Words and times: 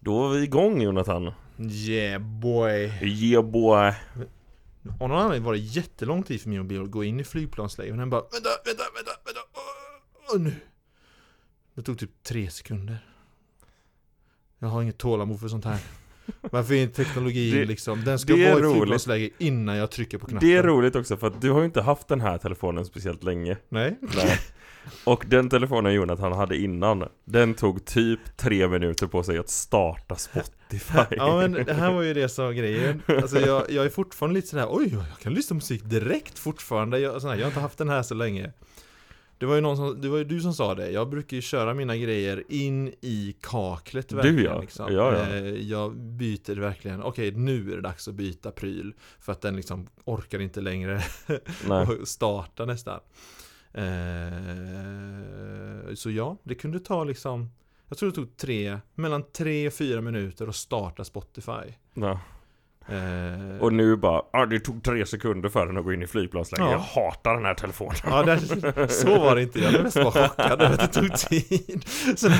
Då 0.00 0.28
är 0.28 0.38
vi 0.38 0.44
igång 0.44 0.82
Jonathan. 0.82 1.32
Yeah 1.58 2.22
boy. 2.22 2.92
Yeah 3.02 3.44
boy. 3.44 3.94
Av 5.00 5.08
någon 5.08 5.18
anledning 5.18 5.44
var 5.44 5.52
det 5.52 5.58
jättelång 5.58 6.22
tid 6.22 6.40
för 6.40 6.48
min 6.48 6.58
mobil 6.58 6.82
att 6.82 6.90
gå 6.90 7.04
in 7.04 7.20
i 7.20 7.24
flygplansläge 7.24 7.90
och 7.90 7.96
den 7.98 8.10
bara 8.10 8.20
Vänta, 8.20 8.48
vänta, 8.64 8.82
vänta, 8.94 9.10
vänta. 9.24 9.40
Åh, 9.54 10.34
åh, 10.34 10.40
nu. 10.40 10.54
Det 11.74 11.82
tog 11.82 11.98
typ 11.98 12.22
tre 12.22 12.50
sekunder. 12.50 12.98
Jag 14.58 14.68
har 14.68 14.82
inget 14.82 14.98
tålamod 14.98 15.40
för 15.40 15.48
sånt 15.48 15.64
här 15.64 15.78
Varför 16.40 16.74
är 16.74 16.86
teknologin 16.86 17.54
Det- 17.54 17.64
liksom 17.64 18.04
Den 18.04 18.18
ska 18.18 18.32
vara 18.32 18.42
i 18.42 18.52
roligt. 18.52 18.72
flygplansläge 18.72 19.30
innan 19.38 19.76
jag 19.76 19.90
trycker 19.90 20.18
på 20.18 20.26
knappen 20.26 20.48
Det 20.48 20.56
är 20.56 20.62
roligt 20.62 20.96
också 20.96 21.16
för 21.16 21.26
att 21.26 21.40
du 21.40 21.50
har 21.50 21.58
ju 21.60 21.64
inte 21.66 21.82
haft 21.82 22.08
den 22.08 22.20
här 22.20 22.38
telefonen 22.38 22.84
speciellt 22.84 23.24
länge. 23.24 23.56
Nej 23.68 23.96
Nej. 24.00 24.38
Och 25.04 25.24
den 25.28 25.48
telefonen 25.48 25.92
Jonathan 25.94 26.32
hade 26.32 26.56
innan, 26.56 27.04
den 27.24 27.54
tog 27.54 27.84
typ 27.84 28.20
tre 28.36 28.68
minuter 28.68 29.06
på 29.06 29.22
sig 29.22 29.38
att 29.38 29.48
starta 29.50 30.16
Spotify. 30.16 30.98
Ja 31.16 31.36
men 31.40 31.52
det 31.52 31.72
här 31.74 31.92
var 31.92 32.02
ju 32.02 32.14
det 32.14 32.28
som 32.28 32.44
var 32.44 32.52
grejen 32.52 33.02
Alltså 33.06 33.40
jag, 33.40 33.70
jag 33.70 33.84
är 33.84 33.88
fortfarande 33.90 34.34
lite 34.34 34.48
sådär 34.48 34.66
Oj, 34.70 34.88
jag 35.10 35.18
kan 35.22 35.34
lyssna 35.34 35.48
på 35.48 35.54
musik 35.54 35.82
direkt 35.84 36.38
fortfarande 36.38 36.98
jag, 36.98 37.22
sådär, 37.22 37.34
jag 37.34 37.42
har 37.42 37.46
inte 37.48 37.60
haft 37.60 37.78
den 37.78 37.88
här 37.88 38.02
så 38.02 38.14
länge 38.14 38.52
Det 39.40 39.46
var 39.46 39.54
ju 39.54 39.60
någon 39.60 39.76
som, 39.76 40.00
det 40.00 40.08
var 40.08 40.18
ju 40.18 40.24
du 40.24 40.40
som 40.40 40.54
sa 40.54 40.74
det 40.74 40.90
Jag 40.90 41.08
brukar 41.08 41.36
ju 41.36 41.40
köra 41.40 41.74
mina 41.74 41.96
grejer 41.96 42.44
in 42.48 42.88
i 43.00 43.36
kaklet 43.40 44.12
verkligen 44.12 44.44
ja. 44.44 44.60
liksom. 44.60 44.94
Ja, 44.94 45.12
ja. 45.12 45.36
Eh, 45.36 45.54
Jag 45.54 45.96
byter 45.96 46.60
verkligen 46.60 47.02
Okej, 47.02 47.30
nu 47.30 47.72
är 47.72 47.76
det 47.76 47.82
dags 47.82 48.08
att 48.08 48.14
byta 48.14 48.50
pryl 48.50 48.94
För 49.20 49.32
att 49.32 49.40
den 49.40 49.56
liksom 49.56 49.86
orkar 50.04 50.40
inte 50.40 50.60
längre 50.60 51.02
och 52.00 52.08
starta 52.08 52.64
nästan 52.64 53.00
eh, 53.72 53.84
Så 55.94 56.10
ja, 56.10 56.36
det 56.42 56.54
kunde 56.54 56.80
ta 56.80 57.04
liksom 57.04 57.50
Jag 57.88 57.98
tror 57.98 58.08
det 58.10 58.14
tog 58.14 58.36
tre, 58.36 58.78
mellan 58.94 59.22
tre 59.32 59.66
och 59.66 59.72
fyra 59.72 60.00
minuter 60.00 60.46
att 60.46 60.56
starta 60.56 61.04
Spotify 61.04 61.74
Ja. 61.94 62.20
Eh, 62.88 63.60
Och 63.60 63.72
nu 63.72 63.96
bara, 63.96 64.22
ah, 64.32 64.46
det 64.46 64.60
tog 64.60 64.82
tre 64.82 65.06
sekunder 65.06 65.48
för 65.48 65.66
den 65.66 65.76
att 65.76 65.84
gå 65.84 65.92
in 65.92 66.02
i 66.02 66.06
flygplansläge. 66.06 66.62
Ja. 66.64 66.70
Jag 66.72 66.78
hatar 66.78 67.34
den 67.34 67.44
här 67.44 67.54
telefonen. 67.54 67.96
Ja, 68.04 68.22
det, 68.22 68.88
så 68.88 69.18
var 69.20 69.36
det 69.36 69.42
inte. 69.42 69.58
Jag 69.60 69.70
blev 69.70 69.82
mest 69.82 69.96
bara 69.96 70.28
chockad 70.28 70.62
över 70.62 70.74
att 70.74 70.92
det 70.92 71.00
tog 71.00 71.16
tid. 71.16 71.84
Så, 72.16 72.30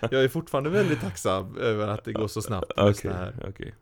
jag 0.00 0.24
är 0.24 0.28
fortfarande 0.28 0.70
väldigt 0.70 1.00
tacksam 1.00 1.56
över 1.56 1.88
att 1.88 2.04
det 2.04 2.12
går 2.12 2.28
så 2.28 2.42
snabbt. 2.42 2.72
såna 2.76 3.14
här. 3.14 3.34
okej. 3.48 3.74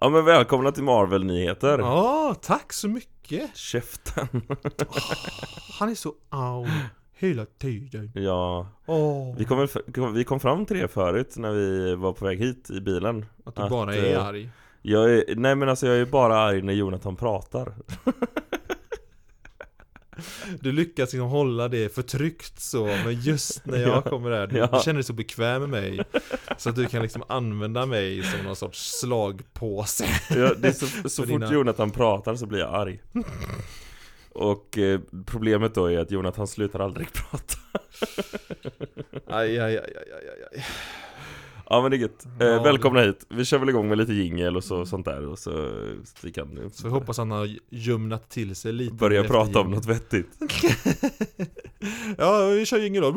Ja 0.00 0.08
men 0.08 0.24
välkomna 0.24 0.72
till 0.72 0.82
Marvel-nyheter. 0.82 1.78
Ja, 1.78 2.34
tack 2.42 2.72
så 2.72 2.88
mycket. 2.88 3.56
Käften. 3.56 4.28
Han 5.78 5.88
är 5.88 5.94
så 5.94 6.14
au 6.28 6.66
hela 7.20 7.46
tiden. 7.46 8.10
Ja, 8.14 8.66
Åh, 8.86 9.36
vi 9.38 9.44
kom, 9.44 10.14
vi 10.14 10.24
kom 10.24 10.40
fram 10.40 10.66
till 10.66 10.78
det 10.78 10.88
förut 10.88 11.34
när 11.36 11.52
vi 11.52 11.94
var 11.94 12.12
på 12.12 12.24
väg 12.24 12.38
hit 12.38 12.70
i 12.70 12.80
bilen. 12.80 13.26
att 13.44 13.56
du 13.56 13.62
att, 13.62 13.70
bara 13.70 13.94
är 13.94 14.14
eh, 14.14 14.26
arg. 14.26 14.50
Jag 14.82 15.10
är, 15.14 15.24
nej 15.36 15.54
men 15.54 15.68
alltså 15.68 15.86
jag 15.86 15.96
är 15.96 16.04
bara 16.06 16.38
arg 16.38 16.62
när 16.62 16.72
Jonathan 16.72 17.16
pratar. 17.16 17.72
Du 20.60 20.72
lyckas 20.72 21.12
liksom 21.12 21.28
hålla 21.28 21.68
det 21.68 21.94
förtryckt 21.94 22.60
så, 22.60 22.84
men 22.86 23.20
just 23.20 23.66
när 23.66 23.78
jag 23.78 23.88
Ja. 24.04 24.10
kommer 24.10 24.30
där, 24.30 24.46
du, 24.46 24.56
Ja. 24.58 24.80
känner 24.84 24.94
dig 24.94 25.04
så 25.04 25.12
bekväm 25.12 25.60
med 25.60 25.68
mig. 25.70 26.00
Så 26.56 26.70
att 26.70 26.76
du 26.76 26.86
kan 26.86 27.02
liksom 27.02 27.22
använda 27.28 27.86
mig 27.86 28.22
som 28.22 28.44
någon 28.44 28.56
sorts 28.56 28.98
slagpåse. 29.00 30.04
Ja, 30.30 30.54
det 30.58 30.72
så, 30.72 30.86
så 31.08 31.22
fort 31.22 31.26
dina- 31.30 31.52
Jonathan 31.52 31.90
pratar 31.90 32.34
så 32.34 32.46
blir 32.46 32.58
jag 32.60 32.74
arg. 32.74 33.00
Och 34.32 34.78
eh, 34.78 35.00
problemet 35.26 35.74
då 35.74 35.86
är 35.90 35.98
att 35.98 36.10
Jonathan 36.10 36.46
slutar 36.46 36.80
aldrig 36.80 37.08
prata. 37.12 37.58
Aj, 39.26 39.58
aj, 39.58 39.78
aj, 39.78 39.78
aj, 39.78 40.12
aj, 40.12 40.44
aj. 40.56 40.64
Ja 41.72 41.82
men 41.82 41.90
det 41.90 41.96
är 41.96 41.98
gött. 41.98 42.26
Eh, 42.40 42.46
Ja, 42.46 42.62
välkomna 42.62 43.00
hit. 43.00 43.26
Vi 43.28 43.44
kör 43.44 43.58
väl 43.58 43.68
igång 43.68 43.88
med 43.88 43.98
lite 43.98 44.12
jingel 44.12 44.56
och 44.56 44.64
så, 44.64 44.86
sånt 44.86 45.04
där 45.04 45.26
och 45.26 45.38
så, 45.38 45.50
så 46.04 46.26
vi 46.26 46.32
kan 46.32 46.70
Så 46.72 46.86
jag 46.86 46.92
hoppas 46.92 47.18
han 47.18 47.30
har 47.30 47.48
ljumnat 47.70 48.30
till 48.30 48.56
sig 48.56 48.72
lite 48.72 48.94
börja 48.94 49.24
prata 49.24 49.60
om 49.60 49.70
något 49.70 49.86
vettigt. 49.86 50.28
Ja, 52.18 52.46
vi 52.46 52.66
kör 52.66 52.78
jingel 52.78 53.02
då 53.02 53.12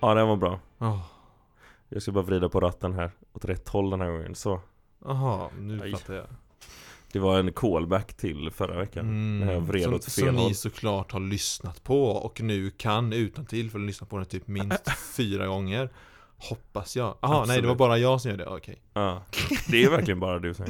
Ja 0.00 0.14
den 0.14 0.28
var 0.28 0.36
bra. 0.36 0.60
Åh, 0.78 1.00
Jag 1.88 2.02
ska 2.02 2.12
bara 2.12 2.24
vrida 2.24 2.48
på 2.48 2.60
ratten 2.60 2.92
här 2.92 3.10
åt 3.32 3.44
rätt 3.44 3.68
håll 3.68 3.90
den 3.90 4.00
här 4.00 4.10
gången. 4.10 4.34
Så. 4.34 4.60
Jaha, 5.04 5.48
nu 5.60 5.82
Aj. 5.82 5.92
fattar 5.92 6.14
jag 6.14 6.24
Det 7.12 7.18
var 7.18 7.38
en 7.40 7.52
callback 7.52 8.14
till 8.14 8.50
förra 8.50 8.78
veckan. 8.78 9.40
När 9.40 9.52
jag 9.52 9.60
vred 9.60 9.82
som, 9.84 9.94
åt 9.94 10.04
fel 10.04 10.12
som 10.26 10.36
håll. 10.36 10.48
ni 10.48 10.54
såklart 10.54 11.12
har 11.12 11.20
lyssnat 11.20 11.84
på 11.84 12.04
och 12.10 12.40
nu 12.40 12.70
kan 12.70 13.12
utan 13.12 13.46
till 13.46 13.70
för 13.70 13.78
att 13.78 13.84
lyssna 13.86 14.06
på 14.06 14.16
den 14.16 14.26
typ 14.26 14.46
minst 14.46 14.90
fyra 15.16 15.46
gånger 15.46 15.90
Hoppas 16.40 16.96
jag. 16.96 17.16
Jaha, 17.20 17.44
nej 17.46 17.62
det 17.62 17.68
var 17.68 17.74
bara 17.74 17.98
jag 17.98 18.20
som 18.20 18.30
gjorde 18.30 18.44
det, 18.44 18.50
okej 18.50 18.82
Ja. 18.94 19.22
Det 19.70 19.84
är 19.84 19.90
verkligen 19.90 20.20
bara 20.20 20.38
du 20.38 20.54
som 20.54 20.66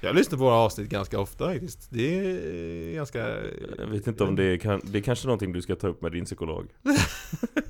Jag 0.00 0.16
lyssnar 0.16 0.38
på 0.38 0.44
våra 0.44 0.54
avsnitt 0.54 0.88
ganska 0.90 1.20
ofta 1.20 1.46
faktiskt 1.52 1.86
Det 1.90 2.18
är 2.18 2.94
ganska 2.94 3.18
Jag 3.78 3.86
vet 3.86 4.06
inte 4.06 4.24
om 4.24 4.36
det 4.36 4.44
är, 4.44 4.80
det 4.92 4.98
är 4.98 5.02
kanske 5.02 5.26
någonting 5.26 5.52
du 5.52 5.62
ska 5.62 5.76
ta 5.76 5.88
upp 5.88 6.02
med 6.02 6.12
din 6.12 6.24
psykolog. 6.24 6.66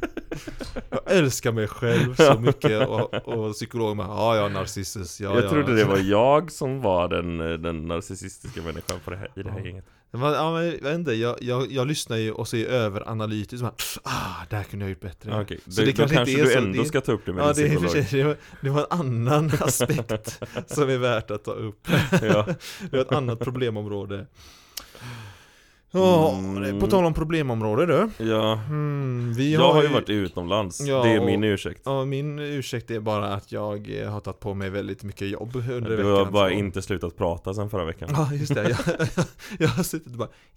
Jag 0.90 1.00
älskar 1.06 1.52
mig 1.52 1.68
själv 1.68 2.14
så 2.14 2.38
mycket 2.40 2.88
och, 2.88 3.14
och 3.28 3.52
psykologen 3.52 3.96
bara 3.96 4.08
ja 4.08 4.36
ja 4.36 4.48
narcissus, 4.48 5.20
ja 5.20 5.34
jag 5.34 5.44
ja 5.44 5.48
trodde 5.50 5.76
det 5.76 5.84
var 5.84 5.98
jag 5.98 6.52
som 6.52 6.80
var 6.80 7.08
den, 7.08 7.38
den 7.62 7.86
narcissistiska 7.88 8.62
människan 8.62 9.00
på 9.04 9.10
det 9.10 9.16
här, 9.16 9.30
i 9.36 9.42
det 9.42 9.50
här 9.50 9.58
Ja. 9.58 9.64
gänget. 9.66 9.84
Det 10.10 10.18
ja, 10.34 10.52
men, 10.52 10.64
jag 10.66 10.72
vet 10.82 10.94
inte, 10.94 11.12
jag, 11.12 11.36
jag, 11.40 11.72
jag 11.72 11.86
lyssnar 11.86 12.16
ju 12.16 12.32
och 12.32 12.48
överanalytisk 12.54 13.60
så 13.60 13.64
bara, 13.64 13.74
Ah, 14.02 14.44
där 14.50 14.62
kunde 14.62 14.84
jag 14.84 14.90
gjort 14.90 15.00
bättre 15.00 15.40
Okej, 15.40 15.60
Så 15.68 15.80
det 15.80 15.86
då 15.86 15.96
kanske 15.96 16.16
kanske, 16.16 16.44
du 16.44 16.50
så- 16.50 16.58
ändå 16.58 16.82
det- 16.82 16.88
ska 16.88 17.00
ta 17.00 17.12
upp 17.12 17.26
det 17.26 17.32
med 17.32 17.44
Ja 17.44 17.52
din 17.52 17.64
det 17.82 17.88
psykolog. 17.88 18.06
det 18.10 18.24
var, 18.24 18.36
det 18.60 18.70
var 18.70 18.80
en 18.80 18.86
annan 19.00 19.50
aspekt 19.60 20.40
som 20.66 20.90
är 20.90 20.98
värt 20.98 21.30
att 21.30 21.44
ta 21.44 21.50
upp 21.52 21.88
Ja. 22.22 22.46
Det 22.90 22.92
var 22.92 22.98
ett 23.00 23.12
annat 23.12 23.38
problemområde 23.40 24.26
Ja, 25.96 26.38
Mm. 26.38 26.80
på 26.80 26.86
tal 26.86 27.04
om 27.04 27.14
problemområde 27.14 27.86
du 27.86 28.24
ja. 28.24 28.52
mm, 28.66 29.32
vi 29.36 29.52
Jag 29.52 29.72
har 29.72 29.82
ju 29.82 29.88
varit 29.88 30.08
utomlands, 30.10 30.80
Ja, 30.80 31.02
det 31.02 31.10
är 31.10 31.20
min 31.24 31.44
ursäkt. 31.44 31.82
Ja, 31.84 32.04
min 32.04 32.38
ursäkt 32.38 32.90
är 32.90 33.00
bara 33.00 33.34
att 33.34 33.52
jag 33.52 34.00
eh, 34.02 34.10
har 34.10 34.20
tagit 34.20 34.40
på 34.40 34.54
mig 34.54 34.70
väldigt 34.70 35.02
mycket 35.02 35.28
jobb 35.28 35.56
under 35.56 35.80
Du 35.90 35.96
veckan 35.96 36.10
har 36.12 36.24
bara 36.30 36.50
inte 36.50 36.82
slutat 36.82 37.16
prata 37.16 37.54
sen 37.54 37.70
förra 37.70 37.84
veckan. 37.84 38.08
Ja, 38.12 38.32
just 38.32 38.54
det. 38.54 38.70
Jag, 38.70 38.78
jag 39.58 39.68
har 39.68 39.82
suttit 39.82 40.12
bara 40.12 40.28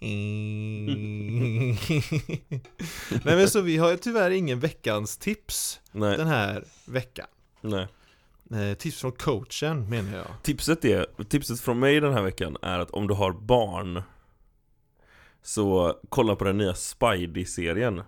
Nej 3.24 3.36
men 3.36 3.48
så 3.48 3.60
vi 3.60 3.76
har 3.76 3.96
tyvärr 3.96 4.30
ingen 4.30 4.60
veckans 4.60 5.16
tips 5.18 5.80
Nej, 5.92 6.16
den 6.16 6.26
här 6.26 6.64
veckan 6.86 7.26
nej. 7.60 7.86
eh, 8.70 8.74
Tips 8.74 9.00
från 9.00 9.12
coachen 9.12 9.88
menar 9.90 10.16
jag 10.16 10.26
Tipset, 10.42 10.84
är, 10.84 11.06
tipset 11.28 11.60
från 11.60 11.78
mig 11.78 12.00
den 12.00 12.12
här 12.14 12.22
veckan 12.22 12.56
är 12.62 12.78
att 12.78 12.90
om 12.90 13.06
du 13.08 13.14
har 13.14 13.32
barn 13.32 14.02
Så 15.42 15.94
kolla 16.08 16.36
på 16.36 16.44
den 16.44 16.58
nya 16.58 16.74
Spidey-serien 16.74 18.02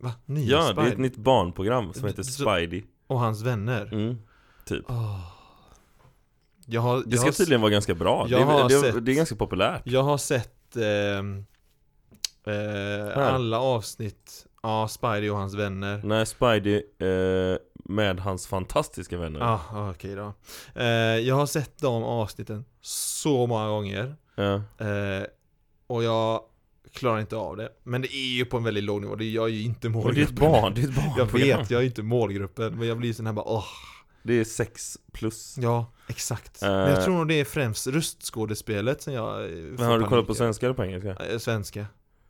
Va? 0.00 0.12
Nya 0.26 0.46
Ja, 0.50 0.58
det 0.62 0.68
är 0.68 0.72
Spidey? 0.72 0.92
ett 0.92 0.98
nytt 0.98 1.16
barnprogram 1.16 1.92
som 1.92 2.06
heter 2.08 2.22
Spidey 2.22 2.82
Och 3.06 3.20
hans 3.20 3.42
vänner? 3.42 3.88
mm, 3.92 4.18
Typ 4.64 4.84
Åh. 4.88 5.20
Jag 6.66 6.80
har, 6.80 6.96
Det 6.96 7.02
jag 7.06 7.18
ska 7.18 7.26
har, 7.28 7.32
tydligen 7.32 7.60
vara 7.60 7.70
ganska 7.70 7.94
bra, 7.94 8.26
jag 8.28 8.40
det, 8.40 8.44
har 8.44 8.68
det, 8.68 8.80
sett- 8.80 9.04
det 9.06 9.12
är 9.12 9.16
ganska 9.16 9.36
populärt 9.36 9.82
jag 9.84 10.02
har 10.02 10.18
sett 10.18 10.76
ehm, 10.76 11.44
eh, 12.46 13.34
alla 13.34 13.60
avsnitt 13.60 14.46
Ja, 14.62 14.88
Spidey 14.88 15.30
och 15.30 15.36
hans 15.36 15.54
vänner 15.54 16.00
Nej, 16.04 16.26
Spidey 16.26 16.82
eh, 16.98 17.58
med 17.84 18.20
hans 18.20 18.46
fantastiska 18.46 19.18
vänner 19.18 19.40
Ja, 19.40 19.60
ah, 19.72 19.90
okej 19.90 20.14
då 20.14 20.32
eh, 20.74 20.86
Jag 21.18 21.34
har 21.34 21.46
sett 21.46 21.78
de 21.78 22.02
avsnitten 22.04 22.64
så 22.80 23.46
många 23.46 23.68
gånger 23.68 24.16
Ja. 24.34 24.54
Eh, 24.86 25.22
och 25.86 26.04
jag 26.04 26.40
klarar 26.92 27.20
inte 27.20 27.36
av 27.36 27.56
det. 27.56 27.68
Men 27.82 28.02
det 28.02 28.14
är 28.14 28.36
ju 28.36 28.44
på 28.44 28.56
en 28.56 28.64
väldigt 28.64 28.84
låg 28.84 29.00
nivå. 29.00 29.14
Det 29.16 29.24
är, 29.24 29.30
jag 29.30 29.44
är 29.44 29.52
ju 29.52 29.62
inte 29.62 29.88
Och 29.88 30.14
det 30.14 30.20
är 30.20 30.24
ett 30.24 30.30
målgruppen. 30.40 30.52
barn, 30.52 30.74
det 30.74 30.80
är 30.80 30.88
ett 30.88 30.94
Jag 31.16 31.16
barnprogram 31.16 31.60
vet, 31.60 31.70
jag 31.70 31.82
är 31.82 31.86
inte 31.86 32.02
målgruppen. 32.02 32.78
Men 32.78 32.88
jag 32.88 32.98
blir 32.98 33.12
sån 33.12 33.26
här 33.26 33.32
bara 33.32 33.48
åh. 33.48 33.64
Det 34.22 34.34
är 34.40 34.44
sex 34.44 34.98
plus 35.12 35.56
Ja, 35.60 35.92
exakt. 36.08 36.62
Eh. 36.62 36.68
Men 36.68 36.90
jag 36.90 37.04
tror 37.04 37.14
nog 37.14 37.28
det 37.28 37.40
är 37.40 37.44
främst 37.44 37.86
röstskådespelet 37.86 39.02
som 39.02 39.12
jag 39.12 39.44
eh, 39.44 39.50
Men 39.50 39.86
har 39.86 39.98
du 39.98 40.04
kollat 40.04 40.26
på 40.26 40.34
svenska 40.34 40.66
eller 40.66 40.74
på 40.76 40.84
engelska? 40.84 41.16
Eh, 41.24 41.38
Svenska. 41.38 41.86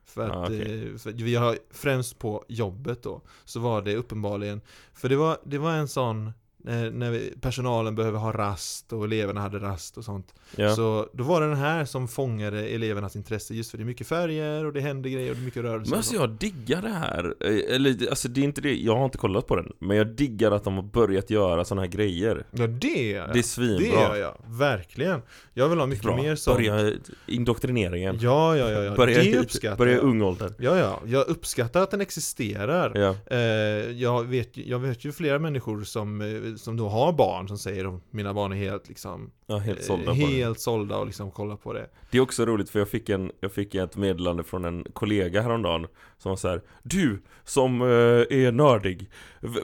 För 0.07 0.29
att, 0.29 0.51
Ah, 0.51 0.55
eh, 0.55 0.97
för 0.97 1.13
vi 1.13 1.35
har 1.35 1.59
främst 1.71 2.19
på 2.19 2.45
jobbet 2.49 3.03
då, 3.03 3.21
så 3.45 3.61
var 3.61 3.83
det 3.83 3.97
uppenbarligen, 3.97 4.61
för 4.95 5.09
det 5.09 5.17
var, 5.17 5.39
det 5.45 5.59
var 5.59 5.73
en 5.73 5.89
sån, 5.89 6.33
när, 6.67 6.91
när 6.91 7.11
vi, 7.11 7.33
personalen 7.41 7.95
behöver 7.95 8.19
ha 8.19 8.33
rast 8.33 8.93
och 8.93 9.05
eleverna 9.05 9.41
hade 9.41 9.59
rast 9.59 9.99
och 9.99 10.05
sånt. 10.05 10.35
Ja. 10.57 10.75
Så 10.75 11.09
då 11.13 11.25
var 11.25 11.41
det 11.41 11.47
den 11.47 11.57
här 11.57 11.85
som 11.85 12.09
fångade 12.09 12.69
elevernas 12.69 13.17
intresse 13.17 13.55
just 13.55 13.71
för 13.71 13.79
det 13.79 13.85
är 13.85 13.87
mycket 13.87 14.07
färger 14.07 14.65
och 14.65 14.73
det 14.73 14.81
händer 14.81 15.11
grejer 15.11 15.31
och 15.31 15.37
det 15.37 15.43
är 15.43 15.45
mycket 15.45 15.63
rörelse. 15.63 15.91
Men 15.91 15.97
alltså 15.97 16.15
så. 16.15 16.21
jag 16.21 16.31
diggar 16.31 16.83
det 16.83 16.89
här, 16.89 17.35
Eh, 17.41 17.75
eller 17.75 18.09
alltså 18.11 18.29
det 18.29 18.41
är 18.41 18.45
inte 18.45 18.61
det, 18.61 18.75
jag 18.75 18.97
har 18.97 19.05
inte 19.05 19.19
kollat 19.19 19.47
på 19.47 19.57
den 19.57 19.73
Men 19.79 19.97
jag 19.97 20.07
diggar 20.07 20.53
att 20.53 20.65
de 20.65 20.75
har 20.75 20.83
börjat 20.83 21.31
göra 21.31 21.65
såna 21.65 21.81
här 21.81 21.89
grejer 21.89 22.45
Ja 22.51 22.67
det 22.67 23.11
jag. 23.11 23.33
Det 23.33 23.39
är 23.39 23.43
svinbra 23.43 23.79
Det 23.79 23.87
gör 23.87 24.17
jag, 24.17 24.35
verkligen. 24.49 25.23
Jag 25.55 25.69
vill 25.69 25.79
ha 25.79 25.87
mycket 25.87 26.05
Bra. 26.05 26.17
mer 26.17 26.37
sånt. 26.37 26.57
Börja 26.57 26.93
indoktrineringen 27.27 28.19
Ja, 28.21 28.57
ja, 28.57 28.71
ja, 28.71 28.83
ja. 28.83 28.95
Börja, 28.95 29.23
det 29.23 29.39
uppskattar 29.39 29.77
börja 29.77 29.99
ung 29.99 30.23
ålder 30.23 30.55
Ja, 30.59 30.79
ja. 30.79 31.01
Jag 31.07 31.29
uppskattar 31.29 31.83
att 31.83 31.91
den 31.91 32.01
existerar. 32.01 32.93
Ja, 32.95 33.15
Eh, 33.37 33.91
jag, 33.91 34.25
vet, 34.25 34.57
jag 34.57 34.79
vet 34.79 35.05
ju 35.05 35.13
flera 35.13 35.39
människor 35.39 35.85
som, 35.85 36.21
eh, 36.21 36.56
som 36.57 36.77
då 36.77 36.89
har 36.89 37.13
barn 37.13 37.49
som 37.49 37.59
säger 37.59 37.95
att 37.97 38.01
mina 38.11 38.35
barn 38.35 38.53
är 38.53 38.57
helt 38.57 38.89
liksom 38.89 39.31
ja 39.47 39.59
helt 39.59 39.79
eh, 39.81 39.85
sålda 39.85 40.13
Helt 40.13 40.61
sålda 40.61 40.97
och 40.99 41.07
liksom 41.07 41.31
kollar 41.31 41.57
på 41.57 41.73
det. 41.73 41.87
Det 42.11 42.19
är 42.19 42.23
också 42.23 42.47
roligt 42.47 42.71
för 42.71 42.79
jag 42.79 42.89
fick, 42.89 43.09
en, 43.09 43.33
jag 43.41 43.53
fick 43.53 43.75
ett 43.75 43.97
meddelande 43.97 44.45
från 44.45 44.65
en 44.65 44.85
kollega 44.93 45.43
häromdagen 45.43 45.87
Som 46.19 46.29
var 46.31 46.37
så 46.37 46.49
här, 46.49 46.61
Du 46.83 47.23
som 47.45 47.83
eh, 47.83 47.87
är 47.89 48.53
nördig 48.53 49.11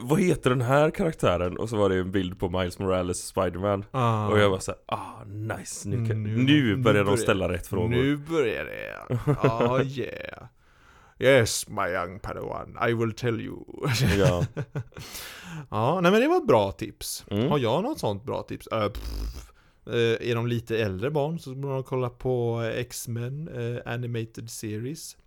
Vad 0.01 0.19
heter 0.21 0.49
den 0.49 0.61
här 0.61 0.89
karaktären? 0.91 1.57
Och 1.57 1.69
så 1.69 1.77
var 1.77 1.89
det 1.89 1.95
en 1.97 2.11
bild 2.11 2.39
på 2.39 2.49
Miles 2.49 2.79
Morales 2.79 3.17
Spiderman 3.27 3.85
Ah. 3.91 4.27
Och 4.27 4.39
jag 4.39 4.49
var 4.49 4.59
så 4.59 4.71
här, 4.71 4.79
ah 4.97 5.23
nice 5.25 5.89
Nu, 5.89 5.95
kan, 6.07 6.23
Nu- 6.23 6.37
nu, 6.37 6.43
nu 6.43 6.75
börjar 6.75 6.97
de 6.99 7.03
börjar- 7.05 7.17
ställa 7.17 7.49
rätt 7.49 7.67
frågor 7.67 7.89
Nu 7.89 8.17
börjar 8.17 8.65
det. 8.65 9.17
Ah 9.41 9.81
yeah. 9.83 10.43
Yes 11.23 11.67
my 11.69 11.87
young 11.93 12.19
padawan, 12.19 12.89
I 12.89 12.93
will 12.93 13.13
tell 13.13 13.41
you. 13.41 13.63
Ja, 14.17 14.45
ja, 15.71 15.99
nej 16.01 16.11
men 16.11 16.21
det 16.21 16.27
var 16.27 16.37
ett 16.37 16.47
bra 16.47 16.71
tips. 16.71 17.25
Mm. 17.31 17.49
Har 17.51 17.59
jag 17.59 17.83
något 17.83 17.99
sånt 17.99 18.23
bra 18.23 18.43
tips? 18.43 18.67
Uh. 18.73 18.83
Eh, 19.85 20.29
är 20.29 20.35
de 20.35 20.47
lite 20.47 20.77
äldre 20.77 21.11
barn 21.11 21.39
så 21.39 21.55
borde 21.55 21.73
de 21.73 21.83
kolla 21.83 22.09
på 22.09 22.61
eh, 22.63 22.79
X-Men 22.79 23.47
eh, 23.47 23.93
Animated 23.93 24.49
Series. 24.49 25.17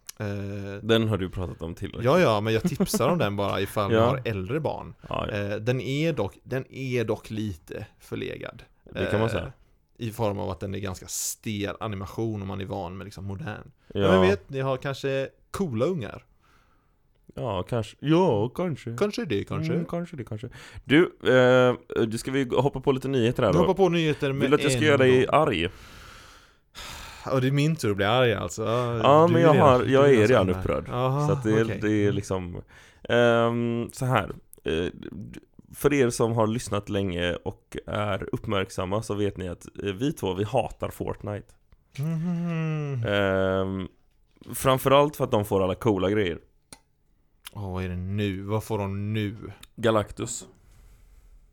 Den 0.82 1.08
har 1.08 1.18
du 1.18 1.30
pratat 1.30 1.62
om 1.62 1.74
tillräckligt 1.74 2.04
ja, 2.04 2.20
ja, 2.20 2.40
men 2.40 2.52
jag 2.54 2.62
tipsar 2.62 3.08
om 3.08 3.18
den 3.18 3.36
bara 3.36 3.60
ifall 3.66 3.92
Ja. 3.92 4.00
man 4.00 4.08
har 4.08 4.22
äldre 4.24 4.60
barn. 4.60 4.94
ja, 5.08 5.28
ja. 5.32 5.58
Den, 5.58 5.80
är 5.80 6.12
dock, 6.12 6.38
den 6.42 6.72
är 6.72 7.04
dock 7.04 7.30
lite 7.30 7.86
förlegad. 8.00 8.62
Det 8.92 9.06
kan 9.10 9.20
man 9.20 9.30
säga 9.30 9.52
I 9.98 10.10
form 10.10 10.38
av 10.38 10.50
att 10.50 10.60
den 10.60 10.74
är 10.74 10.78
ganska 10.78 11.06
stel 11.08 11.76
animation 11.80 12.42
om 12.42 12.48
man 12.48 12.60
är 12.60 12.64
van 12.64 12.96
med 12.96 13.04
liksom 13.04 13.24
modern. 13.24 13.70
Ja, 13.94 14.08
Men 14.10 14.20
vet, 14.20 14.50
ni 14.50 14.60
har 14.60 14.76
kanske 14.76 15.28
coola 15.56 15.84
ungar? 15.86 16.24
ja 17.34 17.62
kanske 17.62 17.96
Ja, 18.00 18.48
kanske 18.48 18.96
Kanske 18.96 19.24
det, 19.24 19.44
kanske. 19.44 19.72
Mm, 19.72 19.84
kanske 19.86 20.16
det, 20.16 20.24
kanske 20.24 20.48
Du, 20.84 21.02
eh, 21.24 22.04
du 22.06 22.18
ska 22.18 22.30
vi 22.30 22.44
hoppa 22.44 22.80
på 22.80 22.92
lite 22.92 23.08
nyheter 23.08 23.42
här 23.42 23.52
då? 23.52 23.58
hoppar 23.58 23.74
på 23.74 23.88
nyheter 23.88 24.32
med 24.32 24.40
Vill 24.40 24.50
du 24.50 24.54
att 24.56 24.62
jag 24.62 24.72
ska 24.72 24.80
en 24.80 24.86
göra 24.86 24.96
dig 24.96 25.26
arg? 25.28 25.68
Och 27.32 27.40
det 27.40 27.46
är 27.46 27.52
min 27.52 27.76
tur 27.76 27.90
att 27.90 27.96
bli 27.96 28.04
arg 28.06 28.32
alltså. 28.34 28.62
Ja 29.02 29.24
Du 29.28 29.32
men 29.32 29.42
jag, 29.42 29.54
redan- 29.54 29.68
har, 29.68 29.84
jag 29.84 30.14
är 30.14 30.26
redan 30.26 30.50
upprörd 30.50 30.84
Jaha, 30.88 31.26
Så 31.26 31.32
att 31.32 31.42
det, 31.44 31.50
är, 31.60 31.64
okej. 31.64 31.78
det 31.82 32.06
är 32.06 32.12
liksom 32.12 32.62
ehm, 33.08 33.90
Så 33.92 34.04
här 34.06 34.32
eh, 34.64 34.86
För 35.74 35.92
er 35.92 36.10
som 36.10 36.32
har 36.32 36.46
lyssnat 36.46 36.88
länge 36.88 37.34
och 37.34 37.76
är 37.86 38.28
uppmärksamma 38.34 39.02
så 39.02 39.14
vet 39.14 39.36
ni 39.36 39.48
att 39.48 39.66
eh, 39.82 39.92
vi 39.92 40.12
två, 40.12 40.34
vi 40.34 40.44
hatar 40.44 40.88
Fortnite 40.90 41.54
Mhm. 41.98 43.04
ehm, 43.06 43.88
Framförallt 44.54 45.16
för 45.16 45.24
att 45.24 45.30
de 45.30 45.44
får 45.44 45.62
alla 45.64 45.74
coola 45.74 46.10
grejer 46.10 46.38
Åh, 47.52 47.72
vad 47.72 47.84
är 47.84 47.88
det 47.88 47.96
nu? 47.96 48.42
Vad 48.42 48.64
får 48.64 48.78
de 48.78 49.12
nu? 49.12 49.36
Galactus 49.76 50.46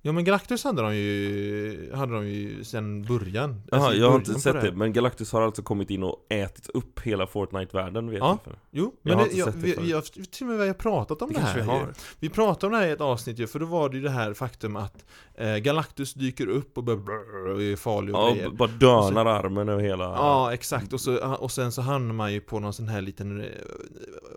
Ja 0.05 0.11
men 0.11 0.23
Galactus 0.25 0.63
hade 0.63 0.81
de 0.81 0.95
ju, 0.95 1.91
hade 1.93 2.13
de 2.13 2.27
ju 2.27 2.63
sen 2.63 3.03
början. 3.03 3.61
Jaha, 3.71 3.81
Alltså, 3.81 3.99
jag 3.99 4.09
har 4.09 4.15
inte 4.17 4.33
sett 4.39 4.61
det, 4.61 4.71
men 4.71 4.93
Galactus 4.93 5.31
har 5.31 5.41
alltså 5.41 5.61
kommit 5.61 5.89
in 5.89 6.03
och 6.03 6.25
ätit 6.29 6.69
upp 6.69 6.99
hela 6.99 7.27
Fortnite-världen 7.27 8.09
vid 8.09 8.17
ett 8.17 8.23
Ja. 8.23 8.37
tillfälle 8.37 8.57
Jo, 8.71 8.93
Jag 9.01 9.09
men 9.09 9.13
har 9.13 9.23
det, 9.23 9.29
inte 9.29 9.39
jag, 9.39 9.53
sett 9.53 9.61
det 9.61 9.81
vi, 9.81 9.91
jag, 9.91 10.03
till 10.05 10.45
och 10.45 10.49
med 10.49 10.59
vi 10.59 10.67
har 10.67 10.73
pratat 10.73 11.21
om 11.21 11.29
Det 11.29 11.35
det, 11.35 11.41
här 11.41 11.55
vi 11.55 11.61
har 11.61 11.93
Vi 12.19 12.29
pratade 12.29 12.65
om 12.65 12.71
det 12.71 12.77
här 12.79 12.87
i 12.87 12.91
ett 12.91 13.01
avsnitt 13.01 13.39
ju, 13.39 13.47
för 13.47 13.59
då 13.59 13.65
var 13.65 13.89
det 13.89 13.97
ju 13.97 14.03
det 14.03 14.09
här 14.09 14.33
faktum 14.33 14.75
att 14.75 15.05
eh, 15.35 15.57
Galactus 15.57 16.13
dyker 16.13 16.47
upp 16.47 16.77
och, 16.77 16.83
börjar 16.83 17.47
och 17.53 17.61
är 17.61 17.75
farlig 17.75 18.15
och 18.15 18.21
Ja, 18.21 18.33
grejer. 18.33 18.49
bara 18.49 18.69
dönar 18.69 19.25
armen 19.25 19.69
över 19.69 19.83
hela 19.83 20.03
Ja, 20.03 20.53
exakt. 20.53 20.93
Och, 20.93 21.01
så, 21.01 21.17
och 21.35 21.51
sen 21.51 21.71
så 21.71 21.81
hamnar 21.81 22.13
man 22.13 22.33
ju 22.33 22.41
på 22.41 22.59
någon 22.59 22.73
sån 22.73 22.87
här 22.87 23.01
liten, 23.01 23.41
eh, 23.41 23.47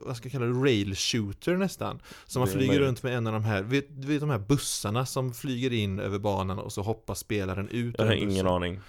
vad 0.02 0.16
ska 0.16 0.26
jag 0.26 0.32
kalla 0.32 0.46
det, 0.46 0.52
rail 0.52 0.94
shooter 0.96 1.56
nästan. 1.56 1.98
Så 2.26 2.38
man 2.38 2.48
Det 2.48 2.54
flyger 2.54 2.80
runt 2.80 3.02
med 3.02 3.14
en 3.16 3.26
av 3.26 3.32
de 3.32 3.44
här, 3.44 3.62
vet, 3.62 3.86
vet 3.90 4.20
de 4.20 4.30
här 4.30 4.38
bussarna 4.38 5.06
som 5.06 5.34
flyger 5.34 5.72
in 5.72 5.98
över 6.00 6.18
banan 6.18 6.58
och 6.58 6.72
så 6.72 6.82
hoppar 6.82 7.14
spelaren 7.14 7.68
ut 7.68 7.94
Jag 7.98 8.04
har 8.06 8.12
ingen 8.12 8.28
bussen. 8.28 8.46
aning 8.46 8.80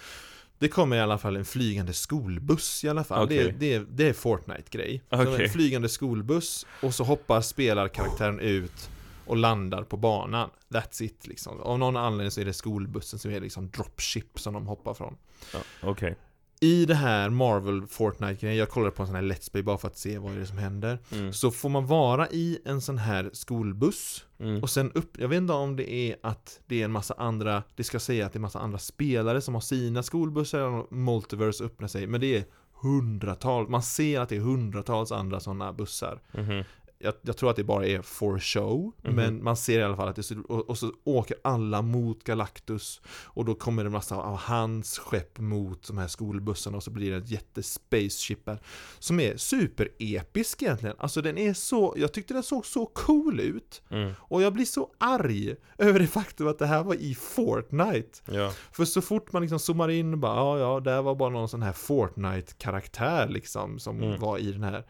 Det 0.60 0.68
kommer 0.68 0.98
i 0.98 1.00
alla 1.00 1.18
fall 1.18 1.36
en 1.36 1.46
flygande 1.46 1.94
skolbuss 1.94 2.84
i 2.84 2.90
alla 2.90 3.04
fall. 3.04 3.28
Det, 3.28 3.36
är, 3.38 3.42
Okej. 3.46 3.56
det, 3.60 3.74
är, 3.74 3.86
det 3.90 4.10
är 4.10 4.14
Fortnite-grej. 4.14 5.02
Så 5.10 5.22
Okej. 5.24 5.44
En 5.44 5.50
flygande 5.50 5.90
skolbuss 5.90 6.66
och 6.82 6.94
så 6.94 7.04
hoppar 7.04 7.42
spelarkaraktären 7.42 8.40
ut 8.40 8.90
och 9.28 9.38
landar 9.38 9.84
på 9.84 9.98
banan. 9.98 10.50
That's 10.70 11.04
it 11.04 11.28
liksom. 11.28 11.60
Av 11.62 11.80
någon 11.80 11.98
anledning 11.98 12.32
så 12.32 12.42
är 12.42 12.46
det 12.46 12.54
skolbussen 12.54 13.20
som 13.20 13.32
är 13.32 13.40
liksom 13.42 13.70
dropship 13.70 14.40
som 14.40 14.54
de 14.54 14.68
hoppar 14.68 14.94
från. 14.94 15.18
ja, 15.54 15.60
Okej 15.84 16.16
I 16.60 16.86
det 16.86 16.96
här 16.96 17.30
Marvel 17.30 17.88
Fortnite-grejen, 17.88 18.58
jag 18.58 18.70
kollade 18.70 18.92
på 18.92 19.02
en 19.04 19.08
sån 19.08 19.16
här 19.16 19.24
Let's 19.24 19.52
Play 19.52 19.64
bara 19.64 19.78
för 19.78 19.88
att 19.88 19.98
se 19.98 20.18
vad 20.18 20.32
är 20.36 20.40
det 20.40 20.46
som 20.46 20.58
händer. 20.58 21.00
mm. 21.12 21.34
Så 21.34 21.52
får 21.52 21.70
man 21.70 21.86
vara 21.88 22.28
i 22.30 22.60
en 22.66 22.82
sån 22.82 22.98
här 22.98 23.30
skolbuss 23.34 24.24
Mm. 24.40 24.62
och 24.64 24.70
sen 24.70 24.92
upp, 24.92 25.18
jag 25.20 25.28
vet 25.28 25.38
inte 25.38 25.54
om 25.54 25.76
det 25.76 25.92
är 25.94 26.16
att 26.24 26.60
det 26.66 26.82
är 26.82 26.86
en 26.86 26.92
massa 26.92 27.14
andra, 27.18 27.64
det 27.76 27.84
ska 27.84 28.00
säga 28.00 28.26
att 28.26 28.34
det 28.34 28.36
är 28.38 28.40
en 28.40 28.42
massa 28.42 28.60
andra 28.60 28.78
spelare 28.80 29.42
som 29.42 29.54
har 29.54 29.62
sina 29.62 30.04
skolbussar 30.04 30.60
och 30.62 30.92
Multiverse 30.92 31.64
öppnar 31.64 31.88
sig, 31.88 32.08
men 32.08 32.22
det 32.22 32.38
är 32.38 32.46
hundratals, 32.82 33.70
man 33.70 33.84
ser 33.84 34.20
att 34.20 34.30
det 34.30 34.36
är 34.36 34.40
hundratals 34.40 35.12
andra 35.12 35.40
sådana 35.40 35.74
bussar. 35.74 36.22
Mhm. 36.32 36.64
Jag, 37.00 37.14
jag 37.22 37.38
tror 37.38 37.50
att 37.50 37.56
det 37.56 37.64
bara 37.64 37.86
är 37.86 38.02
for 38.02 38.40
show, 38.40 38.92
Mhm. 39.04 39.16
men 39.16 39.44
man 39.44 39.58
ser 39.58 39.80
i 39.80 39.84
alla 39.84 39.96
fall 39.96 40.08
att 40.08 40.16
det 40.16 40.32
och, 40.50 40.70
och 40.70 40.78
så 40.78 40.92
åker 41.04 41.38
alla 41.44 41.82
mot 41.82 42.24
Galactus 42.24 43.02
och 43.24 43.46
då 43.46 43.56
kommer 43.56 43.84
det 43.84 43.88
en 43.88 43.92
massa 43.94 44.16
av 44.16 44.36
hans 44.38 45.00
skepp 45.00 45.40
mot 45.40 45.88
de 45.88 45.98
här 45.98 46.08
skolbussarna 46.08 46.78
och 46.78 46.84
så 46.84 46.92
blir 46.92 47.12
det 47.12 47.18
ett 47.18 47.30
jättespaceship 47.30 48.46
där 48.46 48.60
som 49.00 49.20
är 49.20 49.38
superepisk 49.38 50.62
egentligen. 50.64 50.96
Alltså 51.00 51.22
den 51.22 51.38
är 51.38 51.54
så, 51.54 51.94
jag 51.98 52.14
tyckte 52.14 52.34
den 52.34 52.44
såg 52.44 52.66
så 52.66 52.86
cool 52.86 53.40
ut 53.40 53.82
Mm. 53.90 54.14
och 54.20 54.42
jag 54.42 54.54
blir 54.54 54.66
så 54.66 54.92
arg 54.98 55.56
över 55.78 56.00
det 56.00 56.08
faktum 56.08 56.48
att 56.48 56.60
det 56.60 56.66
här 56.66 56.84
var 56.84 56.96
i 56.96 57.16
Fortnite. 57.16 58.20
Ja, 58.32 58.52
För 58.72 58.86
så 58.86 59.02
fort 59.02 59.32
man 59.32 59.42
liksom 59.42 59.60
zoomar 59.60 59.90
in 59.90 60.14
och 60.14 60.20
bara, 60.20 60.36
ja 60.36 60.60
ja, 60.60 60.80
där 60.80 61.02
var 61.02 61.16
bara 61.16 61.30
någon 61.30 61.50
sån 61.50 61.62
här 61.62 61.74
Fortnite-karaktär 61.74 63.28
liksom 63.28 63.80
som 63.80 64.02
Mm. 64.04 64.20
var 64.20 64.38
i 64.38 64.52
den 64.52 64.64
här, 64.64 64.84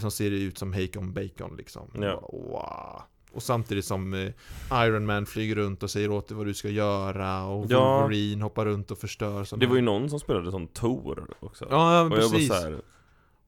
som 0.00 0.10
ser 0.10 0.30
ut 0.30 0.58
som 0.58 0.72
Hakon 0.72 1.12
Bacon 1.12 1.56
liksom. 1.56 1.90
Ja. 1.94 2.00
Bara, 2.00 2.20
Wow. 2.32 3.02
Och 3.32 3.42
samtidigt 3.42 3.84
som 3.84 4.14
eh, 4.14 4.30
Iron 4.86 5.06
Man 5.06 5.26
flyger 5.26 5.54
runt 5.54 5.82
och 5.82 5.90
säger 5.90 6.10
åt 6.10 6.28
dig 6.28 6.36
vad 6.36 6.46
du 6.46 6.54
ska 6.54 6.68
göra 6.68 7.44
och 7.44 7.66
Ja. 7.68 8.00
Wolverine 8.00 8.42
hoppar 8.42 8.64
runt 8.64 8.90
och 8.90 8.98
förstör 8.98 9.44
sådana 9.44 9.60
det 9.60 9.66
var 9.66 9.76
ju 9.76 9.82
någon 9.82 10.10
som 10.10 10.20
spelade 10.20 10.50
som 10.50 10.66
Tor 10.66 11.26
också 11.40 11.66
Ja, 11.70 12.04
ja 12.04 12.10
precis. 12.16 12.52
här, 12.52 12.80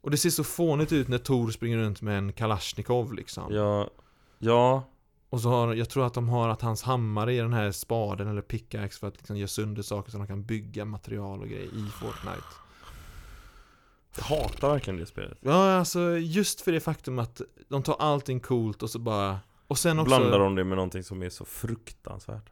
Och 0.00 0.10
det 0.10 0.16
ser 0.16 0.30
så 0.30 0.44
fånigt 0.44 0.92
ut 0.92 1.08
när 1.08 1.18
Thor 1.18 1.50
springer 1.50 1.76
runt 1.78 2.02
med 2.02 2.18
en 2.18 2.32
Kalashnikov 2.32 3.12
liksom. 3.14 3.54
ja, 3.54 3.90
ja, 4.38 4.88
Och 5.30 5.40
så 5.40 5.48
har, 5.48 5.74
jag 5.74 5.88
tror 5.90 6.06
att 6.06 6.14
de 6.14 6.28
har 6.28 6.48
att 6.48 6.62
hans 6.62 6.82
hammare 6.82 7.34
är 7.34 7.42
den 7.42 7.52
här 7.52 7.70
spaden 7.72 8.28
eller 8.28 8.42
pickaxe 8.42 9.00
för 9.00 9.06
att 9.06 9.16
liksom 9.16 9.36
göra 9.36 9.48
sönder 9.48 9.82
saker 9.82 10.10
så 10.12 10.18
de 10.18 10.26
kan 10.26 10.44
bygga 10.44 10.84
material 10.84 11.40
och 11.40 11.48
grejer 11.48 11.66
i 11.66 11.86
Fortnite. 12.00 12.46
Jag 14.18 14.24
hatar 14.24 14.68
verkligen 14.68 15.00
det 15.00 15.06
spelet? 15.06 15.38
Ja, 15.40 15.78
alltså 15.78 16.18
just 16.18 16.60
för 16.60 16.72
det 16.72 16.80
faktum 16.80 17.18
att 17.18 17.40
de 17.68 17.82
tar 17.82 17.96
allting 17.98 18.40
coolt 18.40 18.82
och 18.82 18.90
så 18.90 18.98
bara... 18.98 19.38
Och 19.66 19.78
sen 19.78 19.98
också... 19.98 20.18
Blandar 20.18 20.38
de 20.38 20.54
det 20.54 20.64
med 20.64 20.76
någonting 20.76 21.02
som 21.02 21.22
är 21.22 21.30
så 21.30 21.44
fruktansvärt? 21.44 22.50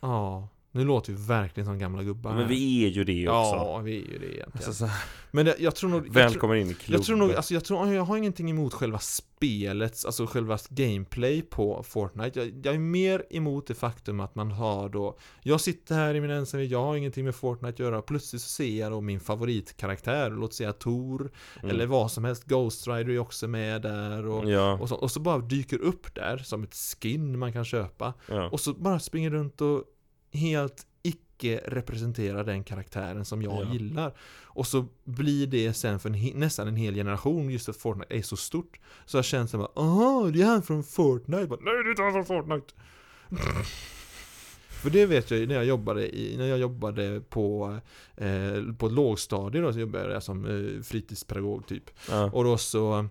Ja, 0.00 0.48
nu 0.74 0.84
låter 0.84 1.12
vi 1.12 1.26
verkligen 1.26 1.64
som 1.66 1.78
gamla 1.78 2.02
gubbar. 2.02 2.34
Men 2.34 2.48
vi 2.48 2.84
är 2.84 2.88
ju 2.88 3.04
det 3.04 3.28
också 3.28 3.56
Ja, 3.56 3.78
vi 3.78 3.92
är 3.92 4.12
ju 4.12 4.18
det 4.18 4.26
egentligen. 4.26 4.50
alltså, 4.54 4.72
så 4.72 4.86
här, 4.86 5.04
Men 5.30 5.44
det, 5.46 5.56
jag 5.58 5.74
tror 5.76 5.90
nog... 5.90 6.06
Jag 6.06 6.12
Välkommen 6.12 6.58
in 6.58 6.70
i 6.70 6.74
klubben 6.74 6.98
jag 7.00 7.06
tror 7.06 7.16
nog, 7.16 7.32
alltså 7.34 7.54
jag 7.54 7.64
tror, 7.64 7.94
jag 7.94 8.02
har 8.02 8.16
ingenting 8.16 8.50
emot 8.50 8.74
själva 8.74 8.98
spelets, 8.98 10.04
alltså 10.04 10.26
själva 10.26 10.58
gameplay 10.68 11.42
på 11.42 11.82
Fortnite. 11.82 12.40
Jag, 12.40 12.66
jag 12.66 12.74
är 12.74 12.78
mer 12.78 13.24
emot 13.30 13.66
det 13.66 13.74
faktum 13.74 14.20
att 14.20 14.34
man 14.34 14.50
har 14.50 14.88
då, 14.88 15.18
jag 15.42 15.60
sitter 15.60 15.94
här 15.94 16.14
i 16.14 16.20
min 16.20 16.30
ensamhet, 16.30 16.70
jag 16.70 16.82
har 16.84 16.96
ingenting 16.96 17.24
med 17.24 17.34
Fortnite 17.34 17.68
att 17.72 17.78
göra, 17.78 18.02
plötsligt 18.02 18.42
så 18.42 18.48
ser 18.48 18.80
jag 18.80 18.92
då 18.92 19.00
min 19.00 19.20
favoritkaraktär, 19.20 20.30
låt 20.30 20.54
säga 20.54 20.72
Tor, 20.72 21.30
Mm. 21.58 21.70
eller 21.70 21.86
vad 21.86 22.10
som 22.12 22.24
helst, 22.24 22.44
Ghost 22.44 22.86
Rider 22.86 23.10
är 23.12 23.18
också 23.18 23.48
med 23.48 23.82
där 23.82 24.26
och, 24.26 24.50
Ja, 24.50 24.78
och, 24.80 24.88
så, 24.88 24.94
och 24.94 25.10
så 25.10 25.20
bara 25.20 25.38
dyker 25.38 25.78
upp 25.82 26.14
där 26.14 26.38
som 26.38 26.62
ett 26.64 26.74
skin 26.74 27.38
man 27.38 27.52
kan 27.52 27.64
köpa, 27.64 28.14
ja, 28.28 28.48
och 28.48 28.60
så 28.60 28.74
bara 28.74 28.98
springer 28.98 29.30
runt 29.30 29.60
och 29.60 29.84
helt 30.34 30.86
icke 31.02 31.60
representerar 31.66 32.44
den 32.44 32.64
karaktären 32.64 33.24
som 33.24 33.42
jag 33.42 33.64
Ja. 33.66 33.72
gillar. 33.72 34.14
Och 34.42 34.66
så 34.66 34.86
blir 35.04 35.46
det 35.46 35.72
sen 35.74 36.00
för 36.00 36.10
en, 36.10 36.38
nästan 36.40 36.68
en 36.68 36.76
hel 36.76 36.94
generation 36.94 37.50
just 37.50 37.68
att 37.68 37.76
Fortnite 37.76 38.14
är 38.18 38.22
så 38.22 38.36
stort. 38.36 38.80
Så 39.06 39.18
jag 39.18 39.24
känner 39.24 39.58
bara, 39.58 39.68
aha, 39.74 40.30
det 40.32 40.42
är 40.42 40.46
han 40.46 40.62
från 40.62 40.84
Fortnite. 40.84 41.46
Bara, 41.46 41.60
Nej, 41.62 41.74
det 41.74 41.88
är 41.88 41.90
inte 41.90 42.02
han 42.02 42.12
från 42.12 42.24
Fortnite. 42.24 42.74
För 44.82 44.90
det 44.90 45.06
vet 45.06 45.30
jag 45.30 45.40
ju 45.40 45.46
när 45.46 45.54
jag 45.54 45.64
jobbade, 45.64 46.16
i, 46.16 46.36
när 46.36 46.46
jag 46.46 46.58
jobbade 46.58 47.20
på, 47.28 47.78
eh, 48.16 48.72
på 48.78 48.86
ett 48.86 48.92
lågstadie 48.92 49.60
då, 49.60 49.72
så 49.72 49.78
jobbade 49.78 50.12
jag 50.12 50.22
som 50.22 50.44
eh, 50.46 50.82
fritidspedagog 50.82 51.66
typ. 51.66 51.90
Ja. 52.10 52.30
Och 52.32 52.44
då 52.44 52.58
så 52.58 53.08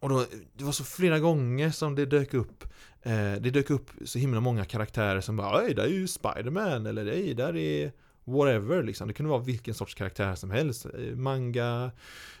och 0.00 0.08
då, 0.08 0.24
det 0.52 0.64
var 0.64 0.72
så 0.72 0.84
flera 0.84 1.18
gånger 1.18 1.70
som 1.70 1.94
det 1.94 2.06
dök 2.06 2.34
upp 2.34 2.64
Eh, 3.06 3.32
det 3.40 3.50
dök 3.50 3.70
upp 3.70 3.90
så 4.04 4.18
himla 4.18 4.40
många 4.40 4.64
karaktärer 4.64 5.20
som 5.20 5.36
bara 5.36 5.64
Oj, 5.64 5.74
där 5.74 5.82
är 5.84 5.88
ju 5.88 6.08
Spiderman 6.08 6.86
eller 6.86 7.06
ej, 7.06 7.34
där 7.34 7.56
är 7.56 7.92
whatever 8.24 8.82
liksom. 8.82 9.08
Det 9.08 9.14
kunde 9.14 9.30
vara 9.30 9.42
vilken 9.42 9.74
sorts 9.74 9.94
karaktär 9.94 10.34
som 10.34 10.50
helst. 10.50 10.86
Eh, 10.86 11.16
manga, 11.16 11.90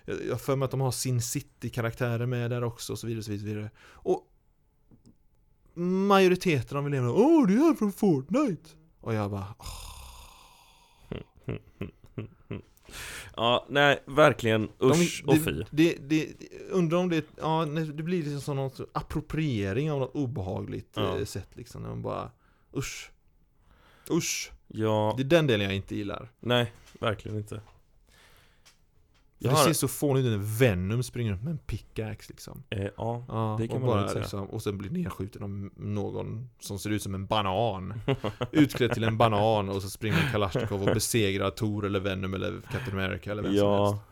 eh, 0.04 0.14
jag 0.26 0.32
har 0.32 0.38
för 0.38 0.56
mig 0.56 0.64
att 0.64 0.70
de 0.70 0.80
har 0.80 0.90
Sin 0.90 1.22
City-karaktärer 1.22 2.26
med 2.26 2.50
där 2.50 2.64
också 2.64 2.92
och 2.92 2.98
så 2.98 3.06
vidare. 3.06 3.18
Och 3.18 3.24
så 3.24 3.30
vidare. 3.32 3.70
Och 3.80 4.30
majoriteten 5.74 6.78
av 6.78 6.86
eleverna 6.86 7.12
Åh, 7.12 7.46
det 7.46 7.54
är 7.54 7.58
här 7.58 7.74
från 7.74 7.92
Fortnite! 7.92 8.70
Och 9.00 9.14
jag 9.14 9.30
bara 9.30 9.54
"Åh." 9.58 9.66
Hmm, 11.46 11.58
hmm, 11.78 12.28
hmm, 12.48 12.62
ja, 13.36 13.66
nej, 13.68 14.02
verkligen 14.06 14.68
usch 14.82 15.22
De- 15.26 15.30
och 15.32 15.44
fy. 15.44 15.64
Det, 15.70 15.94
det, 16.00 16.34
undrar 16.70 16.98
om 16.98 17.08
det, 17.08 17.24
ja, 17.40 17.64
det 17.94 18.02
blir 18.02 18.22
liksom 18.22 18.40
som 18.40 18.56
något 18.56 18.80
appropriering 18.92 19.92
av 19.92 20.00
något 20.00 20.14
obehagligt 20.14 20.88
Ja. 20.94 21.18
eh, 21.18 21.24
sätt 21.24 21.48
liksom. 21.54 21.82
När 21.82 21.88
man 21.88 22.02
bara, 22.02 22.30
usch. 22.76 23.10
Usch. 24.10 24.50
Ja, 24.68 25.14
Det 25.16 25.22
är 25.22 25.24
den 25.24 25.46
delen 25.46 25.66
jag 25.66 25.76
inte 25.76 25.96
gillar. 25.96 26.28
nej, 26.40 26.72
verkligen 27.00 27.36
inte. 27.38 27.60
Jag 29.38 29.52
det 29.52 29.56
ser 29.56 29.72
så 29.72 29.88
fånigt 29.88 30.26
ut 30.26 30.30
när 30.32 30.58
Venom 30.58 31.02
springer 31.02 31.32
runt 31.32 31.42
med 31.42 31.50
en 31.50 31.58
pickaxe 31.58 32.32
liksom. 32.32 32.62
eh, 32.70 32.82
ja, 32.96 33.24
Ja, 33.28 33.56
Det 33.60 33.68
kan 33.68 33.80
man 33.80 33.86
bara, 33.86 34.08
säga. 34.08 34.20
liksom, 34.20 34.46
och 34.50 34.62
sen 34.62 34.78
blir 34.78 34.90
nedskjuten 34.90 35.42
av 35.42 35.70
någon 35.76 36.48
som 36.60 36.78
ser 36.78 36.90
ut 36.90 37.02
som 37.02 37.14
en 37.14 37.26
banan. 37.26 38.00
Utklädd 38.52 38.92
till 38.92 39.04
en 39.04 39.18
banan 39.18 39.68
och 39.68 39.82
så 39.82 39.90
springer 39.90 40.30
Kalashnikov 40.32 40.82
och 40.82 40.94
besegrar 40.94 41.50
Thor 41.50 41.86
eller 41.86 42.00
Venom 42.00 42.34
eller 42.34 42.60
Captain 42.72 42.98
America 42.98 43.30
eller 43.30 43.42
vem 43.42 43.56
som 43.56 43.68
helst. 43.70 44.02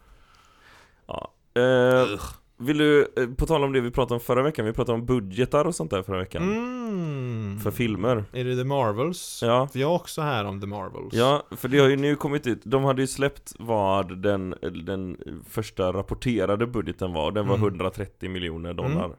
ja. 1.06 1.30
ja. 1.54 2.18
Vill 2.62 2.78
du, 2.78 3.00
eh, 3.16 3.26
på 3.38 3.46
tal 3.46 3.64
om 3.64 3.72
det 3.72 3.80
vi 3.80 3.90
pratade 3.90 4.14
om 4.14 4.20
förra 4.20 4.42
veckan, 4.42 4.64
vi 4.66 4.72
pratade 4.72 4.98
om 4.98 5.06
budgetar 5.06 5.64
och 5.64 5.74
sånt 5.74 5.90
där 5.90 6.02
förra 6.02 6.18
veckan. 6.18 6.42
Mm. 6.42 7.58
För 7.60 7.70
filmer. 7.70 8.24
Är 8.32 8.44
det 8.44 8.56
The 8.56 8.64
Marvels? 8.64 9.40
Ja, 9.42 9.68
För 9.72 9.78
jag 9.78 9.90
är 9.90 9.94
också 9.94 10.20
här 10.22 10.44
om 10.44 10.60
The 10.60 10.66
Marvels. 10.66 11.14
Ja, 11.14 11.42
för 11.50 11.68
det 11.68 11.78
har 11.78 11.88
ju 11.88 11.96
nu 11.96 12.16
kommit 12.16 12.46
ut, 12.46 12.60
de 12.64 12.84
hade 12.84 13.00
ju 13.02 13.06
släppt 13.06 13.52
vad 13.58 14.18
den, 14.22 14.54
den 14.86 15.16
första 15.50 15.92
rapporterade 15.92 16.66
budgeten 16.66 17.12
var, 17.12 17.32
den 17.32 17.46
var 17.48 17.54
Mm. 17.54 17.68
130 17.68 18.30
miljoner 18.30 18.74
dollar. 18.74 19.04
Eh, 19.04 19.10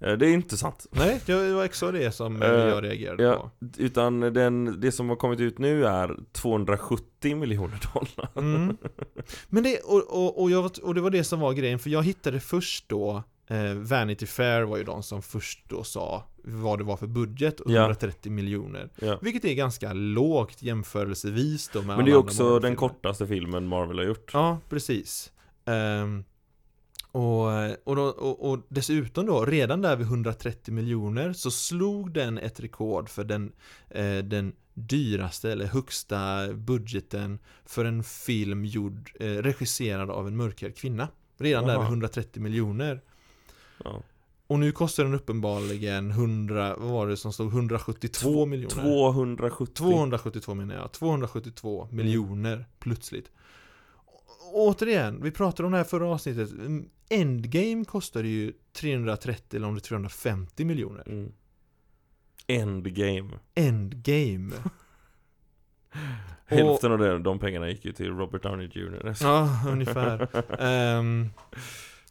Det 0.00 0.26
är 0.26 0.32
inte 0.32 0.56
sant. 0.56 0.86
Nej, 0.90 1.20
det 1.26 1.52
var 1.52 1.64
också 1.64 1.92
det 1.92 2.12
som 2.12 2.42
eh, 2.42 2.50
Eh, 2.50 2.68
jag 2.68 2.84
reagerade 2.84 3.22
ja. 3.22 3.36
på. 3.36 3.66
Utan 3.76 4.20
den, 4.20 4.80
det 4.80 4.92
som 4.92 5.08
har 5.08 5.16
kommit 5.16 5.40
ut 5.40 5.58
nu 5.58 5.86
är 5.86 6.16
270 6.32 7.36
miljoner 7.36 7.80
dollar. 7.94 8.28
Mm. 8.36 8.76
Men 9.48 9.62
det, 9.62 9.78
och, 9.78 10.02
och, 10.08 10.42
och, 10.42 10.50
jag, 10.50 10.70
och 10.82 10.94
det 10.94 11.00
var 11.00 11.10
det 11.10 11.24
som 11.24 11.40
var 11.40 11.52
grejen, 11.52 11.78
för 11.78 11.90
jag 11.90 12.02
hittade 12.02 12.40
först 12.40 12.88
då 12.88 13.22
eh, 13.46 13.74
Vanity 13.74 14.26
Fair 14.26 14.62
var 14.62 14.76
ju 14.76 14.84
de 14.84 15.02
som 15.02 15.22
först 15.22 15.64
då 15.68 15.84
sa 15.84 16.24
vad 16.44 16.78
det 16.78 16.84
var 16.84 16.96
för 16.96 17.06
budget, 17.06 17.60
Ja. 17.66 17.80
130 17.80 18.32
miljoner. 18.32 18.90
Ja. 19.00 19.18
Vilket 19.22 19.44
är 19.44 19.54
ganska 19.54 19.92
lågt 19.92 20.62
jämförelsevis 20.62 21.70
då 21.72 21.82
med 21.82 21.96
Men 21.96 22.04
det 22.04 22.12
är 22.12 22.16
också 22.16 22.58
den 22.58 22.76
kortaste 22.76 23.26
filmen 23.26 23.66
Marvel 23.66 23.98
har 23.98 24.04
gjort. 24.04 24.30
Ja, 24.32 24.58
precis. 24.68 25.32
Ehm, 25.64 26.24
och, 27.12 27.46
och, 27.84 27.96
då, 27.96 28.02
och, 28.02 28.50
och 28.50 28.58
dessutom 28.68 29.26
då, 29.26 29.44
redan 29.44 29.82
där 29.82 29.96
vid 29.96 30.06
130 30.06 30.74
miljoner 30.74 31.32
så 31.32 31.50
slog 31.50 32.12
den 32.12 32.38
ett 32.38 32.60
rekord 32.60 33.08
för 33.08 33.24
den, 33.24 33.52
eh, 33.90 34.18
den 34.18 34.52
dyraste 34.74 35.52
eller 35.52 35.66
högsta 35.66 36.52
budgeten 36.52 37.38
för 37.64 37.84
en 37.84 38.04
film 38.04 38.64
gjord, 38.64 39.12
eh, 39.20 39.26
regisserad 39.26 40.10
av 40.10 40.28
en 40.28 40.36
mörkhyad 40.36 40.76
kvinna. 40.76 41.08
Redan 41.38 41.66
där 41.66 41.72
Jaha. 41.72 41.82
vid 41.82 41.88
130 41.88 42.42
miljoner. 42.42 43.00
Ja. 43.84 44.02
Och 44.46 44.58
nu 44.58 44.72
kostar 44.72 45.04
den 45.04 45.14
uppenbarligen 45.14 46.10
100, 46.10 46.76
vad 46.78 46.90
var 46.90 47.08
det 47.08 47.16
som 47.16 47.32
stod? 47.32 47.52
172 47.52 48.46
miljoner. 48.46 48.74
270. 48.74 49.74
272 49.74 50.54
menar 50.54 50.74
jag, 50.74 50.92
272 50.92 51.88
miljoner 51.90 52.66
plötsligt. 52.78 53.30
Återigen, 54.52 55.22
vi 55.22 55.30
pratade 55.30 55.66
om 55.66 55.72
det 55.72 55.78
här 55.78 55.84
förra 55.84 56.06
avsnittet. 56.06 56.50
Endgame 57.10 57.84
kostade 57.84 58.28
ju 58.28 58.52
330 58.72 59.56
eller 59.56 59.68
om 59.68 59.74
det 59.74 59.78
är 59.78 59.80
350 59.80 60.64
miljoner. 60.64 61.08
Mm. 61.08 61.32
Endgame. 62.46 63.30
Endgame. 63.54 64.52
Och- 64.56 64.70
Hälften 66.56 66.92
av 66.92 66.98
det, 66.98 67.18
de 67.18 67.38
pengarna 67.38 67.68
gick 67.68 67.84
ju 67.84 67.92
till 67.92 68.06
Robert 68.10 68.42
Downey 68.42 68.66
Jr. 68.74 69.14
Ja, 69.20 69.48
ungefär. 69.68 70.28
Ehm, 70.62 71.30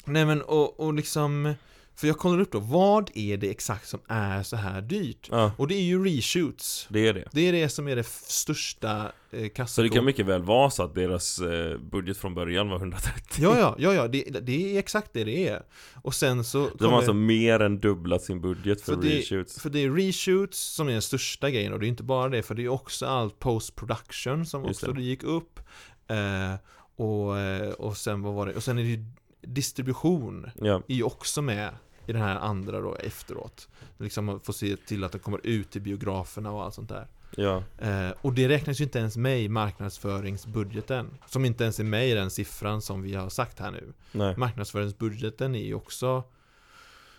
nej 0.05 0.25
men 0.25 0.41
och, 0.41 0.79
och 0.79 0.93
liksom, 0.93 1.53
för 1.99 2.07
jag 2.07 2.17
kollar 2.17 2.39
upp 2.39 2.51
då, 2.51 2.59
vad 2.59 3.11
är 3.13 3.37
det 3.37 3.49
exakt 3.49 3.87
som 3.87 3.99
är 4.07 4.43
så 4.43 4.55
här 4.55 4.81
dyrt? 4.81 5.27
Ja, 5.31 5.51
Och 5.57 5.67
det 5.67 5.75
är 5.75 5.81
ju 5.81 6.03
reshoots. 6.05 6.87
det 6.89 7.07
är 7.07 7.13
det. 7.13 7.27
Det 7.31 7.41
är 7.41 7.51
det 7.53 7.69
som 7.69 7.87
är 7.87 7.95
det 7.95 8.07
största 8.07 9.11
eh, 9.31 9.43
Så 9.43 9.49
kassakort. 9.49 9.91
det 9.91 9.95
kan 9.95 10.05
mycket 10.05 10.25
väl 10.25 10.41
vara 10.43 10.69
så 10.69 10.83
att 10.83 10.95
deras 10.95 11.39
eh, 11.39 11.77
budget 11.77 12.17
från 12.17 12.33
början 12.35 12.69
var 12.69 12.77
130. 12.77 13.21
Ja, 13.43 13.57
ja, 13.59 13.75
ja, 13.79 13.93
ja 13.93 14.07
det, 14.07 14.23
det 14.41 14.75
är 14.75 14.79
exakt 14.79 15.13
det 15.13 15.23
det 15.23 15.47
är. 15.47 15.61
Och 16.01 16.13
sen 16.15 16.43
så 16.43 16.69
De 16.79 16.85
har 16.91 16.97
alltså 16.97 17.13
mer 17.13 17.59
än 17.59 17.79
dubblat 17.79 18.21
sin 18.21 18.41
budget 18.41 18.81
för, 18.81 18.93
För 18.95 19.01
det- 19.01 19.17
reshoots. 19.17 19.61
För 19.61 19.69
det 19.69 19.79
är 19.79 19.91
reshoots 19.91 20.59
som 20.59 20.87
är 20.87 20.91
den 20.91 21.01
största 21.01 21.49
grejen 21.49 21.73
och 21.73 21.79
det 21.79 21.85
är 21.85 21.89
inte 21.89 22.03
bara 22.03 22.29
det 22.29 22.43
för 22.43 22.55
det 22.55 22.63
är 22.65 22.69
också 22.69 23.05
allt 23.05 23.39
post 23.39 23.75
production 23.75 24.45
som 24.45 24.65
Just 24.65 24.83
också 24.83 24.93
det. 24.93 24.99
det 24.99 25.05
gick 25.05 25.23
upp. 25.23 25.59
Eh, 26.07 26.53
och, 26.95 27.37
eh, 27.39 27.69
och 27.71 27.97
sen 27.97 28.21
vad 28.21 28.33
var 28.33 28.45
det? 28.47 28.53
Och 28.55 28.63
sen 28.63 28.77
är 28.77 28.83
det 28.83 28.89
ju 28.89 29.05
distribution 29.41 30.49
Ja, 30.61 30.81
är 30.87 30.95
ju 30.95 31.03
också 31.03 31.41
med 31.41 31.69
i 32.09 32.13
den 32.13 32.21
här 32.21 32.35
andra 32.35 32.81
då 32.81 32.95
efteråt. 32.95 33.67
Liksom 33.97 34.39
få 34.39 34.53
se 34.53 34.75
till 34.75 35.03
att 35.03 35.11
det 35.11 35.19
kommer 35.19 35.39
ut 35.43 35.71
till 35.71 35.81
biograferna 35.81 36.51
och 36.51 36.63
allt 36.63 36.73
sånt 36.73 36.89
där. 36.89 37.07
ja, 37.35 37.63
Eh, 37.77 38.11
och 38.21 38.33
det 38.33 38.49
räknas 38.49 38.79
ju 38.79 38.83
inte 38.83 38.99
ens 38.99 39.17
med 39.17 39.41
i 39.41 39.49
marknadsföringsbudgeten. 39.49 41.17
Som 41.27 41.45
inte 41.45 41.63
ens 41.63 41.79
är 41.79 41.83
med 41.83 42.09
i 42.09 42.13
den 42.13 42.31
siffran 42.31 42.81
som 42.81 43.01
vi 43.01 43.15
har 43.15 43.29
sagt 43.29 43.59
här 43.59 43.71
nu. 43.71 43.93
nej. 44.11 44.37
Marknadsföringsbudgeten 44.37 45.55
är 45.55 45.65
ju 45.65 45.73
också 45.73 46.23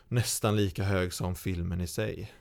nästan 0.09 0.57
lika 0.57 0.85
hög 0.85 1.13
som 1.13 1.35
filmen 1.35 1.81
i 1.81 1.87
sig. 1.87 2.33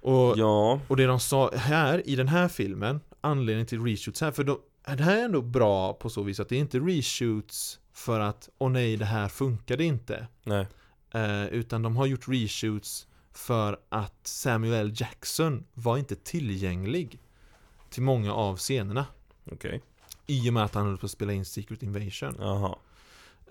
Och, 0.00 0.38
Ja, 0.38 0.80
och 0.88 0.96
det 0.96 1.06
de 1.06 1.20
sa 1.20 1.50
här 1.54 2.08
i 2.08 2.16
den 2.16 2.28
här 2.28 2.48
filmen, 2.48 3.00
anledningen 3.20 3.66
till 3.66 3.84
reshoots 3.84 4.20
här, 4.20 4.30
för 4.30 4.44
de, 4.44 4.58
det 4.84 5.02
här 5.02 5.16
är 5.16 5.24
ändå 5.24 5.42
bra 5.42 5.92
på 5.92 6.10
så 6.10 6.22
vis 6.22 6.40
att 6.40 6.48
det 6.48 6.56
är 6.56 6.60
inte 6.60 6.78
reshoots 6.78 7.78
för 7.98 8.20
att 8.20 8.48
åh 8.58 8.70
nej, 8.70 8.96
det 8.96 9.04
här 9.04 9.28
funkade 9.28 9.84
inte. 9.84 10.26
nej. 10.44 10.66
Eh, 11.10 11.46
utan 11.46 11.82
de 11.82 11.96
har 11.96 12.06
gjort 12.06 12.28
reshoots 12.28 13.06
för 13.32 13.78
att 13.88 14.26
Samuel. 14.26 14.92
Jackson 14.94 15.64
var 15.74 15.98
inte 15.98 16.16
tillgänglig 16.16 17.18
till 17.90 18.02
många 18.02 18.32
av 18.34 18.56
scenerna. 18.56 19.06
Okej. 19.52 19.82
I 20.26 20.48
och 20.50 20.54
med 20.54 20.64
att 20.64 20.74
han 20.74 20.86
höll 20.86 20.98
på 20.98 21.06
att 21.06 21.12
spela 21.12 21.32
in 21.32 21.44
Secret 21.44 21.82
Invasion. 21.82 22.36
Jaha. 22.38 22.76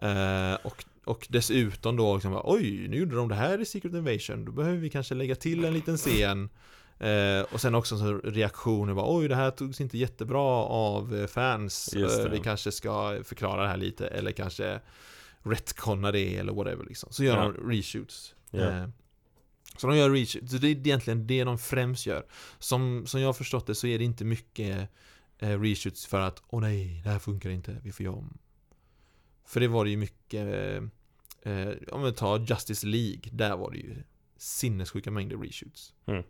Eh, 0.01 0.65
och, 0.65 0.85
och 1.05 1.27
dessutom 1.29 1.95
då 1.95 2.13
liksom, 2.15 2.41
oj, 2.43 2.87
nu 2.87 2.97
gjorde 2.97 3.15
de 3.15 3.29
det 3.29 3.35
här 3.35 3.61
i 3.61 3.65
Secret 3.65 3.93
Invasion, 3.93 4.45
då 4.45 4.51
behöver 4.51 4.77
vi 4.77 4.89
kanske 4.89 5.15
lägga 5.15 5.35
till 5.35 5.65
en 5.65 5.73
liten 5.73 5.97
scen. 5.97 6.49
Eh, 6.99 7.41
och 7.53 7.61
sen 7.61 7.75
också 7.75 7.97
så 7.97 8.17
reaktioner, 8.17 8.93
bara, 8.93 9.15
oj, 9.17 9.27
det 9.27 9.35
här 9.35 9.51
togs 9.51 9.81
inte 9.81 9.97
jättebra 9.97 10.41
av 10.65 11.15
eh, 11.15 11.27
fans. 11.27 11.93
Eh, 11.93 12.31
vi 12.31 12.39
kanske 12.39 12.71
ska 12.71 13.19
förklara 13.23 13.61
det 13.61 13.67
här 13.69 13.77
lite, 13.77 14.07
eller 14.07 14.31
kanske 14.31 14.79
retconna 15.43 16.11
det, 16.11 16.37
eller 16.37 16.53
whatever 16.53 16.85
liksom. 16.85 17.09
Så 17.11 17.23
gör 17.23 17.37
Ja. 17.37 17.43
de 17.51 17.69
reshoots. 17.71 18.35
Ja. 18.51 18.59
Eh, 18.59 18.87
så 19.77 19.87
de 19.87 19.97
gör 19.97 20.09
reshoots, 20.09 20.51
så 20.51 20.57
det 20.57 20.67
är 20.67 20.71
egentligen 20.71 21.27
det 21.27 21.43
de 21.43 21.57
främst 21.57 22.05
gör. 22.05 22.25
Som, 22.59 23.05
som 23.07 23.19
jag 23.21 23.27
har 23.27 23.33
förstått 23.33 23.67
det 23.67 23.75
så 23.75 23.87
är 23.87 23.97
det 23.97 24.03
inte 24.05 24.25
mycket 24.25 24.89
eh, 25.39 25.61
reshoots 25.61 26.05
för 26.05 26.19
att, 26.21 26.43
åh 26.47 26.61
nej, 26.61 27.01
det 27.03 27.09
här 27.09 27.19
funkar 27.19 27.49
inte, 27.49 27.77
vi 27.83 27.91
får 27.91 28.03
göra 28.05 28.15
om. 28.15 28.37
För 29.45 29.59
det 29.59 29.67
var 29.67 29.83
det 29.85 29.89
ju 29.91 29.97
mycket 29.97 30.47
eh, 31.41 31.71
Om 31.91 32.03
vi 32.03 32.11
tar 32.13 32.39
Justice 32.39 32.87
League 32.87 33.21
Där 33.31 33.57
var 33.57 33.71
det 33.71 33.77
ju 33.77 33.95
sinnessjuka 34.37 35.11
mängder 35.11 35.37
reshoots 35.37 35.93
Mm. 36.05 36.23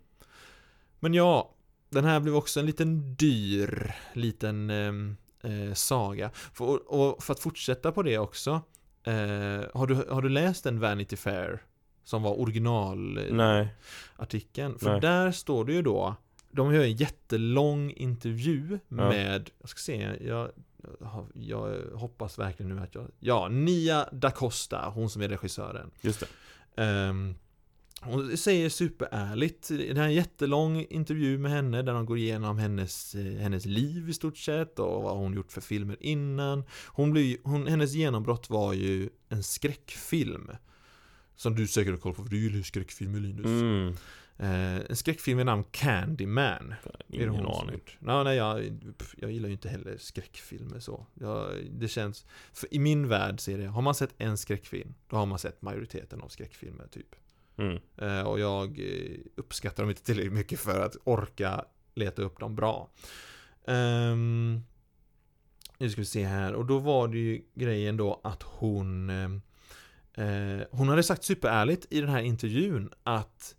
Men 1.00 1.14
ja 1.14 1.54
Den 1.90 2.06
här 2.06 2.20
blev 2.20 2.36
också 2.36 2.60
en 2.60 2.66
liten 2.66 3.16
dyr 3.16 3.96
Liten 4.14 4.70
ehm, 4.70 5.18
eh, 5.44 5.74
saga 5.74 6.30
för, 6.34 6.92
och, 6.94 7.24
för 7.24 7.34
att 7.34 7.40
fortsätta 7.40 7.92
på 7.92 8.04
det 8.04 8.18
också 8.18 8.62
eh, 9.04 9.14
har, 9.74 9.88
du, 9.88 9.96
har 9.96 10.22
du 10.22 10.30
läst 10.30 10.64
den 10.64 10.80
Vanity 10.80 11.16
Fair? 11.16 11.64
Som 12.04 12.24
var 12.24 12.40
original 12.40 13.18
eh. 13.18 13.24
För 14.80 14.92
Nej. 14.92 15.02
där 15.02 15.32
står 15.32 15.66
det 15.66 15.74
ju 15.74 15.82
då 15.82 16.16
De 16.52 16.74
gör 16.74 16.84
en 16.84 16.96
jättelång 16.96 17.92
intervju 17.92 18.80
Ja. 18.88 19.10
med 19.10 19.50
Jag 19.60 19.70
ska 19.70 19.80
se 19.80 20.12
jag, 20.22 20.52
jag 21.34 21.76
hoppas 21.94 22.40
verkligen 22.40 22.76
nu 22.76 22.82
att 22.82 22.96
jag 22.96 23.08
Ja, 23.20 23.48
Nia 23.48 24.10
da 24.12 24.32
Costa 24.32 24.90
Hon 24.90 25.10
som 25.10 25.22
är 25.22 25.30
regissören 25.30 25.92
Just 26.02 26.20
det. 26.20 26.28
Ehm, 26.84 27.36
hon 28.02 28.38
säger 28.38 28.70
superärligt, 28.70 29.68
det 29.68 29.98
här 29.98 30.04
är 30.04 30.08
en 30.08 30.14
jättelång 30.14 30.86
intervju 30.90 31.38
med 31.38 31.52
henne 31.52 31.82
där 31.82 31.94
de 31.94 32.06
går 32.06 32.18
igenom 32.18 32.58
hennes, 32.58 33.16
eh, 33.16 33.38
hennes 33.38 33.66
liv 33.66 34.10
i 34.10 34.14
stort 34.14 34.38
sett 34.38 34.80
och 34.80 35.04
vad 35.04 35.18
hon 35.18 35.34
gjort 35.34 35.52
för 35.52 35.62
filmer 35.62 35.98
innan. 36.00 36.64
Hon 36.88 37.12
blir, 37.12 37.38
hon, 37.44 37.68
hennes 37.68 37.94
genombrott 37.94 38.50
var 38.50 38.74
ju 38.74 39.10
en 39.30 39.44
skräckfilm. 39.44 40.52
Som 41.36 41.56
du 41.56 41.68
säkert 41.68 41.92
har 41.92 42.00
koll 42.00 42.14
på, 42.14 42.24
för 42.24 42.30
du 42.30 42.40
gillar 42.40 42.58
ju 42.58 42.64
skräckfilmer 42.64 43.20
Linus. 43.20 43.46
Mm. 43.46 43.96
Eh, 44.40 44.90
en 44.90 44.96
skräckfilm 44.96 45.38
med 45.38 45.46
namn 45.46 45.64
Candyman. 45.72 46.74
Är 46.84 46.92
det 47.08 47.16
Ingen 47.18 47.36
som 47.36 47.46
aning. 47.46 47.82
No, 48.00 48.24
nej, 48.24 48.38
jag, 48.38 48.80
jag 49.18 49.32
gillar 49.32 49.48
ju 49.48 49.54
inte 49.54 49.70
heller 49.70 49.98
skräckfilmer 49.98 50.80
så. 50.80 51.06
Jag, 51.14 51.52
det 51.72 51.88
känns, 51.88 52.26
för 52.54 52.74
i 52.74 52.80
min 52.80 53.08
värld 53.08 53.40
så 53.40 53.52
är 53.52 53.58
det, 53.58 53.66
har 53.66 53.82
man 53.82 53.96
sett 53.96 54.14
en 54.18 54.38
skräckfilm, 54.38 54.94
då 55.10 55.16
har 55.16 55.26
man 55.26 55.40
sett 55.40 55.62
majoriteten 55.62 56.22
av 56.22 56.28
skräckfilmer 56.28 56.88
typ. 56.88 57.16
Mm. 57.58 57.80
Eh, 57.98 58.22
och 58.22 58.40
jag 58.40 58.80
eh, 58.80 59.18
uppskattar 59.36 59.84
dem 59.84 59.90
inte 59.90 60.04
tillräckligt 60.04 60.34
mycket 60.34 60.60
för 60.60 60.80
att 60.80 60.96
orka 61.04 61.66
leta 61.96 62.22
upp 62.22 62.40
dem 62.40 62.56
bra. 62.56 62.90
Ehm, 63.68 64.62
nu 65.78 65.90
ska 65.90 66.02
vi 66.02 66.06
se 66.06 66.26
här, 66.26 66.54
och 66.54 66.66
då 66.66 66.80
var 66.80 67.08
det 67.08 67.18
ju 67.18 67.42
grejen 67.54 67.98
då 67.98 68.22
att 68.24 68.44
hon 68.44 69.10
ehm, 69.10 69.42
eh, 70.14 70.68
Hon 70.72 70.90
hade 70.90 71.04
sagt 71.04 71.24
superärligt 71.24 71.88
i 71.90 72.02
den 72.02 72.10
här 72.10 72.22
intervjun 72.22 72.90
att 73.04 73.56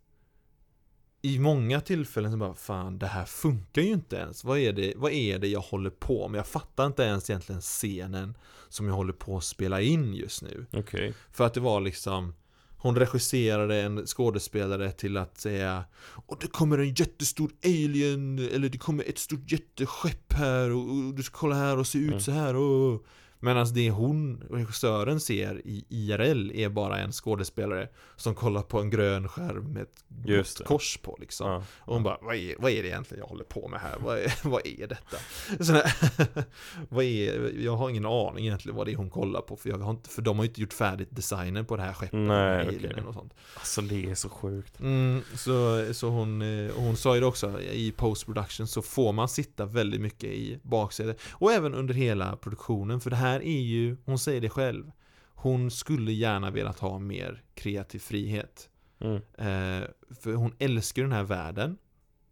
i 1.23 1.39
många 1.39 1.81
tillfällen 1.81 2.33
så 2.33 2.37
bara 2.37 2.55
Fan 2.55 2.99
det 2.99 3.07
här 3.07 3.25
funkar 3.25 3.83
ju 3.83 3.93
inte 3.93 4.17
ens 4.17 4.45
Vad 4.45 4.59
är 4.59 4.73
det, 4.73 4.93
vad 4.97 5.13
är 5.13 5.39
det 5.39 5.49
jag 5.49 5.61
håller 5.61 5.91
på 5.91 6.29
med? 6.29 6.39
Jag 6.39 6.47
fattar 6.47 6.87
inte 6.87 7.03
ens 7.03 7.31
egentligen 7.31 7.61
scenen 7.61 8.37
Som 8.69 8.87
jag 8.87 8.95
håller 8.95 9.13
på 9.13 9.37
att 9.37 9.45
spela 9.45 9.81
in 9.81 10.15
just 10.15 10.43
nu 10.43 10.67
Okej. 10.73 11.15
för 11.33 11.47
att 11.47 11.55
det 11.55 11.61
var 11.61 11.81
liksom 11.81 12.35
Hon 12.81 12.97
regisserade 12.97 13.77
en 13.83 14.07
skådespelare 14.07 14.93
till 14.93 15.17
att 15.17 15.39
säga 15.41 15.85
Och 16.01 16.37
det 16.41 16.47
kommer 16.47 16.79
en 16.79 16.95
jättestor 16.95 17.51
alien 17.65 18.39
Eller 18.53 18.69
det 18.69 18.79
kommer 18.79 19.05
ett 19.09 19.19
stort 19.19 19.53
jätteskepp 19.53 20.33
här 20.33 20.71
och, 20.71 20.83
och 20.83 21.15
du 21.15 21.23
ska 21.23 21.37
kolla 21.39 21.55
här 21.55 21.79
och 21.79 21.87
se 21.87 21.99
ut 21.99 22.09
Mm. 22.09 22.21
så 22.21 22.31
här 22.31 22.57
och 22.57 23.07
Medan 23.41 23.67
det 23.75 23.91
hon, 23.91 24.45
regissören, 24.51 25.21
ser 25.21 25.61
i 25.65 25.85
IRL 25.89 26.51
är 26.55 26.69
bara 26.69 26.99
en 26.99 27.13
skådespelare 27.13 27.89
Som 28.17 28.35
kollar 28.35 28.63
på 28.63 28.81
en 28.81 28.91
grön 28.91 29.29
skärm 29.29 29.73
med 29.73 29.83
ett 29.83 30.05
Just 30.25 30.65
kors 30.65 30.99
på 31.03 31.17
liksom 31.21 31.51
Ja. 31.51 31.63
och 31.81 31.95
hon 31.95 32.03
bara, 32.03 32.19
vad 32.21 32.35
är, 32.37 32.55
vad 32.59 32.71
är 32.71 32.83
det 32.83 32.89
egentligen 32.89 33.21
jag 33.21 33.29
håller 33.29 33.45
på 33.45 33.69
med 33.69 33.81
här? 33.81 33.97
Vad 34.01 34.19
är, 34.19 34.35
vad 34.49 34.67
är 34.67 34.87
detta? 34.87 35.17
Så 35.65 35.73
här, 35.73 35.95
vad 36.89 37.05
är, 37.05 37.53
jag 37.65 37.77
har 37.77 37.91
ingen 37.91 38.07
aning 38.07 38.47
egentligen 38.47 38.77
vad 38.77 38.87
det 38.87 38.93
är 38.93 38.97
hon 38.97 39.11
kollar 39.11 39.41
på 39.41 39.57
för, 39.57 39.71
jag 39.71 39.79
har 39.79 39.91
inte, 39.91 40.11
för 40.11 40.23
de 40.23 40.37
har 40.37 40.45
ju 40.45 40.49
inte 40.49 40.61
gjort 40.61 40.73
färdigt 40.73 41.09
designen 41.11 41.67
på 41.67 41.77
det 41.77 41.83
här 41.83 41.93
skeppet 41.93 42.19
Nej, 42.19 42.69
alienen 42.69 43.07
och 43.07 43.15
sånt. 43.15 43.35
Alltså 43.55 43.81
det 43.81 44.11
är 44.11 44.15
så 44.15 44.29
sjukt. 44.29 44.81
Mm, 44.81 45.23
så, 45.35 45.87
så 45.95 46.09
hon, 46.09 46.43
eh, 46.43 46.73
hon 46.77 46.97
sa 46.97 47.15
ju 47.15 47.21
det 47.21 47.27
också, 47.27 47.61
i 47.61 47.93
post-production 47.97 48.67
så 48.67 48.83
får 48.83 49.13
man 49.13 49.29
sitta 49.29 49.65
väldigt 49.67 50.01
mycket 50.01 50.31
i 50.31 50.59
baksätet. 50.63 51.21
Och 51.31 51.53
även 51.53 51.75
under 51.75 51.95
hela 51.95 52.37
produktionen, 52.37 53.01
för 53.01 53.11
det 53.11 53.17
här 53.17 53.28
är 53.35 53.61
ju, 53.61 53.97
hon 54.05 54.19
säger 54.19 54.41
det 54.41 54.49
själv, 54.49 54.91
hon 55.35 55.71
skulle 55.71 56.13
gärna 56.13 56.51
velat 56.51 56.79
ha 56.79 56.99
mer 56.99 57.43
kreativ 57.55 57.99
frihet. 57.99 58.69
Mm. 59.01 59.17
Eh, 59.17 59.89
för 60.21 60.35
hon 60.35 60.55
älskar 60.59 61.03
den 61.03 61.13
här 61.13 61.23
världen. 61.23 61.79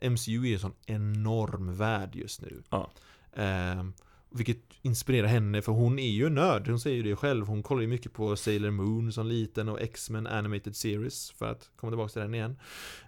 MCU 0.01 0.47
är 0.47 0.53
en 0.53 0.59
sån 0.59 0.75
enorm 0.87 1.77
värld 1.77 2.17
just 2.17 2.41
nu. 2.41 2.63
Ja. 2.71 2.91
Eh, 3.33 3.85
vilket 4.31 4.63
inspirerar 4.83 5.27
henne, 5.27 5.63
för 5.63 5.73
hon 5.73 5.99
är 5.99 6.11
ju 6.11 6.29
nörd. 6.29 6.69
Hon 6.69 6.81
säger 6.81 6.97
ju 6.97 7.03
det 7.03 7.17
själv. 7.17 7.47
Hon 7.47 7.63
kollar 7.63 7.83
ju 7.83 7.89
mycket 7.89 8.13
på 8.13 8.37
Sailor 8.37 8.71
Moon 8.71 9.13
som 9.13 9.27
liten 9.27 9.69
och 9.69 9.81
X-Men 9.81 10.27
Animated 10.27 10.77
Series, 10.77 11.31
för 11.31 11.47
att 11.47 11.71
komma 11.77 11.91
tillbaka 11.91 12.13
till 12.13 12.23
den 12.23 12.35
igen. 12.35 12.59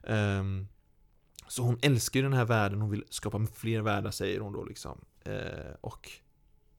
Eh, 0.02 0.45
så 1.49 1.62
hon 1.62 1.78
älskar 1.83 2.21
ju 2.21 2.25
den 2.25 2.33
här 2.33 2.45
världen, 2.45 2.80
hon 2.80 2.90
vill 2.90 3.04
skapa 3.11 3.47
fler 3.54 3.80
världar 3.80 4.11
säger 4.11 4.40
hon 4.40 4.52
då 4.52 4.64
liksom. 4.64 5.04
Eh, 5.25 5.75
och 5.80 6.10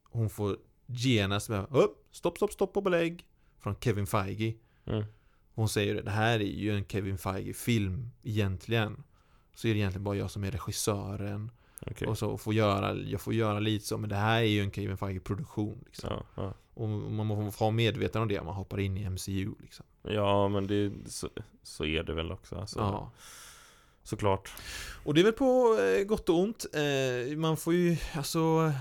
hon 0.04 0.30
får 0.30 0.58
genast 0.90 1.50
med 1.50 1.66
upp, 1.72 2.08
stopp, 2.12 2.38
stopp, 2.38 2.54
stopp 2.54 2.78
och 2.78 2.84
belägg 2.84 3.26
från 3.60 3.76
Kevin 3.76 4.08
Feige. 4.08 4.54
Mm. 4.86 5.04
Hon 5.56 5.70
säger 5.70 5.96
det, 5.96 6.02
det 6.02 6.12
här 6.12 6.40
är 6.40 6.44
ju 6.44 6.76
en 6.78 6.86
Kevin 6.86 7.18
Feige-film 7.18 8.12
egentligen. 8.24 9.04
Så 9.56 9.68
är 9.68 9.74
det 9.74 9.80
egentligen 9.80 10.04
bara 10.04 10.16
jag 10.16 10.32
som 10.32 10.44
är 10.44 10.52
regissören. 10.52 11.52
Okej. 11.88 12.08
Och 12.08 12.18
så 12.18 12.38
får 12.38 12.54
göra, 12.54 12.96
jag 12.96 13.22
får 13.22 13.34
göra 13.34 13.60
lite 13.60 13.86
så, 13.86 13.98
men 13.98 14.10
det 14.10 14.16
här 14.16 14.40
är 14.40 14.46
ju 14.46 14.62
en 14.62 14.72
Kevin 14.72 14.98
Feige-produktion. 14.98 15.84
Liksom. 15.86 16.10
Ja, 16.10 16.26
ja. 16.36 16.54
Och 16.74 16.90
man 16.90 17.26
måste 17.28 17.64
vara 17.64 17.72
medveten 17.72 18.22
om 18.22 18.28
det 18.28 18.40
om 18.40 18.46
man 18.46 18.56
hoppar 18.56 18.80
in 18.80 18.98
i 18.98 19.10
MCU. 19.10 19.54
Liksom. 19.60 19.86
ja, 20.02 20.48
men 20.48 20.68
det, 20.68 20.92
så, 21.06 21.30
så 21.64 21.86
är 21.86 22.04
det 22.04 22.14
väl 22.14 22.32
också. 22.32 22.56
Alltså, 22.56 22.80
Ja. 22.80 23.12
Såklart. 24.04 24.54
Och 25.04 25.14
det 25.14 25.22
är 25.22 25.24
väl 25.24 25.34
på 25.34 25.80
eh, 25.82 26.04
gott 26.04 26.30
och 26.30 26.40
ont. 26.40 26.66
Eh, 26.74 27.38
man 27.38 27.58
får 27.58 27.74
ju, 27.74 27.98
alltså... 28.14 28.72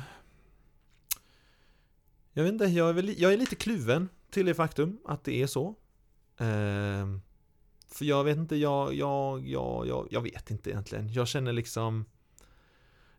Jag 2.39 2.45
vet 2.45 2.53
inte, 2.53 2.65
jag 2.65 2.89
är, 2.89 2.93
väl, 2.93 3.15
jag 3.21 3.33
är 3.33 3.37
lite 3.37 3.57
kluven 3.57 4.09
till 4.31 4.47
det 4.47 4.55
faktum 4.55 4.99
att 5.05 5.25
det 5.25 5.43
är 5.43 5.47
så. 5.47 5.69
Eh, 6.39 7.07
för 7.89 8.05
jag 8.05 8.25
vet 8.25 8.37
inte, 8.37 8.57
jag, 8.57 8.95
jag, 8.95 9.49
jag, 9.49 9.87
jag, 9.87 10.09
jag 10.11 10.21
vet 10.21 10.51
inte 10.51 10.71
egentligen. 10.71 11.13
Jag 11.13 11.29
känner 11.29 11.53
liksom... 11.53 12.05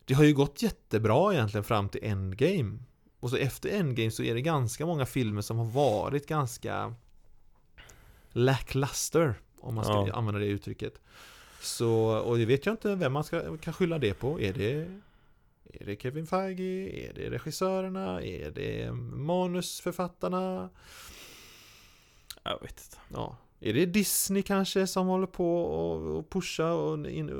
Det 0.04 0.14
har 0.14 0.24
ju 0.24 0.34
gått 0.34 0.62
jättebra 0.62 1.32
egentligen 1.34 1.64
fram 1.64 1.88
till 1.88 2.04
Endgame. 2.04 2.78
Och 3.20 3.30
så 3.30 3.36
efter 3.36 3.68
Endgame 3.68 4.10
så 4.10 4.22
är 4.22 4.34
det 4.34 4.42
ganska 4.42 4.86
många 4.86 5.06
filmer 5.06 5.42
som 5.42 5.58
har 5.58 5.66
varit 5.66 6.26
ganska 6.26 6.94
lackluster, 8.28 9.34
om 9.60 9.74
man 9.74 9.84
ska 9.84 9.92
Ja. 10.08 10.12
använda 10.14 10.40
det 10.40 10.46
uttrycket. 10.46 11.00
Så, 11.60 12.18
och 12.18 12.38
det 12.38 12.44
vet 12.44 12.66
jag 12.66 12.72
inte 12.72 12.94
vem 12.94 13.12
man 13.12 13.24
ska, 13.24 13.56
kan 13.56 13.72
skylla 13.72 13.98
det 13.98 14.14
på. 14.14 14.40
Är 14.40 14.52
det, 14.52 15.00
är 15.72 15.86
det 15.86 16.02
Kevin 16.02 16.26
Feige? 16.26 17.08
Är 17.08 17.12
det 17.14 17.30
regissörerna? 17.30 18.22
Är 18.22 18.50
det 18.50 18.92
manusförfattarna? 18.92 20.70
Jag 22.42 22.60
vet 22.62 22.70
inte. 22.70 22.96
Ja. 23.12 23.36
Är 23.62 23.74
det 23.74 23.86
Disney 23.86 24.42
kanske 24.42 24.86
som 24.86 25.06
håller 25.06 25.26
på 25.26 25.62
och, 25.64 26.30
pusha 26.30 26.72
och, 26.72 27.10
in, 27.10 27.30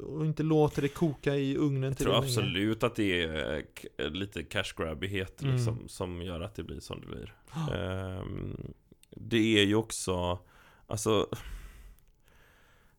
och, 0.00 0.26
inte 0.26 0.42
låter 0.42 0.82
det 0.82 0.88
koka 0.88 1.36
i 1.36 1.56
ugnen 1.56 1.82
Jag 1.82 1.96
till 1.96 2.06
tror 2.06 2.18
absolut 2.18 2.82
att 2.82 2.94
det 2.94 3.22
är 3.22 3.64
eh, 3.98 4.10
lite 4.10 4.42
cash 4.42 4.74
grabbighet 4.76 5.42
Mm. 5.42 5.54
liksom, 5.54 5.88
som 5.88 6.22
gör 6.22 6.40
att 6.40 6.54
det 6.54 6.62
blir 6.62 6.80
som 6.80 7.00
det 7.00 7.06
blir. 7.06 7.34
Ehm, 7.74 8.72
det 9.10 9.60
är 9.60 9.64
ju 9.64 9.74
också, 9.74 10.38
alltså 10.86 11.28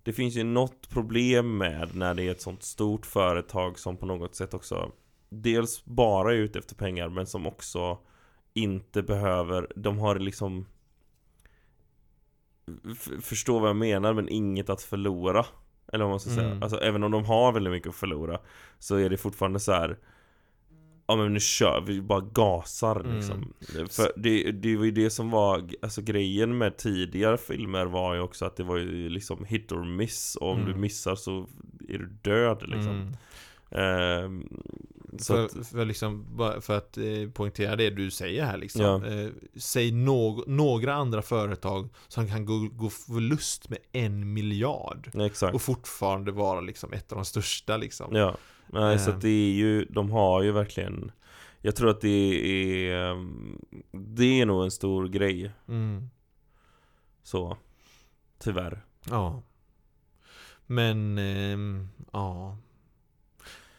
Det 0.03 0.13
finns 0.13 0.35
ju 0.35 0.43
något 0.43 0.89
problem 0.89 1.57
med 1.57 1.95
när 1.95 2.13
det 2.13 2.23
är 2.23 2.31
ett 2.31 2.41
sånt 2.41 2.63
stort 2.63 3.05
företag 3.05 3.79
som 3.79 3.97
på 3.97 4.05
något 4.05 4.35
sätt 4.35 4.53
också 4.53 4.91
Dels 5.29 5.85
bara 5.85 6.31
är 6.33 6.37
ute 6.37 6.59
efter 6.59 6.75
pengar 6.75 7.09
men 7.09 7.25
som 7.27 7.47
också 7.47 7.97
inte 8.53 9.03
behöver, 9.03 9.67
de 9.75 9.97
har 9.99 10.19
liksom 10.19 10.65
Förstår 13.21 13.59
vad 13.59 13.69
jag 13.69 13.75
menar 13.75 14.13
men 14.13 14.29
inget 14.29 14.69
att 14.69 14.81
förlora 14.81 15.45
Eller 15.93 16.03
vad 16.03 16.11
man 16.11 16.19
ska 16.19 16.29
säga, 16.29 16.47
Mm. 16.47 16.63
alltså 16.63 16.79
även 16.79 17.03
om 17.03 17.11
de 17.11 17.25
har 17.25 17.51
väldigt 17.51 17.73
mycket 17.73 17.89
att 17.89 17.95
förlora 17.95 18.39
Så 18.79 18.95
är 18.95 19.09
det 19.09 19.17
fortfarande 19.17 19.59
så 19.59 19.71
här. 19.71 19.97
Ja 21.07 21.15
men 21.15 21.33
nu 21.33 21.39
kör 21.39 21.81
vi, 21.87 22.01
bara 22.01 22.21
gasar 22.21 22.99
Mm. 22.99 23.15
liksom 23.15 23.53
För 23.89 24.11
det, 24.15 24.51
det 24.51 24.77
var 24.77 24.85
ju 24.85 24.91
det 24.91 25.09
som 25.09 25.29
var, 25.31 25.69
alltså 25.81 26.01
grejen 26.01 26.57
med 26.57 26.77
tidigare 26.77 27.37
filmer 27.37 27.85
var 27.85 28.13
ju 28.15 28.19
också 28.21 28.45
att 28.45 28.55
det 28.57 28.63
var 28.63 28.77
ju 28.77 29.09
liksom 29.09 29.45
hit 29.45 29.71
or 29.71 29.83
miss 29.85 30.35
Och 30.35 30.49
om 30.51 30.59
Mm. 30.59 30.71
du 30.73 30.77
missar 30.79 31.15
så 31.15 31.47
är 31.89 31.97
du 31.97 32.05
död 32.21 32.63
liksom 32.67 32.91
Mm. 32.91 33.13
Ehm, 33.75 34.47
så 35.19 35.33
För, 35.33 35.45
att, 35.45 35.67
för, 35.67 35.85
liksom, 35.85 36.25
för 36.61 36.77
att 36.77 36.97
eh, 36.97 37.29
poängtera 37.33 37.75
det 37.75 37.89
du 37.89 38.11
säger 38.11 38.45
här 38.45 38.57
liksom. 38.57 38.81
Ja. 38.81 39.05
Eh, 39.05 39.29
säg 39.55 39.91
nå- 39.91 40.43
några 40.47 40.93
andra 40.93 41.21
företag 41.21 41.89
som 42.07 42.27
kan 42.27 42.45
gå, 42.45 42.69
gå 42.71 42.89
förlust 42.89 43.69
med 43.69 43.79
en 43.91 44.33
miljard. 44.33 45.09
exakt 45.21 45.55
Och 45.55 45.61
fortfarande 45.61 46.31
vara 46.31 46.61
liksom 46.61 46.93
ett 46.93 47.11
av 47.11 47.15
de 47.17 47.25
största 47.25 47.77
liksom. 47.77 48.15
Ja, 48.15 48.35
nej 48.73 48.99
så 48.99 49.09
Ehm. 49.09 49.15
att 49.15 49.21
det 49.21 49.29
är 49.29 49.51
ju, 49.53 49.85
de 49.85 50.11
har 50.11 50.41
ju 50.43 50.51
verkligen 50.51 51.11
Jag 51.61 51.75
tror 51.75 51.89
att 51.89 52.01
det 52.01 52.09
är 52.09 53.11
ehm, 53.11 53.59
Det 53.91 54.41
är 54.41 54.45
nog 54.45 54.63
en 54.63 54.71
stor 54.71 55.07
grej 55.07 55.51
Mm. 55.67 56.09
Så 57.23 57.57
Tyvärr 58.39 58.85
Ja. 59.09 59.41
Men, 60.65 61.17
ehm, 61.17 61.87
ja. 62.11 62.57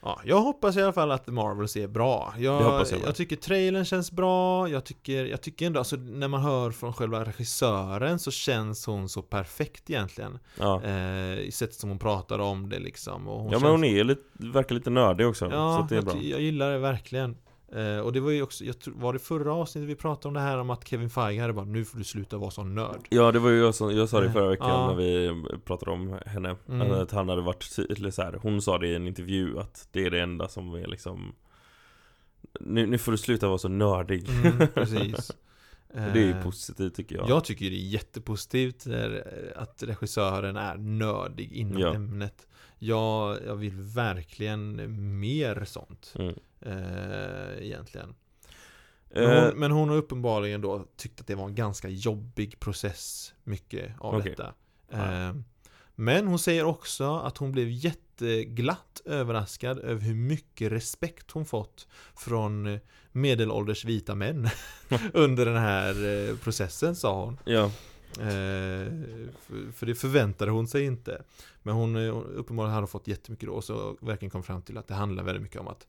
Ja, 0.06 0.20
jag 0.24 0.40
hoppas 0.40 0.76
i 0.76 0.82
alla 0.82 0.92
fall 0.92 1.10
att 1.10 1.26
Marvels 1.26 1.76
är 1.76 1.86
bra. 1.88 2.34
Jag, 2.38 2.62
jag 2.62 2.86
jag, 3.04 3.14
tycker 3.16 3.36
trailern 3.36 3.84
känns 3.84 4.12
bra, 4.12 4.68
jag 4.68 4.84
tycker, 4.84 5.24
jag 5.26 5.40
tycker 5.42 5.66
ändå, 5.66 5.78
alltså 5.80 5.96
när 5.96 6.28
man 6.28 6.40
hör 6.42 6.70
från 6.70 6.92
själva 6.92 7.24
regissören 7.24 8.18
så 8.18 8.30
känns 8.30 8.86
hon 8.86 9.08
så 9.08 9.22
perfekt 9.22 9.90
egentligen. 9.90 10.38
Ja, 10.58 10.82
Eh, 10.84 11.38
I 11.38 11.50
sättet 11.52 11.74
som 11.76 11.88
hon 11.90 11.98
pratar 11.98 12.38
om 12.38 12.68
det 12.68 12.78
liksom. 12.78 13.26
Ja 13.26 13.42
men 13.42 13.50
känns- 13.50 13.62
hon 13.62 13.84
är 13.84 14.04
lite, 14.04 14.22
verkar 14.32 14.74
lite 14.74 14.90
nördig 14.90 15.26
också 15.26 15.50
så 15.50 15.54
Ja, 15.56 15.78
att 15.80 15.88
det 15.88 15.96
är 15.96 16.02
bra 16.02 16.14
jag 16.22 16.40
gillar 16.40 16.72
det 16.72 16.78
verkligen. 16.78 17.36
Eh, 17.74 17.98
och 17.98 18.12
det 18.12 18.20
var 18.20 18.30
ju 18.30 18.42
också, 18.42 18.64
jag 18.64 18.78
tror, 18.78 18.94
var 18.94 19.12
det 19.12 19.18
förra 19.18 19.54
avsnittet 19.54 19.88
vi 19.90 19.94
pratade 19.94 20.28
om 20.28 20.34
det 20.34 20.40
här 20.40 20.58
om 20.58 20.70
att 20.70 20.88
Kevin 20.88 21.10
Feige 21.10 21.40
hade 21.40 21.52
bara 21.52 21.64
Nu 21.64 21.84
får 21.84 21.98
du 21.98 22.04
sluta 22.04 22.38
vara 22.38 22.50
sån 22.50 22.74
nörd? 22.74 23.06
Ja 23.10 23.32
det 23.32 23.38
var 23.38 23.50
ju 23.50 23.58
jag 23.58 23.74
som, 23.74 23.96
jag 23.96 24.08
sa 24.08 24.20
det 24.20 24.32
förra 24.32 24.48
veckan 24.48 24.68
Ja. 24.68 24.86
när 24.88 24.94
vi 24.96 25.42
pratade 25.64 25.90
om 25.90 26.18
henne. 26.26 26.56
Mm. 26.68 26.90
Att 26.92 27.10
han 27.10 27.28
hade 27.28 27.42
varit, 27.42 27.76
ty- 27.76 27.86
eller 27.90 28.10
så 28.10 28.22
här, 28.22 28.38
hon 28.42 28.62
sa 28.62 28.78
det 28.78 28.88
i 28.88 28.94
en 28.94 29.06
intervju 29.08 29.58
att 29.58 29.88
det 29.92 30.04
är 30.06 30.10
det 30.10 30.20
enda 30.20 30.48
som 30.48 30.74
är 30.74 30.86
liksom 30.86 31.34
Nu, 32.60 32.86
nu 32.86 32.98
får 32.98 33.12
du 33.12 33.18
sluta 33.18 33.48
vara 33.48 33.58
så 33.58 33.68
nördig. 33.68 34.28
Mm, 34.28 34.68
Precis. 34.74 35.30
Det 35.94 36.00
är 36.00 36.14
ju 36.16 36.30
Eh, 36.30 36.42
positivt 36.42 36.94
tycker 36.94 37.16
jag. 37.16 37.28
Jag 37.28 37.44
tycker 37.44 37.64
det 37.70 37.76
är 37.76 37.88
jättepositivt 37.88 38.86
när, 38.86 39.24
att 39.56 39.82
regissören 39.82 40.56
är 40.56 40.76
nördig 40.76 41.52
inom 41.52 41.78
Ja. 41.82 41.94
ämnet 41.94 42.46
jag, 42.86 43.38
jag 43.46 43.56
vill 43.56 43.80
verkligen 43.80 44.76
mer 45.20 45.64
sånt 45.64 46.14
mm. 46.18 46.34
eh, 46.60 47.66
Egentligen 47.66 48.14
men 49.14 49.24
Eh, 49.24 49.44
hon, 49.44 49.58
men 49.58 49.70
hon 49.70 49.88
har 49.88 49.96
uppenbarligen 49.96 50.60
då 50.60 50.86
tyckt 50.96 51.20
att 51.20 51.26
det 51.26 51.34
var 51.34 51.44
en 51.44 51.54
ganska 51.54 51.88
jobbig 51.88 52.60
process 52.60 53.34
Mycket 53.44 53.92
av 53.98 54.14
Okej. 54.14 54.30
detta 54.30 54.54
Ja. 54.90 55.28
eh, 55.28 55.34
Men 55.94 56.26
hon 56.26 56.38
säger 56.38 56.64
också 56.64 57.16
att 57.16 57.38
hon 57.38 57.52
blev 57.52 57.68
jätteglatt 57.68 59.02
överraskad 59.04 59.78
över 59.78 60.00
hur 60.00 60.14
mycket 60.14 60.72
respekt 60.72 61.30
hon 61.30 61.44
fått 61.44 61.88
Från 62.16 62.78
medelålders 63.12 63.84
vita 63.84 64.14
män 64.14 64.48
Under 65.12 65.46
den 65.46 65.56
här 65.56 66.28
eh, 66.28 66.36
processen 66.36 66.96
sa 66.96 67.24
hon 67.24 67.38
Ja, 67.44 67.70
för, 68.14 69.72
för 69.72 69.86
det 69.86 69.94
förväntade 69.94 70.50
hon 70.50 70.68
sig 70.68 70.84
inte. 70.84 71.22
Men 71.62 71.74
hon 71.74 71.96
eh, 71.96 72.16
uppenbarligen 72.16 72.74
hade 72.74 72.86
fått 72.86 73.08
jättemycket 73.08 73.48
då 73.48 73.52
och 73.52 73.64
så 73.64 73.96
verkligen 74.00 74.30
kom 74.30 74.42
fram 74.42 74.62
till 74.62 74.78
att 74.78 74.88
det 74.88 74.94
handlar 74.94 75.24
väldigt 75.24 75.42
mycket 75.42 75.60
om 75.60 75.68
att 75.68 75.86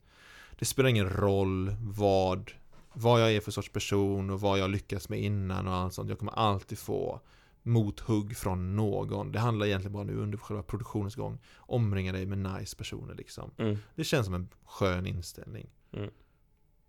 Det 0.58 0.64
spelar 0.64 0.90
ingen 0.90 1.10
roll 1.10 1.76
vad 1.80 2.52
Vad 2.92 3.20
jag 3.20 3.32
är 3.32 3.40
för 3.40 3.50
sorts 3.50 3.72
person 3.72 4.30
och 4.30 4.40
vad 4.40 4.58
jag 4.58 4.70
lyckats 4.70 5.08
med 5.08 5.20
innan 5.20 5.68
och 5.68 5.74
allt 5.74 5.94
sånt. 5.94 6.08
Jag 6.08 6.18
kommer 6.18 6.32
alltid 6.32 6.78
få 6.78 7.20
mothugg 7.62 8.36
från 8.36 8.76
någon. 8.76 9.32
Det 9.32 9.38
handlar 9.38 9.66
egentligen 9.66 9.92
bara 9.92 10.04
nu 10.04 10.16
under 10.16 10.38
själva 10.38 10.62
produktionens 10.62 11.14
gång 11.14 11.38
Omringa 11.56 12.12
dig 12.12 12.26
med 12.26 12.38
nice 12.38 12.76
personer 12.76 13.14
liksom. 13.14 13.50
Mm. 13.56 13.78
Det 13.94 14.04
känns 14.04 14.26
som 14.26 14.34
en 14.34 14.48
skön 14.64 15.06
inställning. 15.06 15.66
Mm. 15.92 16.10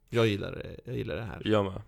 Jag 0.09 0.27
gillar 0.27 0.51
det, 0.51 0.79
jag 0.85 0.95
gillar 0.97 1.15
det 1.15 1.23
här. 1.23 1.41
Jag 1.45 1.65
med 1.65 1.81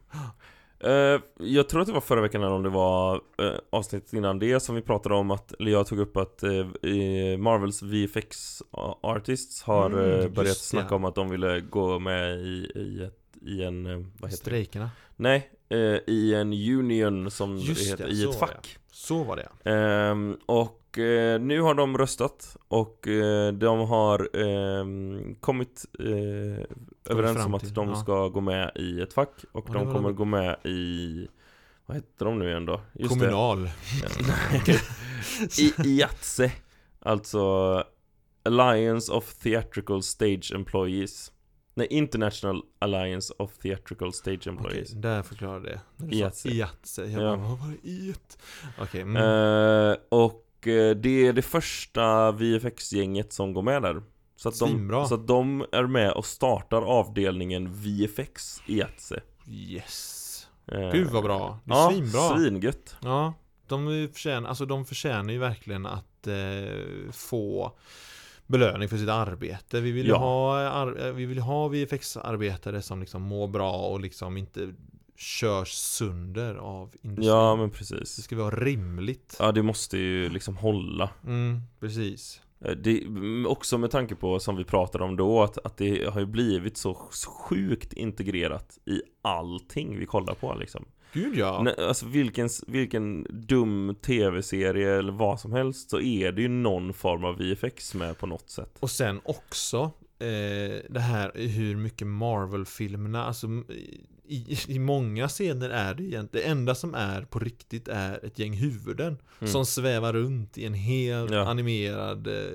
Eh, 0.83 1.21
Jag 1.37 1.69
tror 1.69 1.81
att 1.81 1.87
det 1.87 1.93
var 1.93 2.01
förra 2.01 2.21
veckan 2.21 2.41
eller 2.43 2.51
om 2.53 2.63
det 2.63 2.69
var 2.69 3.15
uh, 3.15 3.51
avsnittet 3.69 4.13
innan 4.13 4.39
det 4.39 4.59
som 4.59 4.75
vi 4.75 4.81
pratade 4.81 5.15
om 5.15 5.31
att, 5.31 5.51
eller 5.59 5.71
jag 5.71 5.87
tog 5.87 5.99
upp 5.99 6.17
att 6.17 6.43
eh, 6.43 6.49
Marvels 7.37 7.81
VFX 7.83 8.63
Artists 9.01 9.63
har 9.63 9.85
Mm, 9.89 9.99
eh, 10.21 10.27
börjat 10.27 10.35
det. 10.35 10.53
snacka 10.63 10.95
om 10.95 11.05
att 11.05 11.15
de 11.15 11.29
ville 11.29 11.59
gå 11.59 11.99
med 11.99 12.39
i, 12.39 12.71
i, 12.75 13.03
ett, 13.03 13.19
i 13.47 13.63
en, 13.63 13.85
eh, 13.85 13.91
vad 13.91 14.03
heter 14.03 14.27
det? 14.29 14.31
Strejkerna 14.31 14.89
Nej, 15.15 15.49
eh, 15.69 15.77
i 16.07 16.33
en 16.35 16.53
union 16.53 17.31
som 17.31 17.57
Just 17.57 17.83
det 17.83 17.89
heter, 17.89 18.05
det, 18.07 18.11
i 18.13 18.23
ett 18.23 18.39
fack 18.39 18.77
Så 18.91 19.23
var 19.23 19.35
det 19.35 19.71
Ehm, 19.71 20.37
Och 20.45 20.78
eh, 20.97 21.39
nu 21.41 21.61
har 21.61 21.73
de 21.73 21.97
röstat 21.97 22.57
och 22.67 23.07
eh, 23.07 23.53
de 23.53 23.79
har 23.79 24.29
ehm, 24.37 25.35
kommit 25.39 25.85
eh, 25.99 26.65
överens 27.09 27.37
fram 27.37 27.45
om 27.45 27.53
att 27.53 27.75
de 27.75 27.89
ja. 27.89 27.95
ska 27.95 28.27
gå 28.27 28.41
med 28.41 28.71
i 28.75 29.01
ett 29.01 29.13
fack 29.13 29.45
och 29.51 29.65
Ja, 29.69 29.73
det 29.73 29.79
de 29.79 29.91
kommer 29.93 30.09
de- 30.09 30.15
gå 30.15 30.25
med 30.25 30.57
i 30.65 31.27
Vad 31.85 31.97
heter 31.97 32.25
de 32.25 32.39
nu 32.39 32.49
igen 32.49 32.65
då? 32.65 32.81
Just 32.93 33.09
Kommunal 33.09 33.69
det 34.65 34.81
I 35.61 35.73
IATSE 35.85 36.51
Alltså 36.99 37.39
Alliance 38.43 39.11
of 39.11 39.33
Theatrical 39.33 40.03
Stage 40.03 40.51
Employees 40.55 41.31
Nej, 41.73 41.87
International 41.89 42.61
Alliance 42.79 43.33
of 43.37 43.57
Theatrical 43.57 44.13
Stage 44.13 44.35
Okej, 44.37 44.49
Employees 44.51 44.91
där 44.91 45.23
förklarar 45.23 45.59
det. 45.59 45.81
När 45.95 46.07
du 46.07 46.11
sa 46.13 46.19
Iatse. 46.19 46.49
Iatse. 46.49 47.05
Jag 47.05 47.21
Ja. 47.23 47.37
bara, 47.37 47.37
vad 47.37 47.59
var 47.59 47.67
det 47.67 47.89
iet? 47.89 48.37
Okej, 48.81 49.01
mm. 49.01 49.15
Eh, 49.91 49.97
och 50.09 50.45
det 51.01 51.27
är 51.27 51.33
det 51.33 51.41
första 51.41 52.31
VFX-gänget 52.31 53.33
som 53.33 53.53
går 53.53 53.61
med 53.61 53.81
där 53.81 54.01
så 54.35 54.49
att, 54.49 54.59
de, 54.59 55.05
så 55.07 55.15
att 55.15 55.27
de 55.27 55.65
är 55.71 55.87
med 55.87 56.11
och 56.11 56.25
startar 56.25 56.81
avdelningen 56.81 57.73
VFX 57.73 58.61
i 58.67 58.79
Etse 58.81 59.21
yes. 59.47 60.47
Eh, 60.71 60.91
Gud 60.91 61.07
vad 61.07 61.23
bra. 61.23 61.59
Det 61.65 61.71
är 61.73 61.75
Ja, 61.77 61.89
svinbra. 61.91 62.37
svingött 62.37 62.95
Ja, 63.01 63.33
de 63.67 64.09
förtjänar, 64.13 64.49
alltså 64.49 64.65
de 64.65 64.85
förtjänar 64.85 65.33
ju 65.33 65.39
verkligen 65.39 65.85
att 65.85 66.27
eh, 66.27 67.11
få 67.11 67.71
belöning 68.47 68.89
för 68.89 68.97
sitt 68.97 69.09
arbete. 69.09 69.81
Vi 69.81 69.91
vill 69.91 70.05
ju 70.05 70.11
Ja. 70.11 70.17
ha, 70.17 70.59
ar- 70.67 71.05
eh, 71.07 71.11
vi 71.13 71.25
vill 71.25 71.39
ha 71.39 71.67
VFX-arbetare 71.67 72.81
som 72.81 72.99
liksom 72.99 73.21
mår 73.21 73.47
bra 73.47 73.71
och 73.73 73.99
liksom 73.99 74.37
inte 74.37 74.73
körs 75.19 75.73
sönder 75.73 76.55
av 76.55 76.95
industrin. 77.01 77.27
Ja 77.27 77.55
men 77.55 77.69
Det 77.69 77.75
precis 77.75 78.23
ska 78.23 78.35
vara 78.35 78.55
rimligt. 78.55 79.35
Ja 79.39 79.51
det 79.51 79.63
måste 79.63 79.97
ju 79.97 80.29
liksom 80.29 80.57
hålla 80.57 81.09
Mm, 81.25 81.61
precis. 81.79 82.41
Eh, 82.65 82.71
det, 82.71 83.03
Också 83.47 83.77
med 83.77 83.91
tanke 83.91 84.15
på 84.15 84.39
som 84.39 84.55
vi 84.55 84.63
pratade 84.63 85.03
om 85.03 85.15
då 85.15 85.43
att, 85.43 85.57
att 85.57 85.77
det 85.77 86.09
har 86.09 86.19
ju 86.19 86.25
blivit 86.25 86.77
så 86.77 86.93
sjukt 87.49 87.93
integrerat 87.93 88.77
i 88.85 89.01
allting 89.21 89.99
vi 89.99 90.05
kollar 90.05 90.33
på 90.33 90.55
liksom 90.55 90.85
Gud 91.13 91.37
ja. 91.37 91.73
Alltså 91.77 92.05
vilken, 92.05 92.49
vilken 92.67 93.27
dum 93.29 93.95
tv-serie 94.01 94.97
eller 94.97 95.11
vad 95.11 95.39
som 95.39 95.53
helst 95.53 95.89
så 95.89 95.99
är 95.99 96.31
det 96.31 96.41
ju 96.41 96.47
någon 96.47 96.93
form 96.93 97.25
av 97.25 97.37
VFX 97.37 97.93
med 97.93 98.17
på 98.17 98.27
något 98.27 98.49
sätt 98.49 98.77
Och 98.79 98.91
sen 98.91 99.21
också 99.23 99.91
eh, 100.19 100.83
det 100.89 100.99
här 100.99 101.31
hur 101.35 101.75
mycket 101.75 102.07
Marvel-filmerna, 102.07 103.25
alltså 103.25 103.47
i, 104.33 104.57
i 104.67 104.79
många 104.79 105.27
scener 105.29 105.69
är 105.69 105.93
det 105.93 106.03
egentligen, 106.03 106.29
det 106.45 106.49
enda 106.51 106.75
som 106.75 106.95
är 106.95 107.21
på 107.21 107.39
riktigt 107.39 107.87
är 107.87 108.25
ett 108.25 108.39
gäng 108.39 108.53
huvuden 108.53 109.17
Mm. 109.41 109.51
som 109.53 109.65
svävar 109.65 110.13
runt 110.13 110.57
i 110.57 110.65
en 110.65 110.73
helt 110.73 111.31
Ja. 111.31 111.39
animerad 111.47 112.27
eh, 112.27 112.51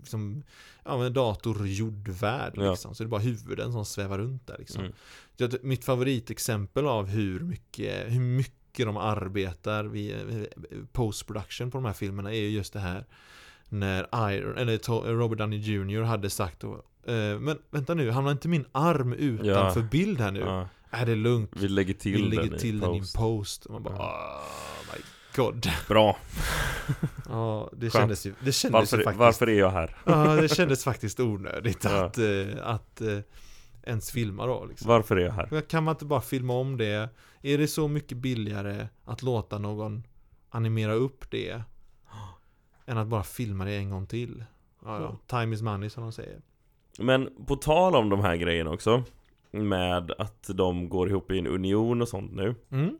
liksom, 0.00 0.42
ja, 0.84 1.08
datorgjord 1.08 2.08
värld 2.08 2.52
Ja. 2.56 2.70
liksom. 2.70 2.94
Så 2.94 3.02
det 3.02 3.06
är 3.06 3.10
bara 3.10 3.20
huvuden 3.20 3.72
som 3.72 3.84
svävar 3.84 4.18
runt 4.18 4.46
där 4.46 4.56
liksom. 4.58 4.84
Mm. 5.40 5.58
Mitt 5.62 5.84
favoritexempel 5.84 6.86
av 6.86 7.06
hur 7.06 7.40
mycket, 7.40 8.12
hur 8.12 8.20
mycket 8.20 8.86
de 8.86 8.96
arbetar 8.96 9.84
vid 9.84 10.12
eh, 10.14 10.46
post-production 10.92 11.70
på 11.70 11.78
de 11.78 11.84
här 11.84 11.92
filmerna 11.92 12.30
är 12.34 12.40
ju 12.40 12.48
just 12.48 12.72
det 12.72 12.80
här 12.80 13.04
när 13.68 14.30
Iron, 14.32 14.58
eller 14.58 15.12
Robert 15.14 15.38
Downey 15.38 15.58
Jr 15.58 16.02
hade 16.02 16.30
sagt 16.30 16.64
eh, 17.06 17.38
Men 17.40 17.58
vänta 17.70 17.94
nu, 17.94 18.10
hamnar 18.10 18.32
inte 18.32 18.48
min 18.48 18.64
arm 18.72 19.12
utanför 19.12 19.80
Ja. 19.80 19.86
bild 19.90 20.20
här 20.20 20.30
nu? 20.30 20.40
ja, 20.40 20.68
Är 20.90 21.06
det 21.06 21.14
lugnt? 21.16 21.50
Vi 21.56 21.68
lägger 21.68 21.94
Vi 21.94 22.00
till 22.00 22.28
lägger 22.28 22.50
den 22.50 22.58
till 22.58 22.76
i 22.76 22.80
den 22.80 22.94
i 22.94 23.02
post. 23.16 23.66
Och 23.66 23.72
man 23.72 23.82
bara 23.82 23.94
Ja. 23.96 24.42
oh 24.80 24.94
my 24.96 25.02
god 25.36 25.66
Bra, 25.88 26.16
Ja, 27.28 27.70
det 27.72 27.90
Skönt. 27.90 27.92
kändes 28.02 28.26
ju, 28.26 28.34
det 28.40 28.52
kändes 28.52 28.64
ju 28.64 28.70
varför, 28.70 28.96
faktiskt 29.04 29.18
varför 29.18 29.46
är 29.48 29.58
jag 29.58 29.70
här? 29.70 29.96
Ja, 30.04 30.36
det 30.36 30.48
kändes 30.48 30.84
faktiskt 30.84 31.20
onödigt 31.20 31.84
Ja. 31.84 32.04
att, 32.04 32.18
eh, 32.18 32.46
att 32.62 33.00
eh, 33.00 33.18
ens 33.82 34.10
filma 34.10 34.46
då 34.46 34.64
liksom. 34.64 34.88
Varför 34.88 35.16
är 35.16 35.24
jag 35.24 35.32
här? 35.32 35.60
Kan 35.60 35.84
man 35.84 35.94
inte 35.94 36.04
bara 36.04 36.20
filma 36.20 36.52
om 36.52 36.76
det? 36.76 37.08
Är 37.42 37.58
det 37.58 37.68
så 37.68 37.88
mycket 37.88 38.18
billigare 38.18 38.88
att 39.04 39.22
låta 39.22 39.58
någon 39.58 40.02
animera 40.50 40.92
upp 40.92 41.30
det? 41.30 41.62
Än 42.86 42.98
att 42.98 43.08
bara 43.08 43.22
filma 43.22 43.64
det 43.64 43.72
en 43.76 43.90
gång 43.90 44.06
till? 44.06 44.44
Ja, 44.84 45.00
ja. 45.00 45.18
Time 45.40 45.54
is 45.54 45.62
money 45.62 45.90
som 45.90 46.02
de 46.02 46.12
säger. 46.12 46.40
Men 47.00 47.28
på 47.46 47.56
tal 47.56 47.96
om 47.96 48.08
de 48.08 48.20
här 48.20 48.36
grejerna 48.36 48.70
också 48.70 49.02
Med 49.50 50.12
att 50.18 50.50
de 50.54 50.88
går 50.88 51.08
ihop 51.08 51.30
i 51.30 51.38
en 51.38 51.46
union 51.46 52.02
och 52.02 52.08
sånt 52.08 52.32
nu 52.32 52.54
Mm. 52.70 52.98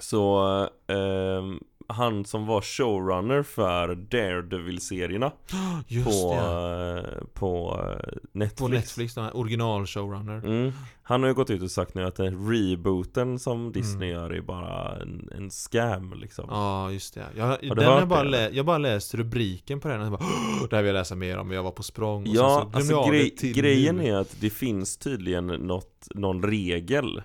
Så 0.00 0.38
ehm, 0.86 1.60
han 1.88 2.24
som 2.24 2.46
var 2.46 2.60
showrunner 2.60 3.42
för 3.42 3.94
Daredevil-serierna 3.94 5.30
på, 6.04 6.32
eh, 6.34 7.24
på 7.34 7.80
eh, 7.82 8.18
Netflix. 8.32 8.60
På 8.60 8.68
Netflix, 8.68 9.14
den 9.14 9.24
här 9.24 9.36
original 9.36 9.86
showrunner. 9.86 10.36
Mm. 10.46 10.72
Han 11.02 11.22
har 11.22 11.28
ju 11.28 11.34
gått 11.34 11.50
ut 11.50 11.62
och 11.62 11.70
sagt 11.70 11.94
nu 11.94 12.04
att 12.04 12.16
den 12.16 12.50
rebooten 12.52 13.38
som 13.38 13.72
Disney 13.72 14.10
Mm. 14.10 14.22
gör 14.22 14.30
är 14.30 14.40
bara 14.40 14.96
en, 14.96 15.28
en 15.36 15.50
scam 15.50 16.14
liksom. 16.20 16.44
Ja, 16.50 16.90
just 16.92 17.14
det. 17.14 17.24
Jag, 17.36 17.58
du 17.60 17.68
den 17.68 17.84
har 17.84 17.98
jag, 17.98 18.08
bara 18.08 18.22
det, 18.24 18.50
jag 18.50 18.66
bara 18.66 18.78
läst 18.78 19.14
rubriken 19.14 19.80
på 19.80 19.88
den 19.88 20.00
och 20.00 20.06
jag 20.06 20.12
bara 20.12 20.24
"Åh, 20.62 20.68
Det 20.70 20.76
här 20.76 20.82
vill 20.82 20.94
jag 20.94 21.00
läsa 21.00 21.14
mer 21.14 21.38
om, 21.38 21.50
jag 21.50 21.62
var 21.62 21.70
på 21.70 21.82
språng 21.82 22.22
och 22.22 22.28
Ja, 22.34 22.60
så 22.72 22.78
glömde 22.78 22.94
alltså 22.96 23.10
grej, 23.10 23.52
grejen 23.52 23.96
nu. 23.96 24.06
är 24.08 24.14
att 24.16 24.36
det 24.40 24.50
finns 24.50 24.96
tydligen 24.96 25.46
något, 25.46 26.08
någon 26.14 26.42
regel 26.42 27.22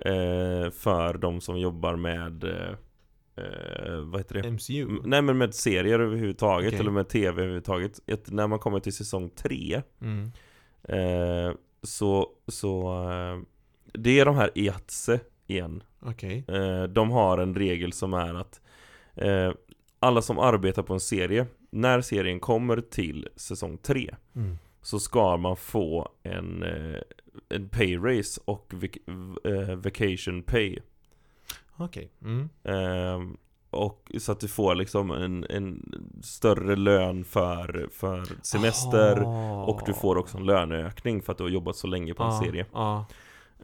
eh, 0.00 0.70
för 0.70 1.18
de 1.18 1.40
som 1.40 1.58
jobbar 1.58 1.96
med 1.96 2.44
eh, 2.44 2.76
eh, 3.36 4.00
vad 4.00 4.20
heter 4.20 4.42
det? 4.42 4.50
MCU? 4.50 4.86
Nej 5.04 5.22
men 5.22 5.38
med 5.38 5.54
serier 5.54 5.98
överhuvudtaget 5.98 6.68
Okej. 6.68 6.80
eller 6.80 6.90
med 6.90 7.08
tv 7.08 7.42
överhuvudtaget 7.42 8.00
att 8.12 8.30
När 8.30 8.46
man 8.46 8.58
kommer 8.58 8.80
till 8.80 8.92
säsong 8.92 9.30
3 9.36 9.82
Mm. 10.00 10.30
eh, 10.88 11.54
Så, 11.82 12.28
så 12.48 13.02
eh, 13.10 13.38
Det 13.92 14.20
är 14.20 14.24
de 14.24 14.36
här 14.36 14.50
EATSE 14.54 15.20
igen 15.46 15.82
Okej. 16.00 16.44
eh, 16.48 16.82
De 16.82 17.10
har 17.10 17.38
en 17.38 17.54
regel 17.54 17.92
som 17.92 18.14
är 18.14 18.34
att 18.34 18.60
eh, 19.14 19.52
Alla 20.00 20.22
som 20.22 20.38
arbetar 20.38 20.82
på 20.82 20.94
en 20.94 21.00
serie 21.00 21.46
När 21.70 22.00
serien 22.00 22.40
kommer 22.40 22.80
till 22.80 23.28
säsong 23.36 23.78
3 23.78 24.14
Mm. 24.36 24.58
Så 24.82 24.98
ska 25.00 25.36
man 25.36 25.56
få 25.56 26.08
en, 26.22 26.62
eh, 26.62 27.00
en 27.48 27.68
pay 27.68 27.96
raise 27.98 28.40
och 28.44 28.72
vac- 28.72 29.76
vacation 29.76 30.42
pay 30.42 30.78
Okej. 31.76 32.12
Mm. 32.22 32.48
Ehm, 32.64 33.36
och 33.70 34.12
så 34.18 34.32
att 34.32 34.40
du 34.40 34.48
får 34.48 34.74
liksom 34.74 35.10
en, 35.10 35.46
en 35.50 35.92
större 36.22 36.76
lön 36.76 37.24
för, 37.24 37.88
för 37.92 38.26
semester 38.42 39.22
Ah. 39.22 39.64
Och 39.64 39.80
du 39.86 39.94
får 39.94 40.16
också 40.16 40.38
en 40.38 40.46
löneökning 40.46 41.22
för 41.22 41.32
att 41.32 41.38
du 41.38 41.44
har 41.44 41.50
jobbat 41.50 41.76
så 41.76 41.86
länge 41.86 42.14
på 42.14 42.22
en 42.22 42.28
Ja, 42.28 42.40
serie 42.44 42.66
Ja, 42.72 43.06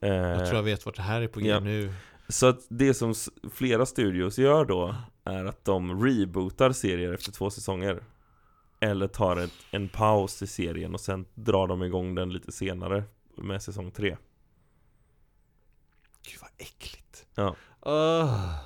Ehm, 0.02 0.12
jag 0.14 0.46
tror 0.46 0.56
jag 0.56 0.62
vet 0.62 0.86
vart 0.86 0.96
det 0.96 1.02
här 1.02 1.20
är 1.22 1.28
på 1.28 1.40
ja. 1.40 1.60
nu. 1.60 1.92
Så 2.28 2.46
att 2.46 2.66
det 2.68 2.94
som 2.94 3.14
flera 3.52 3.86
studios 3.86 4.38
gör 4.38 4.64
då 4.64 4.94
Är 5.24 5.44
att 5.44 5.64
de 5.64 6.04
rebootar 6.04 6.72
serier 6.72 7.12
efter 7.12 7.32
två 7.32 7.50
säsonger 7.50 8.04
Eller 8.80 9.08
tar 9.08 9.36
ett, 9.36 9.52
en 9.70 9.88
paus 9.88 10.42
i 10.42 10.46
serien 10.46 10.94
och 10.94 11.00
sen 11.00 11.24
drar 11.34 11.66
de 11.66 11.82
igång 11.82 12.14
den 12.14 12.32
lite 12.32 12.52
senare 12.52 13.04
Med 13.36 13.62
säsong 13.62 13.90
tre 13.90 14.16
Gud 16.22 16.38
vad 16.40 16.50
äckligt. 16.58 17.26
Ja. 17.34 17.56
Ah. 17.82 18.62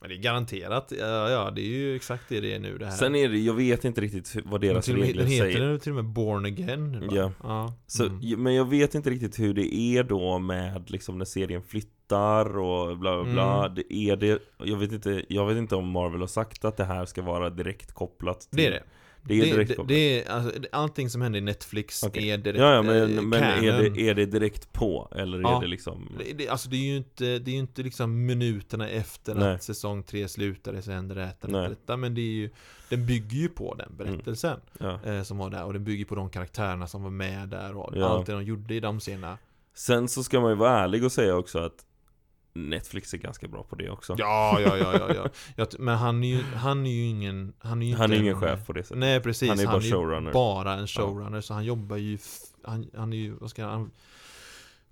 Men 0.00 0.08
det 0.08 0.14
är 0.16 0.22
garanterat, 0.22 0.92
ja, 0.98 1.30
ja 1.30 1.50
det 1.50 1.60
är 1.60 1.66
ju 1.66 1.96
exakt 1.96 2.22
det 2.28 2.40
det 2.40 2.54
är 2.54 2.58
nu 2.58 2.78
det 2.78 2.86
här. 2.86 2.92
Sen 2.92 3.14
är 3.14 3.28
det, 3.28 3.38
jag 3.38 3.54
vet 3.54 3.84
inte 3.84 4.00
riktigt 4.00 4.36
vad 4.44 4.60
deras 4.60 4.88
regler 4.88 5.22
den 5.22 5.32
heter 5.32 5.44
säger 5.44 5.60
den 5.60 5.80
till 5.80 5.92
och 5.92 5.96
med 5.96 6.04
Born 6.04 6.46
Again 6.46 6.92
nu? 6.92 7.08
Ja. 7.10 7.32
ja. 7.42 7.74
Så, 7.86 8.06
mm. 8.06 8.42
Men 8.42 8.54
jag 8.54 8.70
vet 8.70 8.94
inte 8.94 9.10
riktigt 9.10 9.38
hur 9.38 9.54
det 9.54 9.74
är 9.74 10.04
då 10.04 10.38
med 10.38 10.90
liksom 10.90 11.18
när 11.18 11.24
serien 11.24 11.62
flyttar 11.62 12.58
och 12.58 12.98
bla 12.98 13.22
bla 13.22 13.32
bla 13.32 13.64
Mm. 13.64 13.74
det 13.74 13.94
Är 13.94 14.16
det, 14.16 14.42
jag 14.58 14.76
vet, 14.76 14.92
inte, 14.92 15.24
jag 15.28 15.46
vet 15.46 15.56
inte 15.56 15.74
om 15.74 15.88
Marvel 15.88 16.20
har 16.20 16.26
sagt 16.26 16.64
att 16.64 16.76
det 16.76 16.84
här 16.84 17.04
ska 17.04 17.22
vara 17.22 17.50
direkt 17.50 17.92
kopplat 17.92 18.40
till 18.40 18.56
Det 18.56 18.66
är 18.66 18.70
det. 18.70 18.82
Det 19.28 19.34
är 19.34 19.44
direkt 19.56 19.76
det, 19.76 19.84
det 19.88 20.22
är, 20.22 20.30
alltså, 20.30 20.60
det- 20.60 20.68
allting 20.72 21.10
som 21.10 21.22
händer 21.22 21.38
i 21.38 21.42
Netflix 21.42 22.02
Okej. 22.02 22.30
är 22.30 22.38
direkt 22.38 22.58
Ja, 22.60 22.72
ja 22.72 22.78
eh, 22.78 22.84
men, 23.08 23.28
men 23.28 23.42
är, 23.42 23.82
det, 23.90 24.00
är 24.08 24.14
det 24.14 24.26
direkt 24.26 24.72
på? 24.72 25.08
Eller 25.16 25.40
Ja. 25.40 25.56
är 25.56 25.60
det 25.60 25.66
liksom 25.66 26.08
Det, 26.18 26.32
det, 26.32 26.48
alltså 26.48 26.68
det 26.68 26.76
är 26.76 26.90
ju 26.90 26.96
inte, 26.96 27.38
det 27.38 27.50
är 27.50 27.54
inte 27.54 27.82
liksom 27.82 28.26
minuterna 28.26 28.88
efter 28.88 29.34
Nej. 29.34 29.54
att 29.54 29.62
säsong 29.62 30.02
3 30.02 30.28
slutade 30.28 30.82
så 30.82 30.90
händer 30.90 31.14
detta, 31.14 31.46
detta, 31.46 31.68
detta 31.68 31.96
Men 31.96 32.14
det 32.14 32.20
är 32.20 32.32
ju, 32.32 32.50
den 32.88 33.06
bygger 33.06 33.36
ju 33.36 33.48
på 33.48 33.74
den 33.74 33.96
berättelsen 33.96 34.60
ja. 34.78 35.00
eh, 35.04 35.22
som 35.22 35.38
var 35.38 35.50
där 35.50 35.64
Och 35.64 35.72
den 35.72 35.84
bygger 35.84 36.04
på 36.04 36.14
de 36.14 36.30
karaktärerna 36.30 36.86
som 36.86 37.02
var 37.02 37.10
med 37.10 37.48
där 37.48 37.76
och 37.76 37.92
Ja. 37.96 38.08
allt 38.08 38.26
det 38.26 38.32
de 38.32 38.44
gjorde 38.44 38.74
i 38.74 38.80
de 38.80 39.00
scenerna 39.00 39.38
Sen 39.74 40.08
så 40.08 40.22
ska 40.24 40.40
man 40.40 40.50
ju 40.50 40.56
vara 40.56 40.70
ärlig 40.78 41.04
och 41.04 41.12
säga 41.12 41.36
också 41.36 41.58
att 41.58 41.85
Netflix 42.56 43.14
är 43.14 43.18
ganska 43.18 43.48
bra 43.48 43.62
på 43.62 43.76
det 43.76 43.90
också 43.90 44.14
Ja, 44.18 44.60
ja, 44.60 44.76
ja, 44.76 44.98
ja, 44.98 45.14
ja. 45.14 45.28
Jag 45.56 45.68
Men 45.78 45.96
han 45.96 46.24
är 46.24 46.28
ju, 46.28 46.42
han 46.42 46.86
är 46.86 46.90
ju 46.90 47.02
ingen 47.04 47.52
Han 47.58 47.82
är 47.82 47.86
ju 47.86 47.94
Han 47.94 48.12
är 48.12 48.16
ingen 48.16 48.34
en- 48.34 48.40
chef 48.40 48.66
på 48.66 48.72
det 48.72 48.82
sättet 48.82 48.98
Nej 48.98 49.20
precis, 49.20 49.48
Han 49.48 49.58
är 49.58 49.66
bara 49.66 49.80
showrunner. 49.80 50.32
bara 50.32 50.72
en 50.74 50.86
showrunner 50.86 51.40
Så 51.40 51.54
han 51.54 51.64
jobbar 51.64 51.96
ju, 51.96 52.18
han, 52.62 52.90
han 52.96 53.12
är 53.12 53.16
ju, 53.16 53.32
vad 53.34 53.50
ska 53.50 53.64
han 53.66 53.90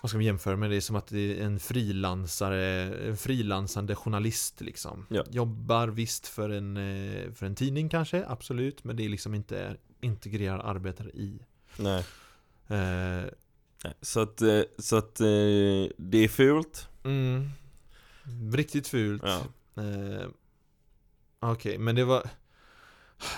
vad 0.01 0.11
ska 0.11 0.17
man 0.19 0.25
jämföra 0.25 0.57
med? 0.57 0.71
Det 0.71 0.77
är 0.77 0.81
som 0.81 0.97
att 0.97 1.07
det 1.07 1.41
är 1.41 1.45
en 1.45 1.61
frilansare, 1.61 2.65
en 3.09 3.17
frilansande 3.17 3.95
journalist 3.95 4.61
liksom. 4.61 5.07
Ja. 5.11 5.25
Jobbar 5.31 5.89
visst 5.89 6.27
för 6.27 6.51
en, 6.51 6.77
eh, 6.77 7.33
för 7.35 7.47
en 7.47 7.55
tidning 7.55 7.89
kanske, 7.89 8.25
absolut. 8.29 8.85
Men 8.85 8.97
det 8.97 9.05
är 9.05 9.09
liksom 9.09 9.35
inte 9.35 9.77
integrerad 10.01 10.61
arbetare 10.61 11.09
i. 11.09 11.39
Nej. 11.77 12.05
Eh, 12.69 13.25
Så 14.01 14.21
att, 14.21 14.43
eh, 14.43 14.61
så 14.79 14.97
att 14.97 15.21
eh, 15.21 15.27
det 15.97 16.19
är 16.25 16.29
fult 16.29 16.89
mm, 17.05 17.51
riktigt 18.53 18.89
fult. 18.89 19.23
ja. 19.25 19.43
Eh, 19.83 20.29
Okej, 21.41 21.79
men 21.79 21.95
det 21.95 22.05
var 22.05 22.29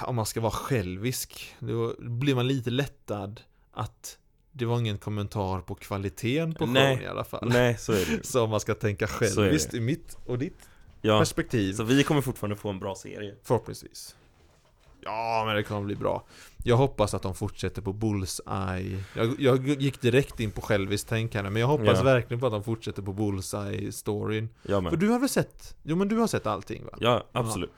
Om 0.03 0.17
man 0.17 0.27
ska 0.27 0.41
vara 0.41 0.53
självisk 0.53 1.55
Då 1.59 1.95
blir 1.99 2.35
man 2.35 2.49
lite 2.49 2.71
lättad 2.71 3.41
Att 3.73 4.19
det 4.53 4.65
var 4.65 4.79
ingen 4.79 4.99
kommentar 4.99 5.61
på 5.61 5.75
kvaliteten 5.75 6.55
på 6.55 6.67
showen 6.67 7.03
i 7.03 7.07
alla 7.07 7.25
fall 7.25 7.49
Nej 7.49 7.79
så 7.79 7.93
är 7.93 8.17
det. 8.17 8.27
Så 8.27 8.45
om 8.45 8.51
man 8.51 8.61
ska 8.61 8.75
tänka 8.75 9.07
själviskt 9.07 9.75
i 9.75 9.81
mitt 9.81 10.19
och 10.27 10.39
ditt 10.39 10.69
ja. 11.03 11.19
perspektiv 11.19 11.73
Så 11.73 11.85
vi 11.85 12.05
kommer 12.05 12.21
fortfarande 12.21 12.57
få 12.57 12.69
en 12.71 12.79
bra 12.79 12.95
serie 12.95 13.35
Förhoppningsvis 13.43 14.17
Ja, 15.07 15.45
men 15.47 15.57
det 15.57 15.63
kommer 15.63 15.81
bli 15.83 15.95
bra. 15.97 16.25
Jag 16.65 16.77
hoppas 16.77 17.15
att 17.15 17.23
de 17.23 17.35
fortsätter 17.35 17.83
på 17.83 17.93
Bullseye. 17.93 19.05
Jag, 19.15 19.35
jag 19.41 19.69
gick 19.69 20.01
direkt 20.01 20.41
in 20.41 20.51
på 20.51 20.61
själviskt 20.61 21.09
tänkande 21.09 21.51
Men 21.51 21.61
jag 21.61 21.69
hoppas 21.69 21.99
Ja. 21.99 22.03
verkligen 22.03 22.41
på 22.41 22.47
att 22.47 22.53
de 22.53 22.65
fortsätter 22.65 23.03
på 23.03 23.13
Bullseye-storyn 23.13 24.49
Jag 24.63 24.91
För 24.91 24.97
du 24.97 25.09
har 25.09 25.19
väl 25.19 25.29
sett? 25.29 25.77
Jo 25.83 25.97
men 25.97 26.09
du 26.09 26.17
har 26.17 26.27
sett 26.27 26.47
allting 26.47 26.85
va? 26.85 26.93
Ja, 27.01 27.25
absolut. 27.33 27.73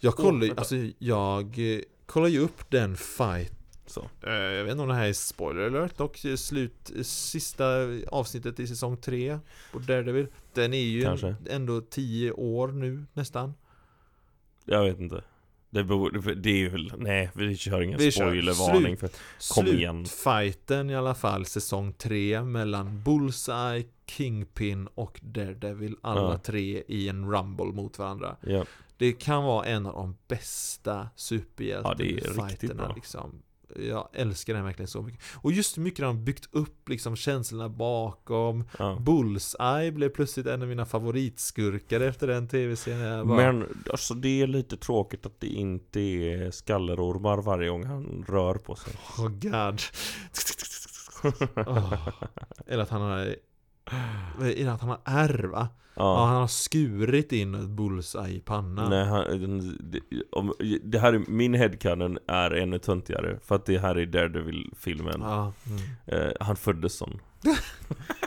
Jag 0.00 0.14
kollar 0.14 0.46
ju, 0.46 0.52
alltså 0.56 0.74
jag 0.98 1.74
eh, 1.74 1.80
kollar 2.06 2.28
ju 2.28 2.38
upp 2.38 2.70
den 2.70 2.96
fight. 2.96 3.52
Så. 3.86 4.00
Eh, 4.26 4.32
Jag 4.32 4.64
vet 4.64 4.70
inte 4.72 4.82
om 4.82 4.88
det 4.88 4.94
här 4.94 5.08
är 5.08 5.12
spoiler 5.12 5.62
alert 5.66 5.96
dock 5.98 6.20
slut, 6.36 6.90
sista 7.02 7.64
avsnittet 8.08 8.60
i 8.60 8.66
säsong 8.66 8.96
3 8.96 9.38
på 9.72 9.78
Daredevil. 9.78 10.26
Den 10.54 10.74
är 10.74 10.78
ju 10.82 11.02
Kanske. 11.02 11.34
ändå 11.50 11.80
10 11.80 12.32
år 12.32 12.68
nu 12.68 13.04
nästan. 13.12 13.54
Jag 14.64 14.84
vet 14.84 15.00
inte 15.00 15.22
Det, 15.70 15.84
beror, 15.84 16.34
det 16.34 16.50
är 16.50 16.56
ju 16.56 16.88
nej 16.98 17.30
vi 17.34 17.56
kör 17.56 17.80
ingen 17.82 17.98
Vi 17.98 18.12
spoilervarning 18.12 18.96
för 18.96 19.10
Kom 19.54 19.66
igen. 19.66 20.06
Slutfighten 20.06 20.90
i 20.90 20.96
alla 20.96 21.14
fall, 21.14 21.46
säsong 21.46 21.92
3 21.92 22.42
mellan 22.42 23.02
Bullseye, 23.02 23.84
Kingpin 24.06 24.86
och 24.94 25.20
Daredevil 25.22 25.96
Alla 26.02 26.20
Ja. 26.32 26.38
tre 26.38 26.82
i 26.88 27.08
en 27.08 27.30
rumble 27.32 27.64
mot 27.72 27.98
varandra 27.98 28.36
ja. 28.40 28.64
Det 28.96 29.12
kan 29.12 29.44
vara 29.44 29.66
en 29.66 29.86
av 29.86 29.92
de 29.94 30.16
bästa 30.28 31.08
Ja, 31.84 31.94
riktigt 31.98 32.76
bra. 32.76 32.92
liksom. 32.94 33.42
Jag 33.76 34.08
älskar 34.12 34.54
den 34.54 34.64
verkligen 34.64 34.88
så 34.88 35.02
mycket. 35.02 35.20
Och 35.34 35.52
just 35.52 35.78
hur 35.78 35.82
mycket 35.82 36.00
de 36.00 36.16
har 36.16 36.22
byggt 36.22 36.48
upp 36.52 36.88
liksom 36.88 37.16
känslorna 37.16 37.68
bakom. 37.68 38.64
Ja. 38.78 38.98
Bullseye 39.00 39.92
blev 39.92 40.08
plötsligt 40.08 40.46
en 40.46 40.62
av 40.62 40.68
mina 40.68 40.86
favoritskurkar 40.86 42.00
efter 42.00 42.26
den 42.26 42.48
tv-serien 42.48 43.28
bara, 43.28 43.36
Men 43.36 43.84
alltså 43.90 44.14
det 44.14 44.42
är 44.42 44.46
lite 44.46 44.76
tråkigt 44.76 45.26
att 45.26 45.40
det 45.40 45.46
inte 45.46 46.00
är 46.00 46.50
skallerormar 46.50 47.38
varje 47.38 47.68
gång 47.68 47.84
han 47.84 48.24
rör 48.28 48.54
på 48.54 48.74
sig. 48.74 48.92
Oh 49.18 49.28
god. 49.28 49.80
Åh. 51.66 52.08
Eller 52.66 52.82
att 52.82 52.90
han 52.90 53.02
har 53.02 53.36
Eller 54.42 54.70
att 54.70 54.80
han 54.80 54.90
har 54.90 55.00
ärr 55.04 55.44
va? 55.44 55.68
Ja, 55.94 56.02
Ja, 56.02 56.26
han 56.26 56.36
har 56.36 56.46
skurit 56.46 57.32
in 57.32 57.54
ett 57.54 57.68
bullseye 57.68 58.34
i 58.34 58.40
pannan 58.40 58.90
nej 58.90 59.04
han, 59.04 59.78
det, 59.80 60.00
om, 60.32 60.52
det 60.82 60.98
här 60.98 61.12
är, 61.12 61.18
min 61.28 61.54
headcanon 61.54 62.18
är 62.26 62.50
ännu 62.50 62.78
töntigare 62.78 63.38
För 63.44 63.54
att 63.54 63.66
det 63.66 63.78
här 63.78 63.98
är 63.98 64.06
Daredevil-filmen 64.06 65.20
Ja, 65.20 65.52
mm. 65.66 66.26
eh, 66.26 66.32
Han 66.40 66.56
föddes 66.56 66.96
sån 66.96 67.20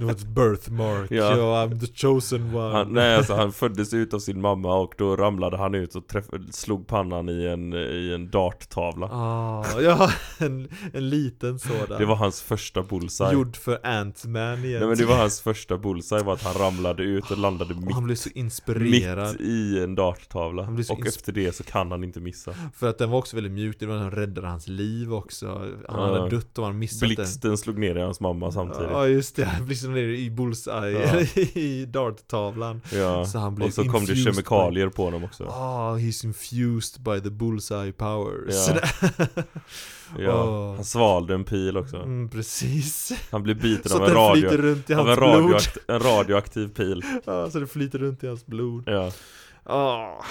Det 0.00 0.06
var 0.06 0.12
ett 0.12 0.26
birthmark, 0.26 1.10
Ja. 1.10 1.36
ja. 1.36 1.66
I'm 1.66 1.80
the 1.80 1.86
chosen 1.94 2.54
one. 2.54 2.72
Han, 2.76 2.92
Nej 2.92 3.16
alltså 3.16 3.34
han 3.34 3.52
föddes 3.52 3.94
ut 3.94 4.14
av 4.14 4.18
sin 4.18 4.40
mamma 4.40 4.74
och 4.74 4.94
då 4.98 5.16
ramlade 5.16 5.56
han 5.56 5.74
ut 5.74 5.94
och 5.94 6.06
träff, 6.06 6.24
slog 6.50 6.86
pannan 6.86 7.28
i 7.28 7.46
en, 7.46 7.72
i 7.74 8.12
en 8.14 8.30
darttavla. 8.30 9.06
Ah, 9.06 9.80
ja, 9.80 10.10
en, 10.38 10.68
en 10.92 11.08
liten 11.10 11.58
sådan. 11.58 11.98
Det 11.98 12.04
var 12.06 12.16
hans 12.16 12.42
första 12.42 12.82
bullseye. 12.82 13.32
Gjord 13.32 13.56
för 13.56 13.78
Ant-Man 13.86 14.64
igen. 14.64 14.78
Nej 14.80 14.88
men 14.88 14.98
det 14.98 15.04
var 15.04 15.16
hans 15.16 15.40
första 15.40 15.78
bullseye 15.78 16.22
var 16.22 16.32
att 16.32 16.42
han 16.42 16.54
ramlade 16.54 17.02
ut 17.02 17.30
och 17.30 17.38
landade 17.38 17.74
mitt, 17.74 17.94
han 17.94 18.04
blev 18.04 18.16
så 18.16 18.30
inspirerad. 18.34 19.32
mitt 19.32 19.40
i 19.40 19.82
en 19.82 19.94
darttavla. 19.94 20.62
Och 20.90 21.06
efter 21.06 21.32
det 21.32 21.52
så 21.56 21.62
kan 21.64 21.90
han 21.90 22.04
inte 22.04 22.20
missa. 22.20 22.54
För 22.74 22.88
att 22.90 22.98
den 22.98 23.10
var 23.10 23.18
också 23.18 23.36
väldigt 23.36 23.52
mjuk, 23.52 23.76
det 23.80 23.86
var 23.86 23.94
den 23.94 24.10
som 24.10 24.18
räddade 24.20 24.46
hans 24.48 24.68
liv 24.68 25.14
också. 25.14 25.46
Han 25.88 26.00
Ja. 26.00 26.14
hade 26.18 26.30
dött 26.30 26.58
om 26.58 26.64
han 26.64 26.78
missat 26.78 27.00
den 27.08 27.08
Blixten 27.16 27.58
slog 27.58 27.78
ner 27.78 27.96
i 27.96 28.00
hans 28.00 28.20
mamma 28.20 28.52
samtidigt. 28.52 28.90
Ja 28.90 29.06
just 29.06 29.36
det, 29.36 29.48
blixten 29.66 29.89
ner 29.94 30.02
i 30.08 30.30
bullseye, 30.30 31.20
i 31.54 31.86
darttavlan. 31.86 32.80
Ja, 32.92 33.24
Så 33.24 33.38
han 33.38 33.54
blev 33.54 33.68
och 33.68 33.74
så 33.74 33.84
kom 33.84 34.04
det 34.04 34.16
kemikalier 34.16 34.88
på 34.88 35.04
honom 35.04 35.24
också. 35.24 35.44
Ah, 35.44 35.96
he's 35.96 36.24
infused 36.26 37.00
by 37.02 37.20
the 37.20 37.30
bullseye 37.30 37.92
powers. 37.92 38.68
Ja. 38.68 38.80
Ja, 40.18 40.44
Åh. 40.44 40.74
han 40.74 40.84
svalde 40.84 41.34
en 41.34 41.44
pil 41.44 41.76
också. 41.76 41.96
Mm, 41.96 42.28
Precis. 42.28 43.12
Han 43.30 43.42
blev 43.42 43.60
biten 43.60 43.92
av 43.92 44.04
en, 44.08 44.14
radio, 44.14 44.48
runt 44.50 44.90
i 44.90 44.94
av 44.94 45.06
hans 45.06 45.10
en, 45.10 45.16
blod. 45.16 45.34
radioakt, 45.44 45.78
en 45.88 46.00
radioaktiv 46.00 46.68
pil. 46.68 47.04
Ja, 47.26 47.50
så 47.50 47.60
det 47.60 47.66
flyter 47.66 47.98
runt 47.98 48.24
i 48.24 48.26
hans 48.26 48.46
blod. 48.46 48.82
Ja, 48.86 49.10
Ah, 49.64 50.24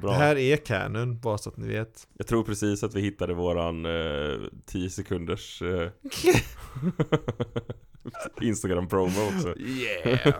bra. 0.00 0.10
Det 0.10 0.16
här 0.16 0.36
är 0.38 0.56
canon, 0.56 1.20
bara 1.20 1.38
så 1.38 1.48
att 1.50 1.56
ni 1.56 1.68
vet. 1.68 2.08
Jag 2.18 2.26
tror 2.26 2.42
precis 2.44 2.82
att 2.84 2.94
vi 2.94 3.00
hittade 3.00 3.34
våran 3.34 3.86
eh, 3.86 4.38
10 4.66 4.90
sekunders 4.90 5.62
eh, 5.62 5.88
Instagram 8.40 8.88
promo 8.88 9.26
också. 9.36 9.54
Yeah! 9.58 10.30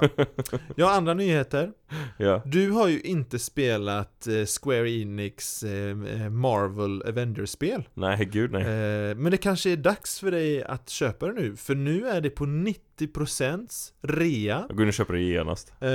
Ja, 0.77 0.91
andra 0.91 1.15
nyheter. 1.15 1.73
Ja, 2.19 2.43
Du 2.47 2.71
har 2.71 2.89
ju 2.89 3.01
inte 3.01 3.39
spelat 3.39 4.27
eh, 4.27 4.45
Square 4.63 4.91
Enix 4.91 5.63
eh, 5.63 5.97
Marvel 6.31 7.03
Avengers-spel. 7.09 7.89
Nej 7.95 8.25
gud 8.33 8.53
nej. 8.53 8.63
Eh, 8.63 9.17
Men 9.17 9.31
det 9.31 9.37
kanske 9.37 9.71
är 9.71 9.77
dags 9.77 10.21
för 10.21 10.31
dig 10.31 10.63
att 10.65 10.89
köpa 10.89 11.27
det 11.27 11.33
nu 11.33 11.57
För 11.57 11.75
nu 11.75 12.07
är 12.09 12.21
det 12.21 12.31
på 12.31 12.45
90% 12.45 13.69
rea. 14.03 14.65
Jag 14.69 14.77
går 14.77 14.83
in 14.83 14.89
och 14.89 14.95
köper 14.95 15.15
det 15.15 15.21
genast. 15.21 15.73
Eh, 15.81 15.89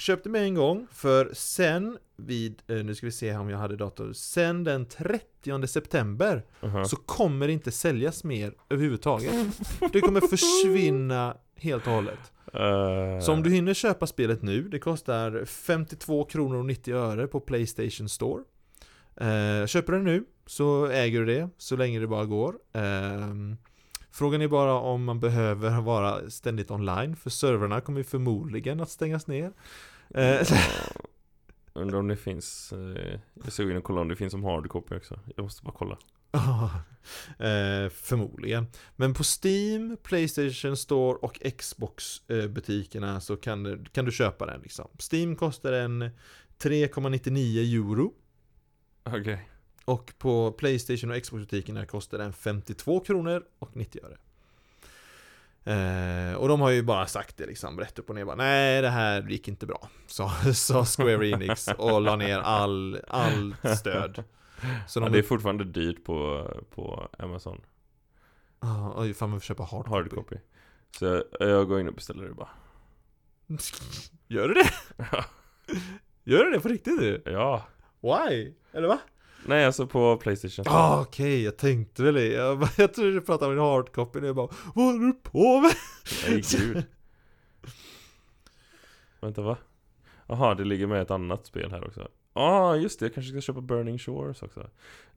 köpte 0.00 0.28
med 0.28 0.42
en 0.42 0.54
gång, 0.54 0.86
för 0.92 1.30
sen 1.32 1.98
vid, 2.16 2.62
eh, 2.68 2.76
nu 2.76 2.94
ska 2.94 3.06
vi 3.06 3.12
se 3.12 3.36
om 3.36 3.50
jag 3.50 3.58
hade 3.58 3.76
dator, 3.76 4.12
sen 4.12 4.64
den 4.64 4.86
30 4.86 5.66
september 5.66 6.44
Aha. 6.62 6.84
så 6.84 6.96
kommer 6.96 7.46
det 7.46 7.52
inte 7.52 7.70
säljas 7.72 8.24
mer 8.24 8.54
överhuvudtaget. 8.70 9.32
Det 9.92 10.00
kommer 10.00 10.20
försvinna 10.20 11.36
helt 11.56 11.86
och 11.86 11.92
hållet. 11.92 12.32
Eh, 12.54 13.20
Så 13.24 13.32
om 13.32 13.42
du 13.42 13.50
hinner 13.50 13.74
köpa 13.74 14.06
spelet 14.06 14.42
nu, 14.42 14.62
det 14.68 14.78
kostar 14.78 15.44
52 15.44 16.24
kronor 16.24 16.56
och 16.58 16.66
90 16.66 16.94
öre 16.94 17.26
på 17.26 17.40
Playstation 17.40 18.08
Store. 18.08 18.42
Eh, 19.16 19.66
köper 19.66 19.92
du 19.92 19.98
det 19.98 20.04
nu 20.04 20.24
så 20.46 20.86
äger 20.86 21.20
du 21.20 21.26
det 21.26 21.48
så 21.56 21.76
länge 21.76 22.00
det 22.00 22.06
bara 22.06 22.24
går. 22.24 22.54
Ehm, 22.72 23.56
frågan 24.10 24.42
är 24.42 24.48
bara 24.48 24.74
om 24.74 25.04
man 25.04 25.20
behöver 25.20 25.80
vara 25.80 26.30
ständigt 26.30 26.70
online 26.70 27.16
för 27.16 27.30
servrarna 27.30 27.80
kommer 27.80 27.98
ju 28.00 28.04
förmodligen 28.04 28.80
att 28.80 28.90
stängas 28.90 29.26
ner. 29.26 29.52
Eh, 30.14 30.24
ja, 30.24 30.42
Undrar 31.72 31.98
om 31.98 32.08
det 32.08 32.16
finns 32.16 32.72
eh, 32.72 33.20
Jag 33.44 33.52
såg 33.52 33.70
in 33.70 33.76
och 33.76 33.84
kolla 33.84 34.00
om 34.00 34.08
det 34.08 34.16
finns 34.16 34.30
som 34.30 34.44
hardcopy 34.44 34.96
också 34.96 35.20
Jag 35.36 35.42
måste 35.42 35.62
bara 35.62 35.74
kolla 35.78 35.98
Ja, 36.32 36.70
eh, 37.46 37.88
förmodligen. 37.90 38.66
Men 38.96 39.14
på 39.14 39.22
Steam, 39.44 39.96
Playstation 40.02 40.76
Store 40.76 41.16
och 41.18 41.40
Xbox 41.58 42.22
eh, 42.30 42.46
butikerna 42.46 43.20
så 43.20 43.36
kan, 43.36 43.62
du- 43.62 43.84
kan 43.92 44.04
du 44.04 44.12
köpa 44.12 44.46
den 44.46 44.60
liksom. 44.60 44.88
Steam 45.12 45.36
kostar 45.36 45.72
en 45.72 46.10
3,99 46.58 47.58
euro. 47.90 48.12
Okej 49.04 49.49
Och 49.90 50.12
på 50.18 50.52
Playstation 50.52 51.10
och 51.10 51.22
Xbox-butikerna 51.22 51.86
kostar 51.86 52.18
den 52.18 52.32
52 52.32 53.00
kronor 53.00 53.44
och 53.58 53.76
90 53.76 54.00
öre. 54.04 54.16
Eh, 55.64 56.34
och 56.34 56.48
de 56.48 56.60
har 56.60 56.70
ju 56.70 56.82
bara 56.82 57.06
sagt 57.06 57.36
det 57.36 57.46
liksom, 57.46 57.80
rätt 57.80 57.98
upp 57.98 58.08
och 58.08 58.14
ner 58.14 58.24
bara 58.24 58.36
Nej, 58.36 58.82
det 58.82 58.88
här 58.88 59.22
gick 59.22 59.48
inte 59.48 59.66
bra. 59.66 59.88
Sa, 60.06 60.30
sa 60.54 60.84
Square 60.84 61.28
Enix 61.28 61.68
och 61.68 62.00
la 62.00 62.16
ner 62.16 62.38
all, 62.38 63.00
all 63.08 63.54
stöd. 63.78 64.24
Så 64.88 65.00
ja, 65.00 65.04
de... 65.04 65.12
Det 65.12 65.18
är 65.18 65.22
fortfarande 65.22 65.64
dyrt 65.64 66.04
på, 66.04 66.46
på 66.70 67.08
Amazon 67.18 67.60
Ah, 68.58 68.92
oj, 68.96 69.14
fan 69.14 69.30
man 69.30 69.40
får 69.40 69.44
köpa 69.44 69.62
hardcopy. 69.62 69.90
Hardcopy 69.90 70.36
Så 70.98 71.04
jag, 71.04 71.24
jag 71.48 71.68
går 71.68 71.80
in 71.80 71.88
och 71.88 71.94
beställer 71.94 72.24
det 72.24 72.34
bara 72.34 72.50
Gör 74.28 74.48
du 74.48 74.54
det? 74.54 74.70
Gör 76.24 76.44
du 76.44 76.50
det 76.50 76.60
på 76.60 76.68
riktigt 76.68 77.00
nu? 77.00 77.22
Ja 77.24 77.66
Why? 78.00 78.52
Eller 78.72 78.88
va? 78.88 78.98
Nej 79.46 79.64
alltså 79.66 79.86
på 79.86 80.16
Playstation. 80.16 80.64
Ah, 80.68 81.00
okej, 81.00 81.42
jag 81.44 81.56
tänkte 81.56 82.02
väl 82.02 82.14
det. 82.14 82.26
Jag, 82.26 82.68
jag 82.76 82.94
trodde 82.94 83.12
du 83.12 83.20
pratade 83.20 83.52
om 83.52 83.58
en 83.58 83.64
hardcopy. 83.64 84.18
Och 84.20 84.26
jag 84.26 84.36
bara 84.36 84.48
Vad 84.74 84.84
håller 84.84 85.06
du 85.06 85.12
på 85.12 85.60
med? 85.60 85.72
Nej 86.28 86.42
gud. 86.58 86.82
Vänta 89.20 89.42
va? 89.42 89.56
Jaha, 90.26 90.54
det 90.54 90.64
ligger 90.64 90.86
med 90.86 91.02
ett 91.02 91.10
annat 91.10 91.46
spel 91.46 91.70
här 91.70 91.86
också. 91.86 92.00
Ja, 92.34 92.40
ah, 92.42 92.76
just 92.76 93.00
det, 93.00 93.06
jag 93.06 93.14
kanske 93.14 93.32
ska 93.32 93.40
köpa 93.40 93.60
Burning 93.60 93.98
Shores 93.98 94.42
också. 94.42 94.66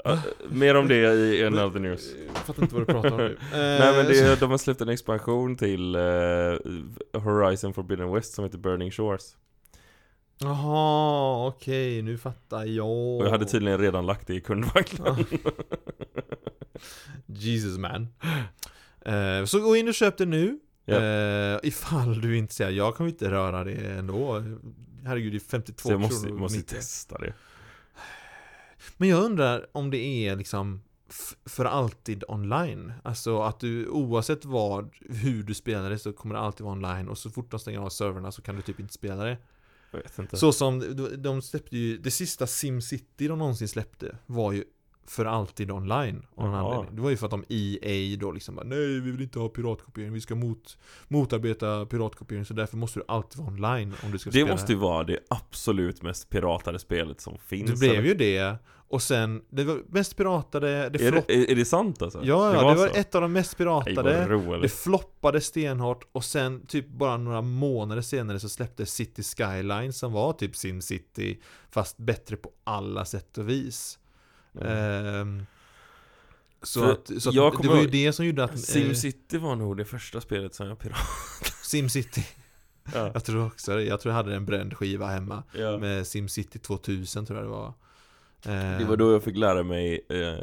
Ja, 0.03 0.19
Mer 0.49 0.75
om 0.75 0.87
det 0.87 0.95
i 1.13 1.45
Another 1.45 1.79
News. 1.79 2.13
Jag 2.27 2.37
fattar 2.37 2.63
inte 2.63 2.75
vad 2.75 2.81
du 2.87 2.93
pratar 2.93 3.11
om. 3.11 3.17
Nu. 3.17 3.37
Nej 3.51 3.95
men 3.97 4.05
det, 4.05 4.19
Eh, 4.21 4.31
är- 4.31 4.35
de 4.39 4.51
har 4.51 4.57
släppt 4.57 4.81
en 4.81 4.89
expansion 4.89 5.55
till 5.55 5.95
eh, 5.95 6.01
Horizon 7.21 7.73
Forbidden 7.73 8.13
West 8.13 8.33
som 8.33 8.43
heter 8.45 8.57
Burning 8.57 8.91
Shores 8.91 9.37
Jaha, 10.37 11.47
okej, 11.47 12.01
nu 12.01 12.17
fattar 12.17 12.65
jag. 12.65 12.87
Och 12.87 13.25
jag 13.25 13.31
hade 13.31 13.45
tydligen 13.45 13.79
redan 13.79 14.05
lagt 14.05 14.27
det 14.27 14.35
i 14.35 14.41
kundvagnen 14.41 15.25
Jesus 17.25 17.77
man. 17.77 18.07
Eh, 19.05 19.45
så 19.45 19.59
gå 19.59 19.75
in 19.75 19.87
och 19.87 19.93
köp 19.93 20.17
det 20.17 20.25
nu. 20.25 20.59
Ja. 20.85 21.01
Eh, 21.01 21.59
ifall 21.63 22.21
du 22.21 22.37
inte 22.37 22.53
säger 22.53 22.71
jag 22.71 22.95
kommer 22.95 23.09
inte 23.09 23.31
röra 23.31 23.63
det 23.63 23.71
ändå. 23.91 24.43
Herregud, 25.05 25.33
det 25.33 25.37
är 25.37 25.39
52 25.39 25.81
Så 25.87 25.93
jag 25.93 25.99
måste, 26.01 26.15
kronor. 26.25 26.33
och 26.35 26.39
måste 26.41 26.57
90. 26.57 26.75
testa 26.75 27.17
det 27.17 27.33
Men 28.97 29.09
jag 29.09 29.23
undrar 29.23 29.65
om 29.71 29.91
det 29.91 29.97
är 29.97 30.35
liksom 30.35 30.81
för 31.45 31.65
alltid 31.65 32.23
online. 32.27 32.93
Alltså 33.03 33.41
att 33.41 33.59
du 33.59 33.87
oavsett 33.87 34.45
vad, 34.45 34.89
hur 35.09 35.43
du 35.43 35.53
spelar 35.53 35.89
det 35.89 35.99
så 35.99 36.13
kommer 36.13 36.35
det 36.35 36.41
alltid 36.41 36.63
vara 36.63 36.73
online 36.73 37.09
och 37.09 37.17
så 37.17 37.29
fort 37.29 37.51
de 37.51 37.59
stänger 37.59 37.79
av 37.79 37.89
servrarna 37.89 38.31
så 38.31 38.41
kan 38.41 38.55
du 38.55 38.61
typ 38.61 38.79
inte 38.79 38.93
spela 38.93 39.23
det. 39.23 39.37
Jag 39.97 40.03
vet 40.03 40.19
inte 40.19 40.37
Så 40.37 40.51
som 40.51 40.79
de- 41.17 41.41
släppte 41.41 41.77
ju, 41.77 41.97
det 41.97 42.11
sista 42.11 42.47
SimCity 42.47 43.27
de 43.27 43.39
någonsin 43.39 43.67
släppte 43.67 44.15
var 44.25 44.51
ju 44.51 44.63
för 45.07 45.25
alltid 45.25 45.71
online 45.71 46.25
av 46.35 46.45
någon 46.45 46.55
anledning. 46.55 46.95
Det 46.95 47.01
var 47.01 47.09
ju 47.09 47.17
för 47.17 47.25
att 47.25 47.31
de 47.31 47.43
EA 47.49 48.17
då 48.19 48.31
liksom 48.31 48.55
bara, 48.55 48.65
Nej 48.65 48.99
vi 48.99 49.11
vill 49.11 49.21
inte 49.21 49.39
ha 49.39 49.49
piratkopiering, 49.49 50.13
vi 50.13 50.21
ska 50.21 50.35
mot, 50.35 50.77
motarbeta 51.07 51.85
piratkopiering 51.85 52.45
så 52.45 52.53
därför 52.53 52.77
måste 52.77 52.99
du 52.99 53.03
alltid 53.07 53.39
vara 53.39 53.47
online 53.47 53.93
om 54.03 54.11
du 54.11 54.19
ska 54.19 54.29
Det 54.29 54.33
spela 54.33 54.51
måste 54.51 54.71
ju 54.71 54.77
vara 54.77 55.03
det 55.03 55.19
absolut 55.29 56.01
mest 56.01 56.29
piratade 56.29 56.79
spelet 56.79 57.21
som 57.21 57.37
finns 57.37 57.71
Det 57.71 57.77
blev 57.77 57.91
eller? 57.91 58.03
ju 58.03 58.13
det 58.13 58.55
Och 58.93 59.01
sen, 59.01 59.41
det 59.49 59.63
var 59.63 59.81
mest 59.89 60.17
piratade, 60.17 60.89
det 60.89 61.05
är, 61.05 61.11
flopp 61.11 61.27
det, 61.27 61.33
är, 61.33 61.51
är 61.51 61.55
det 61.55 61.65
sant 61.65 62.01
alltså? 62.01 62.19
Ja, 62.23 62.53
ja, 62.53 62.69
det 62.69 62.75
var 62.75 62.87
så? 62.87 62.95
ett 62.95 63.15
av 63.15 63.21
de 63.21 63.33
mest 63.33 63.57
piratade 63.57 64.11
Det 64.11 64.27
roligt 64.27 64.73
floppade 64.73 65.41
stenhårt 65.41 66.07
och 66.11 66.23
sen 66.23 66.65
typ 66.65 66.87
bara 66.87 67.17
några 67.17 67.41
månader 67.41 68.01
senare 68.01 68.39
så 68.39 68.49
släppte 68.49 68.85
City 68.85 69.23
Skyline 69.23 69.93
som 69.93 70.11
var 70.11 70.33
typ 70.33 70.55
SimCity 70.55 71.39
Fast 71.71 71.97
bättre 71.97 72.35
på 72.35 72.51
alla 72.63 73.05
sätt 73.05 73.37
och 73.37 73.49
vis 73.49 73.99
Ehm, 74.61 75.45
Så 76.61 76.79
För 76.79 76.91
att, 76.91 77.21
så 77.21 77.29
att 77.47 77.61
det 77.61 77.67
var 77.67 77.81
ju 77.81 77.87
det 77.87 78.13
som 78.13 78.25
gjorde 78.25 78.43
att 78.43 78.51
eh, 78.51 78.57
SimCity 78.57 79.37
var 79.37 79.55
nog 79.55 79.77
det 79.77 79.85
första 79.85 80.21
spelet 80.21 80.55
som 80.55 80.67
jag 80.67 80.79
piratade 80.79 81.05
SimCity 81.63 82.25
ja. 82.93 83.11
Jag 83.13 83.23
tror 83.23 83.45
också 83.45 83.75
det, 83.75 83.83
jag 83.83 83.99
tror 83.99 84.11
jag 84.11 84.17
hade 84.17 84.35
en 84.35 84.45
bränd 84.45 84.77
skiva 84.77 85.07
hemma 85.07 85.43
ja. 85.53 85.77
Med 85.77 86.07
SimCity 86.07 86.59
2000 86.59 87.25
tror 87.25 87.39
jag 87.39 87.47
det 87.47 87.51
var 87.51 87.73
Det 88.79 88.85
var 88.87 88.97
då 88.97 89.11
jag 89.11 89.23
fick 89.23 89.37
lära 89.37 89.63
mig 89.63 90.05
eh, 90.09 90.33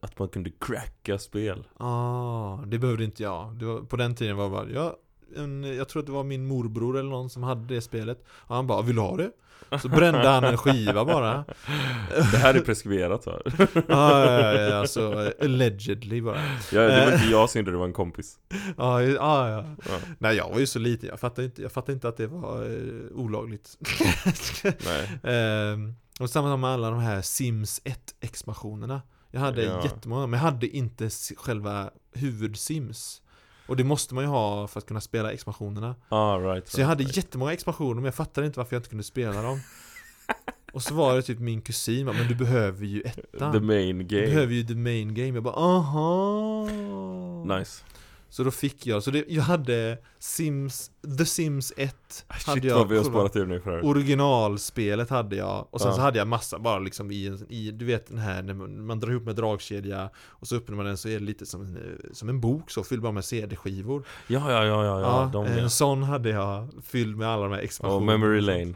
att 0.00 0.18
man 0.18 0.28
kunde 0.28 0.50
cracka 0.60 1.18
spel 1.18 1.64
Ah, 1.76 2.56
det 2.66 2.78
behövde 2.78 3.04
inte 3.04 3.22
jag. 3.22 3.62
Var, 3.62 3.80
på 3.80 3.96
den 3.96 4.14
tiden 4.14 4.36
var 4.36 4.44
det 4.44 4.50
bara, 4.50 4.70
ja, 4.70 4.96
en, 5.36 5.64
jag 5.76 5.88
tror 5.88 6.00
att 6.00 6.06
det 6.06 6.12
var 6.12 6.24
min 6.24 6.46
morbror 6.46 6.98
eller 6.98 7.10
någon 7.10 7.30
som 7.30 7.42
hade 7.42 7.74
det 7.74 7.80
spelet. 7.80 8.24
Och 8.28 8.54
han 8.54 8.66
bara, 8.66 8.82
vill 8.82 8.96
du 8.96 9.02
ha 9.02 9.16
det? 9.16 9.30
Så 9.82 9.88
brände 9.88 10.28
han 10.28 10.44
en 10.44 10.56
skiva 10.58 11.04
bara. 11.04 11.44
Det 12.32 12.36
här 12.38 12.54
är 12.54 12.60
preskriberat 12.60 13.26
va? 13.26 13.32
Ah, 13.88 14.24
ja, 14.24 14.52
ja, 14.52 14.60
ja, 14.60 14.76
alltså 14.76 15.32
allegedly 15.40 16.20
bara. 16.22 16.40
Ja, 16.72 16.80
det 16.80 17.04
var 17.06 17.12
inte 17.12 17.26
jag 17.30 17.50
som 17.50 17.58
gjorde 17.58 17.70
det, 17.70 17.76
var 17.76 17.84
en 17.86 17.92
kompis 17.92 18.38
Ah, 18.76 19.00
ja, 19.00 19.20
ah, 19.20 19.50
ja. 19.50 19.64
ja. 19.88 19.98
Nej, 20.18 20.36
jag 20.36 20.50
var 20.50 20.58
ju 20.58 20.66
så 20.66 20.78
liten, 20.78 21.08
jag 21.08 21.20
fattade 21.20 21.44
inte, 21.44 21.62
jag 21.62 21.72
fattade 21.72 21.92
inte 21.92 22.08
att 22.08 22.16
det 22.16 22.26
var 22.26 22.64
eh, 22.64 23.16
olagligt. 23.16 23.78
Nej, 24.62 25.20
Ehm, 25.34 25.94
och 26.20 26.30
samma 26.30 26.56
med 26.56 26.70
alla 26.70 26.90
de 26.90 27.00
här 27.00 27.22
Sims 27.22 27.80
1-expansionerna. 27.84 29.00
Jag 29.30 29.40
hade 29.40 29.62
Ja. 29.64 29.82
jättemånga, 29.84 30.26
men 30.26 30.40
jag 30.40 30.44
hade 30.50 30.68
inte 30.76 31.10
själva 31.36 31.90
huvud-Sims. 32.12 33.22
Och 33.66 33.76
det 33.76 33.84
måste 33.84 34.14
man 34.14 34.24
ju 34.24 34.28
ha 34.30 34.66
för 34.68 34.78
att 34.78 34.86
kunna 34.86 35.00
spela 35.00 35.32
expansionerna. 35.32 35.94
ah, 36.08 36.36
right, 36.38 36.68
Så 36.68 36.80
jag 36.80 36.86
hade 36.88 37.02
right. 37.04 37.16
jättemånga 37.16 37.52
expansioner 37.52 37.94
men 37.94 38.04
jag 38.04 38.14
fattade 38.14 38.46
inte 38.46 38.58
varför 38.58 38.76
jag 38.76 38.80
inte 38.80 38.88
kunde 38.88 39.04
spela 39.04 39.42
dem 39.42 39.60
Och 40.72 40.82
så 40.82 40.94
var 40.94 41.16
det 41.16 41.22
typ 41.22 41.38
min 41.38 41.60
kusin 41.62 42.06
men 42.06 42.28
du 42.28 42.34
behöver 42.34 42.86
ju 42.86 43.00
ettan 43.02 43.52
The 43.52 43.60
main 43.60 43.98
Du 43.98 44.04
game 44.04 44.26
behöver 44.26 44.54
ju 44.54 44.64
the 44.64 44.74
main 44.74 45.14
game, 45.14 45.28
jag 45.34 45.42
bara 45.42 45.54
aha 45.54 46.68
Nice 47.58 47.84
Så 48.36 48.44
då 48.44 48.50
fick 48.50 48.86
jag, 48.86 49.02
så 49.02 49.10
det, 49.10 49.24
jag 49.28 49.42
hade 49.42 49.98
Sims, 50.18 50.90
The 51.18 51.24
Sims 51.26 51.72
1 51.76 52.24
hade 52.28 52.60
Shit 52.60 52.64
jag 52.64 52.76
vad 52.78 52.88
vi 52.88 52.96
har 52.96 53.04
sparat 53.04 53.36
ur 53.36 53.46
nu 53.46 53.60
för 53.60 53.84
Originalspelet 53.84 55.10
hade 55.10 55.36
jag 55.36 55.66
Och 55.70 55.80
sen 55.80 55.90
Ja. 55.90 55.94
så 55.96 56.00
hade 56.00 56.18
jag 56.18 56.28
massa 56.28 56.58
bara 56.58 56.78
liksom 56.78 57.10
i, 57.10 57.38
i 57.48 57.70
du 57.70 57.84
vet 57.84 58.06
den 58.06 58.18
här 58.18 58.42
när 58.42 58.54
man, 58.54 58.86
man 58.86 59.00
drar 59.00 59.10
ihop 59.10 59.24
med 59.24 59.36
dragkedja 59.36 60.10
Och 60.28 60.48
så 60.48 60.56
öppnar 60.56 60.76
man 60.76 60.86
den 60.86 60.96
så 60.96 61.08
är 61.08 61.18
det 61.18 61.24
lite 61.24 61.46
som 61.46 61.60
en, 61.60 61.78
som 62.12 62.28
en 62.28 62.40
bok 62.40 62.70
så, 62.70 62.84
fylld 62.84 63.02
bara 63.02 63.12
med 63.12 63.24
CD-skivor 63.24 64.02
Ja, 64.26 64.52
ja, 64.52 64.64
ja, 64.64 64.84
ja, 64.84 65.00
ja, 65.00 65.30
de 65.32 65.46
en 65.46 65.58
ja. 65.58 65.68
sån 65.68 66.02
hade 66.02 66.28
jag 66.30 66.68
fylld 66.84 67.16
med 67.16 67.28
alla 67.28 67.42
de 67.42 67.52
här 67.52 67.60
expansionerna 67.60 68.12
Memory 68.12 68.38
och 68.38 68.44
sånt. 68.44 68.58
Lane 68.58 68.74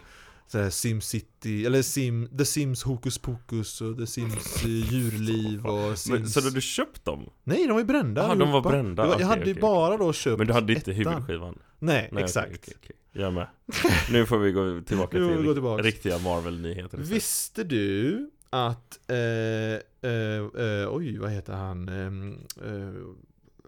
så 0.52 0.70
SimCity, 0.70 1.66
eller 1.66 1.82
Sim, 1.82 2.28
The 2.38 2.44
Sims 2.44 2.82
Hokus 2.82 3.18
Pokus 3.18 3.80
och 3.80 3.96
The 3.98 4.06
Sims 4.06 4.62
eh, 4.64 4.68
Djurliv 4.70 5.66
och 5.66 5.80
Men, 5.88 5.96
Sims 5.96 6.32
Så 6.32 6.40
hade 6.40 6.54
du 6.54 6.60
köpt 6.60 7.04
dem? 7.04 7.30
Nej, 7.44 7.66
de 7.66 7.72
var 7.72 7.78
ju 7.80 7.84
brända 7.86 8.22
Jaha, 8.22 8.34
de 8.34 8.50
var 8.52 8.60
brända, 8.60 9.02
var- 9.02 9.08
Jag 9.08 9.14
okej, 9.16 9.26
hade 9.26 9.40
okej, 9.42 9.54
bara 9.54 9.96
då 9.96 10.12
köpt 10.12 10.38
Men 10.38 10.46
du 10.46 10.52
hade 10.52 10.72
inte 10.72 10.90
ettan. 10.92 11.12
huvudskivan? 11.12 11.58
Nej, 11.78 12.08
Nej, 12.12 12.24
exakt 12.24 12.46
okej, 12.48 12.58
okej, 12.62 12.74
okej. 12.82 12.96
Jag 13.12 13.32
med 13.34 13.46
Nu 14.12 14.26
får 14.26 14.38
vi 14.38 14.52
gå 14.52 14.80
tillbaka 14.86 15.10
till 15.10 15.20
vi 15.36 15.46
gå 15.46 15.52
tillbaks. 15.54 15.84
riktiga 15.84 16.18
Marvel-nyheter. 16.18 16.98
Visste 16.98 17.64
du 17.64 18.30
att, 18.50 19.00
eh, 19.10 19.16
eh, 20.10 20.38
eh, 20.66 20.88
oj 20.94 21.18
vad 21.18 21.30
heter 21.30 21.52
han, 21.52 21.88
Ehm, 21.88 22.32
eh, 22.64 23.00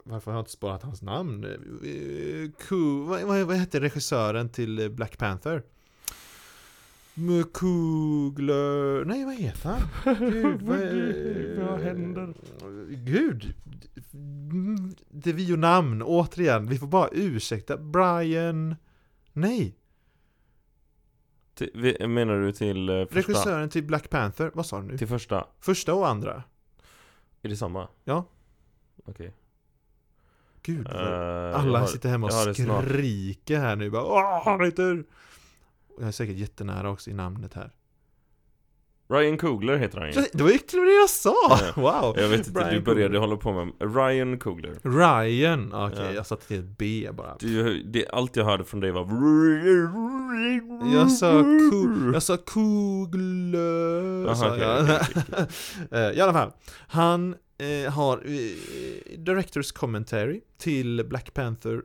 varför 0.04 0.30
har 0.30 0.38
jag 0.38 0.42
inte 0.42 0.50
sparat 0.52 0.82
hans 0.82 1.02
namn? 1.02 1.44
Eh, 1.44 2.50
Ku, 2.68 3.04
vad, 3.04 3.22
vad, 3.22 3.46
vad 3.46 3.56
heter 3.56 3.80
regissören 3.80 4.48
till 4.48 4.78
eh, 4.78 4.88
Black 4.88 5.18
Panther? 5.18 5.62
Kugler, 7.54 9.04
nej 9.04 9.24
vad 9.24 9.34
heter 9.34 9.68
han? 9.68 9.80
Gud, 10.18 10.62
vad, 10.66 10.78
Vad 11.70 11.80
händer? 11.80 12.34
Gud! 12.90 13.54
Det 15.10 15.30
är 15.30 15.34
vi 15.34 15.52
och 15.54 15.58
namn, 15.58 16.02
återigen, 16.02 16.66
vi 16.66 16.78
får 16.78 16.86
bara 16.86 17.08
ursäkta 17.12 17.76
Brian 17.76 18.76
Nej 19.32 19.76
Till, 21.54 22.08
menar 22.08 22.38
du 22.40 22.52
till 22.52 22.88
eh, 22.88 23.04
första? 23.04 23.18
Regissören 23.32 23.68
till 23.68 23.84
Black 23.84 24.10
Panther, 24.10 24.50
vad 24.54 24.66
sa 24.66 24.80
du 24.80 24.86
nu? 24.86 24.98
Till 24.98 25.08
första? 25.08 25.46
Första 25.60 25.94
och 25.94 26.08
andra? 26.08 26.42
Är 27.42 27.48
det 27.48 27.56
samma? 27.56 27.88
Ja. 28.04 28.24
Okej. 29.04 29.34
Gud, 30.62 30.86
Eh, 30.88 30.92
vad- 30.94 31.02
jag 31.04 31.54
alla 31.54 31.78
har- 31.78 31.86
sitter 31.86 32.08
hemma 32.08 32.26
och 32.26 32.32
skriker 32.56 33.58
här 33.58 33.76
nu 33.76 33.90
bara 33.90 34.04
Åh, 34.04 34.42
han 34.44 34.64
heter... 34.64 35.04
Jag 36.02 36.08
är 36.08 36.12
säkert 36.12 36.36
jättenära 36.36 36.90
också 36.90 37.10
i 37.10 37.14
namnet 37.14 37.54
här. 37.54 37.70
Ryan 39.10 39.38
Coogler 39.38 39.76
heter 39.76 39.98
han 39.98 40.06
ju. 40.12 40.22
Det 40.32 40.42
var 40.42 40.50
ju 40.50 40.58
till 40.58 40.78
det 40.78 40.92
jag 40.94 41.10
sa! 41.10 41.58
Wow! 41.76 42.14
Jag 42.18 42.28
vet 42.28 42.38
inte, 42.38 42.50
Brian 42.50 42.68
du 42.74 42.80
började 42.80 43.04
Coogler. 43.04 43.20
hålla 43.20 43.36
på 43.36 43.52
med 43.52 43.94
Ryan 43.96 44.38
Coogler. 44.38 44.74
Ryan, 44.82 45.72
okej 45.74 45.98
Ja. 46.04 46.12
jag 46.12 46.26
satte 46.26 46.46
till 46.46 46.58
ett 46.58 46.78
B 46.78 47.08
bara. 47.12 47.36
Du, 47.40 47.82
det, 47.82 48.08
allt 48.08 48.36
jag 48.36 48.44
hörde 48.44 48.64
från 48.64 48.80
dig 48.80 48.90
var 48.90 49.02
Jag 50.94 51.10
sa, 51.10 51.32
ko, 51.70 52.10
jag 52.12 52.22
sa 52.22 52.36
Coogler, 52.36 54.28
Aha, 54.28 54.56
jag. 54.56 54.82
okej, 54.82 55.46
Eh, 55.90 56.10
I 56.18 56.20
alla 56.20 56.32
fall, 56.32 56.52
han 56.88 57.34
eh, 57.84 57.92
har 57.92 58.16
eh, 58.16 59.18
Directors 59.18 59.72
Commentary 59.72 60.40
till 60.58 61.04
Black 61.08 61.34
Panther 61.34 61.82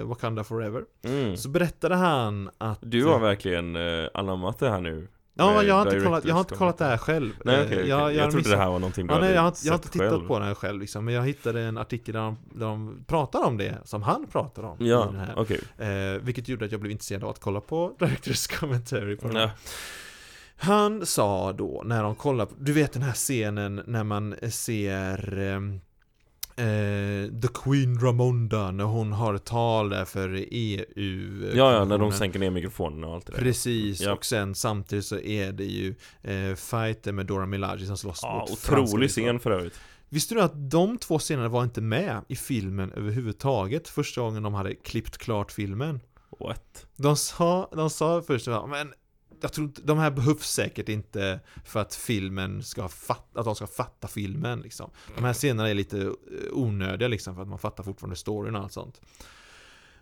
eh, 0.00 0.06
Wakanda 0.06 0.44
Forever. 0.44 0.84
mm. 1.02 1.36
Så 1.36 1.48
berättade 1.48 1.94
han 1.94 2.50
att... 2.58 2.78
Du 2.82 3.04
har 3.04 3.18
verkligen 3.20 3.76
eh, 3.76 4.08
anammat 4.14 4.58
det 4.58 4.70
här 4.70 4.80
nu 4.80 5.08
Ja, 5.34 5.62
jag 5.62 5.74
har, 5.74 5.82
inte 5.94 6.00
kollat, 6.06 6.24
jag 6.24 6.34
har 6.34 6.40
inte 6.40 6.54
kollat 6.54 6.78
det 6.78 6.84
här 6.84 6.96
själv. 6.98 7.32
Nej 7.44 7.54
Eh, 7.56 7.62
okej, 7.64 7.76
okej. 7.76 7.88
jag, 7.88 8.00
jag, 8.00 8.14
jag, 8.14 8.22
trodde 8.30 8.36
missat- 8.36 8.50
det 8.50 8.56
här 8.56 8.70
var 8.70 8.78
någonting 8.78 9.06
du 9.06 9.14
Ja, 9.14 9.20
nej, 9.20 9.32
jag, 9.32 9.40
har, 9.40 9.48
inte- 9.48 9.60
jag 9.66 9.72
har 9.72 9.78
inte 9.78 9.88
tittat 9.90 10.10
själv. 10.10 10.26
på 10.26 10.38
den 10.38 10.48
här 10.48 10.54
själv 10.54 10.80
liksom, 10.80 11.04
men 11.04 11.14
jag 11.14 11.22
hittade 11.26 11.60
en 11.60 11.78
artikel 11.78 12.14
där 12.14 12.20
de, 12.20 12.36
där 12.54 12.66
de 12.66 13.04
pratar 13.06 13.44
om 13.46 13.56
det, 13.56 13.78
som 13.84 14.02
han 14.02 14.26
pratar 14.26 14.62
om 14.62 14.82
i 14.82 14.88
Ja, 14.90 15.04
den 15.04 15.16
här. 15.20 15.32
okej 15.36 15.60
Eh, 15.78 16.20
vilket 16.22 16.48
gjorde 16.48 16.64
att 16.64 16.72
jag 16.72 16.80
blev 16.80 16.90
intresserad 16.92 17.24
av 17.24 17.30
att 17.30 17.40
kolla 17.40 17.60
på 17.60 17.96
Directors 17.98 18.46
Commentary 18.46 19.16
på 19.16 19.28
den 19.28 19.36
ja. 19.36 19.50
Han 20.62 21.06
sa 21.06 21.52
då, 21.52 21.82
när 21.84 22.02
de 22.02 22.14
kollar 22.14 22.46
på, 22.46 22.54
du 22.58 22.72
vet 22.72 22.92
den 22.92 23.02
här 23.02 23.12
scenen 23.12 23.82
när 23.86 24.04
man 24.04 24.34
ser 24.50 25.38
ehm, 25.38 25.80
eh, 26.56 27.40
The 27.42 27.48
Queen 27.54 28.00
Ramonda, 28.00 28.70
när 28.70 28.84
hon 28.84 29.12
har 29.12 29.38
tal 29.38 29.88
där 29.88 30.04
för 30.04 30.44
EU 30.50 30.84
ja, 31.54 31.56
ja, 31.56 31.70
när 31.70 31.78
de 31.78 31.88
kommissionen. 31.88 32.12
sänker 32.12 32.38
ner 32.38 32.50
mikrofonen 32.50 33.04
och 33.04 33.14
allt 33.14 33.26
det 33.26 33.32
där 33.32 33.38
Precis, 33.38 34.00
Ja. 34.00 34.12
och 34.12 34.24
sen 34.24 34.54
samtidigt 34.54 35.04
så 35.04 35.18
är 35.18 35.52
det 35.52 35.64
ju 35.64 35.94
eh, 36.22 36.54
fighter 36.54 37.12
med 37.12 37.26
Dora 37.26 37.46
Milaje 37.46 37.86
som 37.86 37.96
slåss 37.96 38.20
Ja, 38.22 38.38
mot 38.38 38.50
otrolig 38.50 39.10
scen 39.10 39.40
för 39.40 39.50
övrigt 39.50 39.74
Visste 40.08 40.34
du 40.34 40.42
att 40.42 40.70
de 40.70 40.98
två 40.98 41.18
scenerna 41.18 41.48
var 41.48 41.64
inte 41.64 41.80
med 41.80 42.20
i 42.28 42.36
filmen 42.36 42.92
överhuvudtaget 42.92 43.88
första 43.88 44.20
gången 44.20 44.42
de 44.42 44.54
hade 44.54 44.74
klippt 44.74 45.18
klart 45.18 45.52
filmen? 45.52 46.00
What? 46.40 46.86
De 46.96 47.16
sa, 47.16 47.68
de 47.72 47.90
sa 47.90 48.22
först 48.22 48.46
men 48.68 48.92
jag 49.40 49.52
tror 49.52 49.70
de 49.82 49.98
här 49.98 50.10
behövs 50.10 50.50
säkert 50.50 50.88
inte 50.88 51.40
för 51.64 51.80
att 51.80 51.94
filmen 51.94 52.62
ska 52.62 52.88
fatta, 52.88 53.40
att 53.40 53.44
de 53.44 53.54
ska 53.54 53.66
fatta 53.66 54.08
filmen 54.08 54.60
liksom. 54.60 54.90
De 55.16 55.24
här 55.24 55.32
scenerna 55.32 55.70
är 55.70 55.74
lite 55.74 56.00
eh, 56.00 56.12
onödiga 56.52 57.08
liksom 57.08 57.34
för 57.34 57.42
att 57.42 57.48
man 57.48 57.58
fattar 57.58 57.84
fortfarande 57.84 58.16
storyn 58.16 58.54
och 58.56 58.62
allt 58.62 58.72
sånt. 58.72 59.00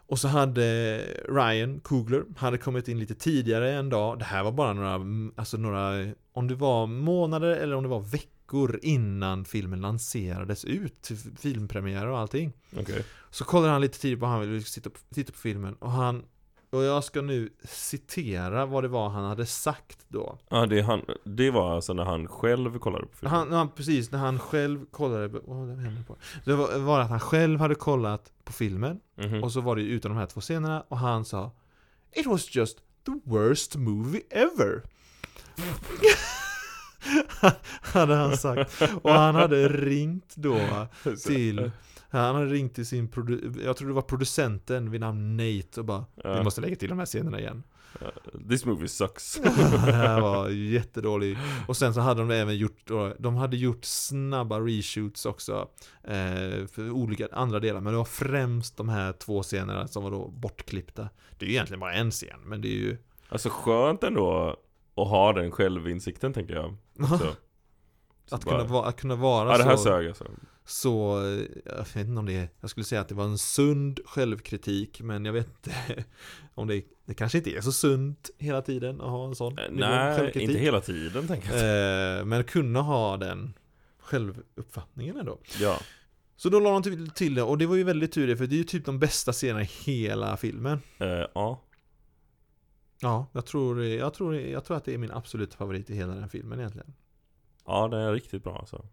Och 0.09 0.19
så 0.19 0.29
hade 0.29 0.99
Ryan 1.29 1.81
Coogler, 1.81 2.25
hade 2.37 2.59
kommit 2.59 2.89
in 2.89 2.99
lite 2.99 3.15
tidigare 3.15 3.73
en 3.73 3.89
dag, 3.89 4.19
det 4.19 4.25
här 4.25 4.43
var 4.43 4.53
bara 4.53 4.73
några, 4.73 5.01
alltså 5.37 5.57
några, 5.57 6.13
om 6.33 6.49
det 6.49 6.55
var 6.55 6.87
månader 6.87 7.49
eller 7.49 7.77
om 7.77 7.83
det 7.83 7.89
var 7.89 8.01
veckor 8.01 8.81
innan 8.83 9.45
filmen 9.45 9.81
lanserades 9.81 10.65
ut, 10.65 11.03
till 11.03 11.17
filmpremiär 11.17 12.07
och 12.07 12.19
allting. 12.19 12.53
Okej 12.77 13.05
Så 13.31 13.45
kollar 13.45 13.69
han 13.69 13.81
lite 13.81 13.99
tidigt 14.01 14.21
på 14.21 14.27
han 14.27 14.41
ville 14.41 14.63
titta 14.63 14.91
på, 14.91 14.99
titta 15.15 15.33
på 15.33 15.39
filmen 15.39 15.75
och 15.75 15.91
han 15.91 16.25
och 16.71 16.83
jag 16.83 17.05
ska 17.05 17.23
nu 17.23 17.51
citera 17.65 18.67
vad 18.67 18.85
det 18.85 18.89
var 18.89 19.09
han 19.09 19.25
hade 19.25 19.47
sagt 19.47 19.99
då. 20.09 20.39
Ja, 20.49 20.67
det, 20.67 20.81
han, 20.81 21.03
det 21.25 21.51
var 21.51 21.75
alltså 21.75 21.93
när 21.93 22.05
han 22.05 22.29
själv 22.29 22.79
kollade 22.79 23.07
på 23.07 23.17
filmen 23.17 23.35
Han, 23.39 23.53
han, 23.53 23.69
precis, 23.71 24.11
när 24.11 24.19
han 24.19 24.39
själv 24.39 24.87
kollade, 24.91 25.29
vad 25.29 25.43
var 25.57 25.67
det 25.67 26.05
på? 26.07 26.17
Det 26.45 26.55
var, 26.55 26.79
var 26.79 27.01
att 27.01 27.11
han 27.11 27.21
själv 27.21 27.61
hade 27.61 27.75
kollat 27.75 28.33
på 28.45 28.53
filmen 28.53 29.01
Mhm. 29.17 29.43
och 29.45 29.53
så 29.53 29.61
var 29.61 29.77
det 29.77 29.83
utan 29.83 30.11
de 30.11 30.19
här 30.19 30.27
två 30.27 30.41
scenerna 30.41 30.85
och 30.89 30.99
han 30.99 31.25
sa 31.25 31.51
It 32.13 32.27
was 32.27 32.55
just 32.57 32.79
the 33.07 33.13
worst 33.25 33.77
movie 33.77 34.23
ever. 34.31 34.83
hade 37.83 38.15
han 38.15 38.37
sagt. 38.37 38.83
Och 39.03 39.13
han 39.13 39.35
hade 39.35 39.69
ringt 39.69 40.37
då 40.37 40.59
till 41.27 41.71
Han 42.11 42.35
hade 42.35 42.47
ringt 42.47 42.75
till 42.75 42.87
sin 42.87 43.09
produ- 43.09 43.65
jag 43.65 43.77
tror 43.77 43.89
det 43.89 43.95
var 43.95 44.03
producenten 44.03 44.91
vid 44.91 45.01
namn 45.01 45.37
Nate 45.37 45.81
och 45.81 45.85
bara 45.85 46.05
Vi 46.25 46.45
måste 46.45 46.61
lägga 46.61 46.77
till 46.77 46.89
de 46.89 46.99
här 46.99 47.07
scenerna 47.07 47.41
igen. 47.41 47.63
This 48.49 48.65
movie 48.65 48.89
sucks. 48.89 49.35
Det 49.87 49.93
här 49.93 50.21
var 50.21 50.49
jättedålig. 50.49 51.39
Och 51.69 51.77
sen 51.77 51.95
så 51.95 52.01
hade 52.01 52.21
de 52.21 52.31
även 52.31 52.57
gjort 52.57 52.91
De 53.19 53.37
hade 53.37 53.57
gjort 53.57 53.85
snabba 53.85 54.61
reshoots 54.61 55.27
också 55.27 55.69
eh, 56.05 56.67
För 56.67 56.91
olika 56.91 57.29
andra 57.33 57.61
delar. 57.61 57.81
Men 57.81 57.93
det 57.93 57.97
var 57.97 58.05
främst 58.05 58.77
de 58.77 58.89
här 58.89 59.13
två 59.13 59.43
scenerna 59.43 59.89
som 59.89 60.03
var 60.05 60.11
då 60.11 60.29
bortklippta. 60.29 61.09
Det 61.39 61.45
är 61.45 61.49
ju 61.49 61.55
egentligen 61.55 61.81
bara 61.81 61.93
en 61.93 62.11
scen 62.11 62.41
Men 62.45 62.61
det 62.61 62.69
är 62.69 62.79
ju 62.79 62.97
Alltså 63.29 63.49
skönt 63.53 64.05
ändå 64.05 64.57
att 64.95 65.09
ha 65.09 65.33
den 65.33 65.51
självinsikten 65.51 66.33
tänker 66.33 66.55
jag. 66.55 66.77
Så. 67.09 67.19
Så 68.27 68.35
att, 68.35 68.45
bara, 68.45 68.57
kunna 68.59 68.73
vara, 68.73 68.87
att 68.89 69.01
kunna 69.01 69.17
vara 69.17 69.51
Ja 69.53 69.59
det 69.59 69.65
här 69.65 69.77
så, 69.77 69.83
sög 69.83 70.09
alltså 70.09 70.25
så 70.69 71.19
eh, 71.25 71.47
Jag 71.65 71.79
vet 71.79 71.97
inte 71.97 72.19
om 72.19 72.27
det 72.27 72.37
är 72.37 72.49
Jag 72.61 72.71
skulle 72.71 72.85
säga 72.85 73.01
att 73.01 73.09
det 73.09 73.15
var 73.15 73.25
en 73.25 73.39
sund 73.39 74.01
självkritik 74.05 75.01
Men 75.01 75.25
jag 75.25 75.33
vet 75.33 75.47
inte 75.47 76.05
Om 76.55 76.69
det, 76.69 76.85
det 77.05 77.15
kanske 77.15 77.39
inte 77.39 77.51
är 77.51 77.61
så 77.61 77.73
sunt 77.73 78.31
hela 78.39 78.63
tiden 78.63 79.01
att 79.01 79.11
ha 79.11 79.27
en 79.27 79.35
sån 79.35 79.59
Eh, 79.59 79.65
Nej, 79.71 80.33
inte 80.35 80.59
hela 80.59 80.81
tiden 80.81 81.27
tänker 81.27 81.57
jag 81.57 82.19
Eh, 82.19 82.25
men 82.25 82.45
kunna 82.45 82.83
ha 82.83 83.17
den 83.17 83.55
självuppfattningen 83.99 85.17
ändå. 85.17 85.39
Ja, 85.61 85.81
Så 86.37 86.49
då 86.49 86.61
la 86.61 86.71
de 86.71 86.83
till, 86.83 87.11
till 87.11 87.35
det 87.35 87.43
och 87.43 87.59
det 87.59 87.67
var 87.67 87.77
ju 87.77 87.85
väldigt 87.85 88.13
tur 88.13 88.27
det 88.27 88.37
för 88.37 88.47
det 88.47 88.55
är 88.55 88.59
ju 88.59 88.65
typ 88.65 88.85
de 88.85 88.99
bästa 88.99 89.33
scenerna 89.33 89.63
i 89.63 89.65
hela 89.85 90.37
filmen. 90.37 90.81
eh, 90.99 91.25
ja 91.35 91.65
Ja, 93.01 93.27
jag 93.33 93.47
tror, 93.47 93.85
jag, 93.85 94.15
tror, 94.15 94.35
jag 94.37 94.65
tror 94.65 94.77
att 94.77 94.85
det 94.85 94.95
är 94.95 94.99
min 94.99 95.11
absoluta 95.11 95.57
favorit 95.57 95.91
i 95.91 95.95
hela 95.95 96.15
den 96.15 96.29
filmen 96.29 96.59
egentligen. 96.59 96.95
Ja, 97.67 97.89
den 97.89 98.01
är 98.01 98.13
riktigt 98.13 98.45
bra 98.45 98.59
alltså 98.59 98.85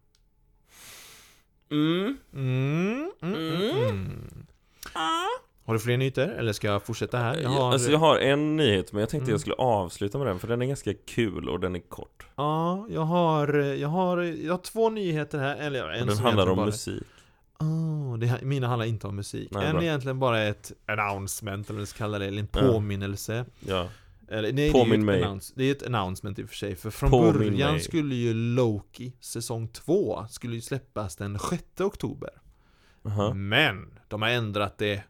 Mm 1.71 2.17
Mm, 2.33 3.11
mm, 3.21 3.35
mm, 3.35 3.69
mm. 3.71 4.45
Har 5.65 5.73
du 5.73 5.79
fler 5.79 5.97
nyheter 5.97 6.27
eller 6.27 6.53
ska 6.53 6.67
jag 6.67 6.83
fortsätta 6.83 7.17
här? 7.17 7.37
Jag 7.37 7.49
har, 7.49 7.73
Alltså 7.73 7.91
jag 7.91 7.99
har 7.99 8.17
en 8.17 8.55
nyhet 8.55 8.91
men 8.93 8.99
jag 8.99 9.09
tänkte 9.09 9.23
Mm. 9.25 9.31
jag 9.33 9.39
skulle 9.41 9.55
avsluta 9.55 10.17
med 10.17 10.27
den 10.27 10.39
för 10.39 10.47
den 10.47 10.61
är 10.61 10.65
ganska 10.65 10.93
kul 10.93 11.49
och 11.49 11.59
den 11.59 11.75
är 11.75 11.79
kort 11.79 12.25
Ja, 12.35 12.87
jag 12.89 13.01
har, 13.01 13.47
jag 13.57 13.87
har, 13.89 14.17
jag 14.17 14.53
har 14.53 14.57
två 14.61 14.89
nyheter 14.89 15.39
här. 15.39 15.55
Eller 15.55 15.89
en 15.89 16.07
Den 16.07 16.15
som 16.15 16.25
handlar 16.25 16.47
om 16.49 16.55
bara, 16.57 16.65
musik 16.65 17.03
Oh, 17.59 18.17
det, 18.17 18.39
mina 18.41 18.67
handlar 18.67 18.85
inte 18.85 19.07
om 19.07 19.15
musik. 19.15 19.49
Nej, 19.51 19.65
en 19.65 19.71
bra. 19.71 19.81
är 19.81 19.85
egentligen 19.85 20.19
bara 20.19 20.43
ett 20.43 20.71
announcement, 20.85 21.67
eller 21.69 21.73
vad 21.75 21.79
man 21.79 21.87
ska 21.87 21.97
kalla 21.97 22.19
det, 22.19 22.25
eller 22.25 22.39
en 22.39 22.47
Ja. 22.51 22.59
påminnelse. 22.59 23.45
Ja, 23.59 23.87
Eller, 24.27 24.53
nej, 24.53 24.71
Påminn 24.71 25.05
det 25.05 25.13
är 25.13 25.29
mig. 25.29 25.39
Det 25.55 25.63
är 25.63 25.71
ett 25.71 25.85
announcement 25.85 26.39
i 26.39 26.43
och 26.43 26.49
för 26.49 26.55
sig, 26.55 26.75
för 26.75 26.89
från 26.89 27.11
Påminn 27.11 27.33
början 27.33 27.71
mig. 27.71 27.81
skulle 27.81 28.15
ju 28.15 28.33
Loki, 28.33 29.13
säsong 29.19 29.67
2, 29.67 30.25
skulle 30.29 30.55
ju 30.55 30.61
släppas 30.61 31.15
den 31.15 31.39
6 31.39 31.63
oktober. 31.79 32.29
Aha. 33.05 33.33
Men, 33.33 33.99
de 34.07 34.21
har 34.21 34.29
ändrat 34.29 34.77
det 34.77 35.03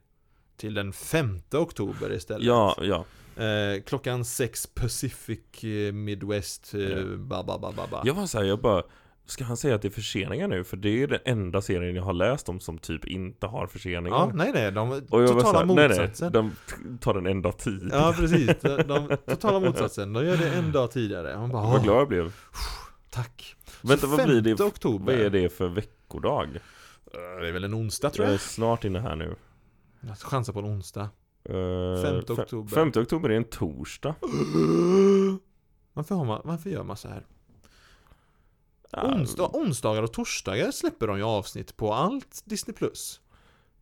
till 0.58 0.74
den 0.74 0.94
5 0.94 1.40
oktober 1.52 2.14
istället. 2.14 2.48
ja, 2.48 2.78
ja 2.82 3.06
Eh, 3.38 3.82
klockan 3.82 4.26
6 4.26 4.68
Pacific 4.68 5.64
eh, 5.64 5.94
Midwest, 5.94 6.74
eh, 6.74 7.04
ba, 7.18 7.44
ba, 7.44 7.58
ba, 7.60 7.72
ba. 7.72 8.02
Jag 8.06 8.14
var 8.14 8.26
såhär, 8.26 8.46
jag 8.46 8.60
bara 8.60 8.84
Ska 9.28 9.44
han 9.44 9.58
säga 9.58 9.76
att 9.76 9.82
det 9.82 9.88
är 9.88 9.90
förseningar 9.90 10.48
nu? 10.48 10.64
För 10.64 10.78
det 10.78 11.04
är 11.04 11.08
den 11.08 11.20
enda 11.26 11.62
serien 11.62 11.96
jag 11.96 12.04
har 12.04 12.14
läst 12.14 12.50
om 12.50 12.60
som 12.60 12.78
typ 12.78 13.06
inte 13.06 13.48
har 13.48 13.68
förseningar 13.68 14.18
Ja, 14.18 14.32
nej 14.34 14.52
nej, 14.54 14.72
de 14.72 15.02
totala 15.02 15.42
såhär, 15.42 15.66
nej 15.66 15.76
nej, 15.76 15.88
motsatsen. 15.90 16.32
de 16.32 16.52
tar 17.00 17.14
den 17.14 17.26
en 17.26 17.42
dag 17.42 17.58
tid 17.58 17.90
Ja 17.94 18.14
precis, 18.18 18.48
de, 18.62 18.78
de 18.88 19.18
totala 19.28 19.60
motsatsen. 19.60 20.14
De 20.14 20.26
gör 20.26 20.38
det 20.38 20.50
en 20.50 20.72
dag 20.72 20.92
tidigare. 20.92 21.38
Man 21.38 21.50
bara, 21.52 21.64
Vad 21.64 21.76
"Åh, 21.76 21.84
glad 21.84 21.98
jag 21.98 22.08
blev 22.08 22.34
tack. 23.10 23.56
Vänta, 23.82 24.08
Så 24.08 24.16
vad 24.16 24.26
blir 24.28 24.42
det? 24.42 24.58
5 24.58 24.68
oktober. 24.68 25.14
Vad 25.16 25.26
är 25.26 25.30
det 25.30 25.50
för 25.50 25.68
veckodag? 25.68 26.50
Eh, 27.14 27.42
Det 27.42 27.48
är 27.48 27.52
väl 27.52 27.64
en 27.64 27.74
onsdag 27.76 28.10
tror 28.10 28.24
Jag 28.26 28.30
är 28.30 28.34
jag. 28.34 28.42
snart 28.42 28.84
inne 28.84 29.00
här 29.00 29.16
nu 29.16 29.36
Jag 30.00 30.18
chansar 30.18 30.54
på 30.54 30.60
en 30.60 30.66
onsdag. 30.66 31.10
Uh, 31.50 32.02
Femte 32.04 32.34
oktober. 32.34 32.70
5 32.76 32.92
oktober 32.96 33.30
är 33.30 33.38
en 33.38 33.44
torsdag 33.44 34.16
Varför, 35.94 36.16
har 36.16 36.26
man, 36.26 36.42
varför 36.44 36.70
gör 36.70 36.84
man 36.84 36.98
så 36.98 37.08
här? 37.08 37.24
Onsdag, 39.04 39.50
onsdagar 39.54 40.04
och 40.04 40.14
torsdagar 40.14 40.72
släpper 40.72 41.08
de 41.08 41.18
ju 41.18 41.24
avsnitt 41.24 41.78
på 41.78 41.94
allt 41.94 42.42
Disney+. 42.46 42.76
Plus. 42.76 43.22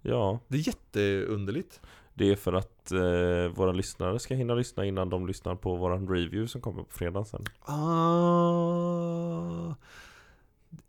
Ja, 0.02 0.40
Det 0.48 0.58
är 0.58 0.68
jätteunderligt. 0.68 1.82
det 2.14 2.32
är 2.32 2.36
för 2.36 2.54
att 2.54 2.92
eh, 2.92 3.56
våra 3.56 3.72
lyssnare 3.72 4.20
ska 4.20 4.36
hinna 4.36 4.56
lyssna 4.56 4.86
innan 4.86 5.10
de 5.10 5.28
lyssnar 5.28 5.56
på 5.56 5.76
våran 5.76 6.08
review 6.08 6.48
som 6.48 6.62
kommer 6.62 6.84
på 6.84 6.92
fredag 6.92 7.26
sen 7.26 7.44
Ah, 7.62 9.76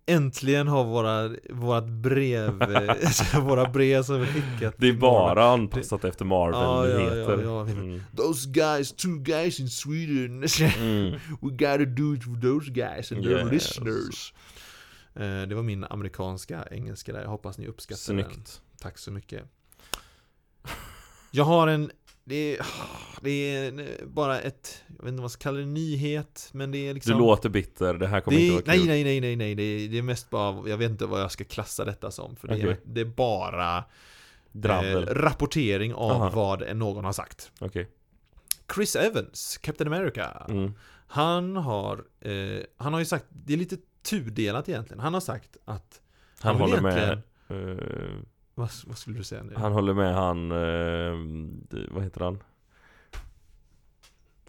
Äntligen 0.07 0.69
har 0.69 0.85
våra, 0.85 1.37
vårat 1.51 1.89
brev, 1.89 2.51
våra 3.41 3.69
brev 3.71 4.03
som 4.03 4.21
vi 4.21 4.27
skickat 4.27 4.75
Det 4.79 4.89
är 4.89 4.93
bara 4.93 5.45
anpassat 5.45 6.05
efter 6.05 6.25
Ja, 6.25 6.31
ja, 6.31 6.59
ja, 6.59 6.67
Marvel-nyheter 6.67 7.43
ja. 7.45 7.61
mm. 7.61 8.03
Those 8.17 8.49
guys, 8.49 8.93
two 8.93 9.19
guys 9.19 9.61
in 9.61 9.69
Sweden 9.69 10.45
mm. 10.79 11.13
We 11.43 11.51
gotta 11.51 11.85
do 11.85 12.15
it 12.15 12.25
for 12.25 12.41
those 12.41 12.71
guys 12.71 13.13
and 13.13 13.23
their 13.25 13.39
Yes. 13.43 13.53
listeners 13.53 14.35
Eh, 15.17 15.43
Det 15.49 15.55
var 15.55 15.63
min 15.63 15.85
amerikanska 15.85 16.65
engelska 16.71 17.13
där, 17.13 17.21
jag 17.23 17.29
hoppas 17.29 17.59
ni 17.59 17.67
uppskattar 17.67 18.15
den 18.15 18.25
Snyggt 18.25 18.61
Tack 18.81 18.99
så 18.99 19.11
mycket 19.11 19.43
Jag 21.31 21.45
har 21.45 21.67
en 21.69 21.91
Det 22.25 22.57
är, 22.57 22.67
det 23.21 23.31
är 23.31 24.07
bara 24.07 24.41
ett 24.41 24.83
Jag 24.87 25.05
vet 25.05 25.09
inte 25.09 25.17
vad 25.17 25.23
man 25.23 25.31
ska 25.31 25.43
kalla 25.43 25.59
det, 25.59 25.67
nyhet 25.67 26.49
Men 26.53 26.71
det 26.71 26.89
är 26.89 26.95
liksom 26.95 27.13
Du 27.13 27.19
låter 27.19 27.49
bitter, 27.49 27.95
det 27.95 28.07
här 28.07 28.21
kommer 28.21 28.39
det 28.39 28.45
inte 28.45 28.55
vara 28.55 28.63
nej, 28.67 28.79
kul. 28.79 28.87
nej, 28.87 29.05
nej, 29.05 29.21
nej, 29.21 29.37
nej, 29.37 29.55
det 29.55 29.63
är, 29.63 29.89
det 29.89 29.99
är 29.99 30.03
mest 30.03 30.31
bara, 30.31 30.69
jag 30.69 30.77
vet 30.77 30.91
inte 30.91 31.07
vad 31.07 31.21
jag 31.21 31.33
ska 31.33 31.45
klassa 31.45 31.85
detta 31.85 32.11
som 32.11 32.37
För 32.37 32.49
det, 32.49 32.61
är, 32.61 32.77
det 32.85 33.01
är 33.01 33.05
bara 33.05 33.85
eh, 34.65 35.01
rapportering 35.07 35.95
av 35.95 36.11
Aha. 36.11 36.31
vad 36.31 36.77
någon 36.77 37.05
har 37.05 37.13
sagt. 37.13 37.51
Okej. 37.61 37.89
Chris 38.75 38.97
Evans, 38.97 39.59
Captain 39.63 39.93
America. 39.93 40.47
Mm. 40.49 40.75
Han 41.07 41.57
har, 41.57 42.05
eh, 42.21 42.61
han 42.77 42.93
har 42.93 43.01
ju 43.01 43.07
sagt, 43.07 43.25
det 43.29 43.53
är 43.53 43.57
lite 43.57 43.77
tudelat 44.03 44.69
egentligen. 44.69 45.01
Han 45.01 45.15
har 45.15 45.21
sagt 45.21 45.57
att 45.65 46.01
Han 46.41 46.55
vill 46.55 46.63
håller 46.63 46.81
med 46.81 47.23
eh, 47.49 48.19
vad, 48.55 48.71
vad 48.87 48.99
skulle 48.99 49.19
du 49.19 49.25
säga 49.25 49.43
nu? 49.43 49.55
Han 49.57 49.73
håller 49.73 49.95
med 49.95 50.15
han, 50.15 50.51
eh, 50.51 51.89
vad 51.91 52.05
heter 52.05 52.21
han? 52.21 52.43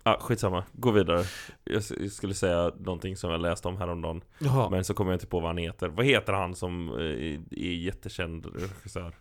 Ah, 0.04 0.20
skitsamma, 0.20 0.64
gå 0.74 0.92
vidare 0.92 1.24
jag, 1.64 1.84
jag 2.00 2.12
skulle 2.12 2.34
säga 2.34 2.72
någonting 2.80 3.18
som 3.18 3.32
jag 3.32 3.42
läste 3.42 3.68
om 3.68 3.78
häromdagen 3.78 4.22
Jaha, 4.40 4.70
Men 4.70 4.84
så 4.84 4.94
kommer 4.94 5.12
jag 5.12 5.16
inte 5.16 5.28
på 5.28 5.40
vad 5.40 5.50
han 5.50 5.58
heter 5.58 5.88
Vad 5.88 6.06
heter 6.06 6.34
han 6.34 6.56
som 6.56 6.90
eh, 6.90 7.40
är 7.52 7.74
jättekänd 7.74 8.46
regissör? 8.46 9.14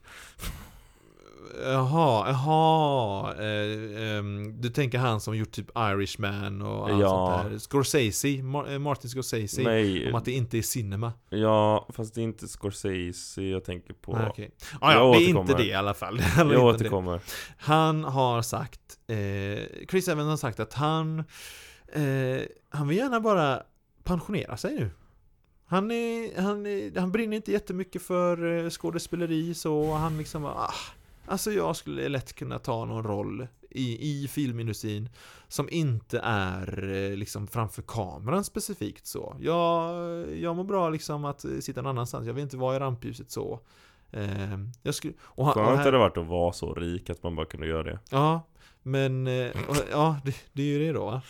Jaha, 1.64 2.28
jaha 2.30 3.34
eh, 3.34 4.16
ehm, 4.18 4.60
Du 4.60 4.68
tänker 4.68 4.98
han 4.98 5.20
som 5.20 5.36
gjort 5.36 5.50
typ 5.50 5.70
Irishman 5.78 6.62
och 6.62 6.90
allt 6.90 7.00
Ja. 7.00 7.08
sånt 7.42 7.50
där. 7.52 7.58
Scorsese, 7.58 8.28
eh, 8.72 8.78
Martin 8.78 9.10
Scorsese 9.10 9.62
Nej, 9.62 10.08
Om 10.08 10.14
att 10.14 10.24
det 10.24 10.32
inte 10.32 10.58
är 10.58 10.62
cinema. 10.62 11.12
Ja 11.30 11.88
fast 11.92 12.14
det 12.14 12.20
är 12.20 12.22
inte 12.22 12.48
Scorsese 12.48 13.42
jag 13.42 13.64
tänker 13.64 13.94
på. 13.94 14.12
Nej, 14.16 14.26
okej. 14.30 14.50
ah, 14.80 14.92
ja, 14.92 14.98
Jag 14.98 15.14
det 15.14 15.24
är 15.24 15.28
inte 15.28 15.54
det 15.54 15.64
i 15.66 15.74
alla 15.74 15.94
fall. 15.94 16.20
Jag 16.36 16.48
det. 16.48 16.58
återkommer. 16.58 17.20
Han 17.58 18.04
har 18.04 18.42
sagt 18.42 18.80
eh, 19.06 19.86
Chris 19.90 20.08
Evans 20.08 20.28
har 20.28 20.36
sagt 20.36 20.60
att 20.60 20.74
han 20.74 21.18
eh, 21.92 22.42
Han 22.68 22.88
vill 22.88 22.96
gärna 22.98 23.20
bara 23.20 23.62
pensionera 24.04 24.56
sig 24.56 24.74
nu. 24.74 24.90
Han, 25.66 25.90
är, 25.90 26.40
han, 26.42 26.66
är, 26.66 27.00
han 27.00 27.12
brinner 27.12 27.36
inte 27.36 27.52
jättemycket 27.52 28.02
för 28.02 28.64
eh, 28.64 28.70
skådespeleri 28.70 29.54
så 29.54 29.92
han 29.94 30.18
liksom 30.18 30.42
bara, 30.42 30.54
ah, 30.54 30.74
Alltså 31.26 31.52
jag 31.52 31.76
skulle 31.76 32.08
lätt 32.08 32.32
kunna 32.32 32.58
ta 32.58 32.84
någon 32.84 33.04
roll 33.04 33.46
i, 33.70 34.10
i 34.22 34.28
filmindustrin 34.28 35.08
Som 35.48 35.68
inte 35.70 36.20
är 36.24 36.92
eh, 36.92 37.16
liksom 37.16 37.46
framför 37.46 37.82
kameran 37.82 38.44
specifikt 38.44 39.06
så 39.06 39.36
Jag, 39.40 39.94
jag 40.38 40.56
mår 40.56 40.64
bra 40.64 40.88
liksom 40.90 41.24
att 41.24 41.44
sitta 41.60 41.82
någon 41.82 41.90
annanstans 41.90 42.26
Jag 42.26 42.34
vill 42.34 42.42
inte 42.44 42.56
vara 42.56 42.76
i 42.76 42.78
rampljuset 42.78 43.30
så 43.30 43.60
eh, 44.10 44.58
jag 44.82 44.94
skulle, 44.94 45.14
och 45.20 45.46
Skönt 45.54 45.68
här- 45.68 45.76
hade 45.76 45.90
det 45.90 45.98
varit 45.98 46.16
att 46.16 46.26
vara 46.26 46.52
så 46.52 46.74
rik 46.74 47.10
att 47.10 47.22
man 47.22 47.36
bara 47.36 47.46
kunde 47.46 47.66
göra 47.66 47.82
det 47.82 47.98
Ja, 48.10 48.42
men 48.82 49.26
eh, 49.26 49.50
och- 49.68 49.76
ja, 49.90 50.16
det, 50.24 50.34
det 50.52 50.62
är 50.62 50.66
ju 50.66 50.78
det 50.78 50.92
då. 50.92 51.20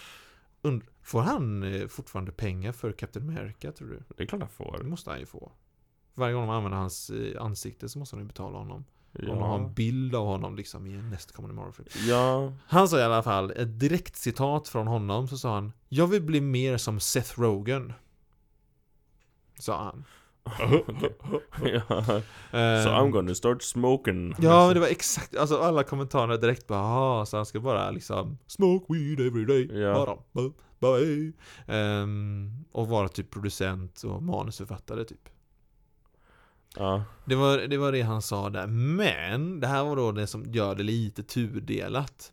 Und, 0.62 0.82
får 1.02 1.20
han 1.20 1.62
eh, 1.62 1.86
fortfarande 1.86 2.32
pengar 2.32 2.72
för 2.72 2.92
Captain 2.92 3.28
America 3.28 3.72
tror 3.72 3.88
du? 3.88 4.02
Det 4.16 4.22
är 4.22 4.26
klart 4.26 4.40
han 4.40 4.48
Det 4.72 4.78
får 4.78 4.84
måste 4.84 5.10
han 5.10 5.20
ju 5.20 5.26
få. 5.26 5.52
Varje 6.14 6.34
gång 6.34 6.42
de 6.46 6.50
använder 6.50 6.78
hans 6.78 7.10
ansikte 7.38 7.88
så 7.88 7.98
måste 7.98 8.16
de 8.16 8.20
ju 8.20 8.26
betala 8.26 8.58
honom. 8.58 8.84
Om 9.18 9.26
de 9.26 9.38
har 9.38 9.58
Ja, 9.58 9.64
en 9.64 9.74
bild 9.74 10.14
av 10.14 10.26
honom 10.26 10.56
liksom 10.56 10.86
i 10.86 11.02
nästkommande 11.02 11.54
Marvel-film. 11.56 11.88
ja. 12.08 12.52
Han 12.66 12.88
sa 12.88 12.98
i 12.98 13.02
alla 13.02 13.22
fall, 13.22 13.50
ett 13.50 13.80
direkt 13.80 14.16
citat 14.16 14.68
från 14.68 14.86
honom 14.86 15.28
så 15.28 15.38
sa 15.38 15.54
han 15.54 15.72
Jag 15.88 16.06
vill 16.06 16.22
bli 16.22 16.40
mer 16.40 16.76
som 16.76 17.00
Seth 17.00 17.40
Rogen. 17.40 17.92
Sa 19.58 19.82
han. 19.84 20.04
ja. 21.64 21.80
Eh, 22.58 22.84
So 22.84 22.90
I'm 22.90 23.10
gonna 23.10 23.34
start 23.34 23.62
smoking 23.62 24.34
Ja, 24.38 24.66
men 24.66 24.74
det 24.74 24.80
var 24.80 24.86
exakt, 24.88 25.36
alltså 25.36 25.58
alla 25.58 25.82
kommentarer 25.84 26.38
direkt 26.38 26.66
bara 26.66 26.80
ah, 26.80 27.26
så 27.26 27.36
han 27.36 27.46
ska 27.46 27.60
bara 27.60 27.90
liksom 27.90 28.38
Smoke 28.46 28.92
weed 28.94 29.20
every 29.20 29.44
day 29.44 29.80
Ja. 29.80 30.18
bara, 30.80 30.98
eh. 31.00 31.30
Ehm, 31.76 32.64
Och 32.72 32.88
vara 32.88 33.08
typ 33.08 33.30
producent 33.30 34.02
och 34.02 34.22
manusförfattare 34.22 35.04
typ 35.04 35.28
Ja, 36.76 37.04
det 37.24 37.34
var, 37.34 37.58
det 37.58 37.76
var 37.76 37.92
det 37.92 38.02
han 38.02 38.22
sa 38.22 38.50
där, 38.50 38.66
men 38.66 39.60
det 39.60 39.66
här 39.66 39.84
var 39.84 39.96
då 39.96 40.12
det 40.12 40.26
som 40.26 40.52
gör 40.52 40.74
det 40.74 40.82
lite 40.82 41.22
tudelat. 41.22 42.32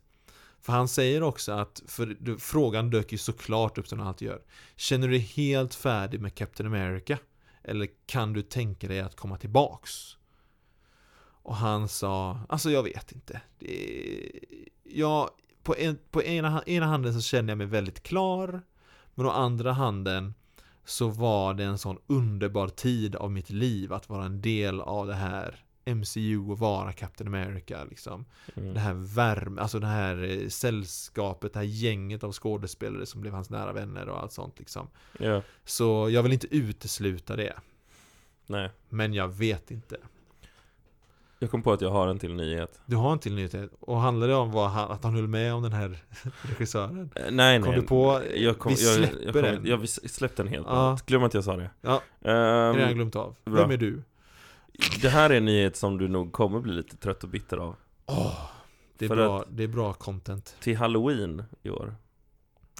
För 0.60 0.72
han 0.72 0.88
säger 0.88 1.22
också 1.22 1.52
att, 1.52 1.82
för 1.86 2.38
frågan 2.38 2.90
dök 2.90 3.12
ju 3.12 3.18
såklart 3.18 3.78
upp 3.78 3.88
som 3.88 3.98
han 3.98 4.08
alltid 4.08 4.28
gör. 4.28 4.42
Känner 4.76 5.08
du 5.08 5.12
dig 5.12 5.20
helt 5.20 5.74
färdig 5.74 6.20
med 6.20 6.34
Captain 6.34 6.66
America? 6.66 7.18
Eller 7.62 7.88
kan 8.06 8.32
du 8.32 8.42
tänka 8.42 8.88
dig 8.88 9.00
att 9.00 9.16
komma 9.16 9.36
tillbaks? 9.36 10.16
Och 11.42 11.56
han 11.56 11.88
sa, 11.88 12.38
alltså 12.48 12.70
jag 12.70 12.82
vet 12.82 13.12
inte. 13.12 13.40
Det, 13.58 14.30
jag, 14.84 15.30
på, 15.62 15.76
en, 15.76 15.98
på 16.10 16.22
ena, 16.22 16.62
ena 16.66 16.86
handen 16.86 17.14
så 17.14 17.20
känner 17.20 17.50
jag 17.50 17.58
mig 17.58 17.66
väldigt 17.66 18.02
klar. 18.02 18.62
Men 19.14 19.26
å 19.26 19.30
andra 19.30 19.72
handen 19.72 20.34
så 20.84 21.08
var 21.08 21.54
det 21.54 21.64
en 21.64 21.78
sån 21.78 21.98
underbar 22.06 22.68
tid 22.68 23.16
av 23.16 23.30
mitt 23.30 23.50
liv 23.50 23.92
att 23.92 24.08
vara 24.08 24.24
en 24.24 24.40
del 24.40 24.80
av 24.80 25.06
det 25.06 25.14
här 25.14 25.64
MCU 25.84 26.38
och 26.38 26.58
vara 26.58 26.92
Captain 26.92 27.34
America 27.34 27.84
liksom. 27.84 28.24
mm. 28.54 28.74
Det 28.74 28.80
här 28.80 28.94
värme, 28.94 29.60
alltså 29.60 29.78
det 29.78 29.86
här 29.86 30.22
eh, 30.22 30.48
sällskapet, 30.48 31.52
det 31.52 31.58
här 31.58 31.66
gänget 31.66 32.24
av 32.24 32.32
skådespelare 32.32 33.06
som 33.06 33.20
blev 33.20 33.32
hans 33.34 33.50
nära 33.50 33.72
vänner 33.72 34.08
och 34.08 34.22
allt 34.22 34.32
sånt 34.32 34.58
liksom. 34.58 34.88
ja, 35.18 35.42
Så 35.64 36.10
jag 36.10 36.22
vill 36.22 36.32
inte 36.32 36.56
utesluta 36.56 37.36
det. 37.36 37.54
nej 38.46 38.70
Men 38.88 39.14
jag 39.14 39.28
vet 39.28 39.70
inte. 39.70 39.96
Jag 41.42 41.50
kom 41.50 41.62
på 41.62 41.72
att 41.72 41.80
jag 41.80 41.90
har 41.90 42.08
en 42.08 42.18
till 42.18 42.34
nyhet 42.34 42.80
Du 42.86 42.96
har 42.96 43.12
en 43.12 43.18
till 43.18 43.34
nyhet. 43.34 43.70
Och 43.80 44.00
handlar 44.00 44.28
det 44.28 44.34
om 44.34 44.52
vad 44.52 44.70
han, 44.70 44.90
att 44.90 45.04
han 45.04 45.14
höll 45.14 45.26
med 45.28 45.54
om 45.54 45.62
den 45.62 45.72
här 45.72 45.98
regissören? 46.42 47.10
Eh, 47.14 47.22
Nej 47.30 47.32
nej 47.58 47.62
Kom 47.62 47.74
du 47.74 47.82
på, 47.82 48.20
jag 48.36 48.58
kom, 48.58 48.74
vi 48.74 48.84
jag, 48.84 48.94
släpper 48.94 49.24
jag 49.24 49.32
kom, 49.32 49.42
den. 49.42 49.66
Ja 49.66 49.76
vi 49.76 49.86
släppte 49.86 50.42
den 50.42 50.52
helt 50.52 50.66
Ja. 50.70 50.98
Glöm 51.06 51.22
att 51.22 51.34
jag 51.34 51.44
sa 51.44 51.56
det 51.56 51.70
Ja, 51.80 52.02
Ehm, 52.24 52.76
redan 52.76 52.94
glömt 52.94 53.16
av. 53.16 53.36
bra. 53.44 53.54
Vem 53.54 53.70
är 53.70 53.76
du? 53.76 54.02
Det 55.02 55.08
här 55.08 55.30
är 55.30 55.34
en 55.36 55.44
nyhet 55.44 55.76
som 55.76 55.98
du 55.98 56.08
nog 56.08 56.32
kommer 56.32 56.60
bli 56.60 56.72
lite 56.72 56.96
trött 56.96 57.22
och 57.24 57.28
bitter 57.30 57.56
av 57.56 57.76
Åh, 58.06 58.38
det, 58.98 59.04
är 59.04 59.08
För 59.08 59.16
bra, 59.16 59.44
det 59.50 59.62
är 59.62 59.68
bra 59.68 59.92
content. 59.92 60.56
Till 60.60 60.76
halloween 60.76 61.42
i 61.62 61.70
år 61.70 61.94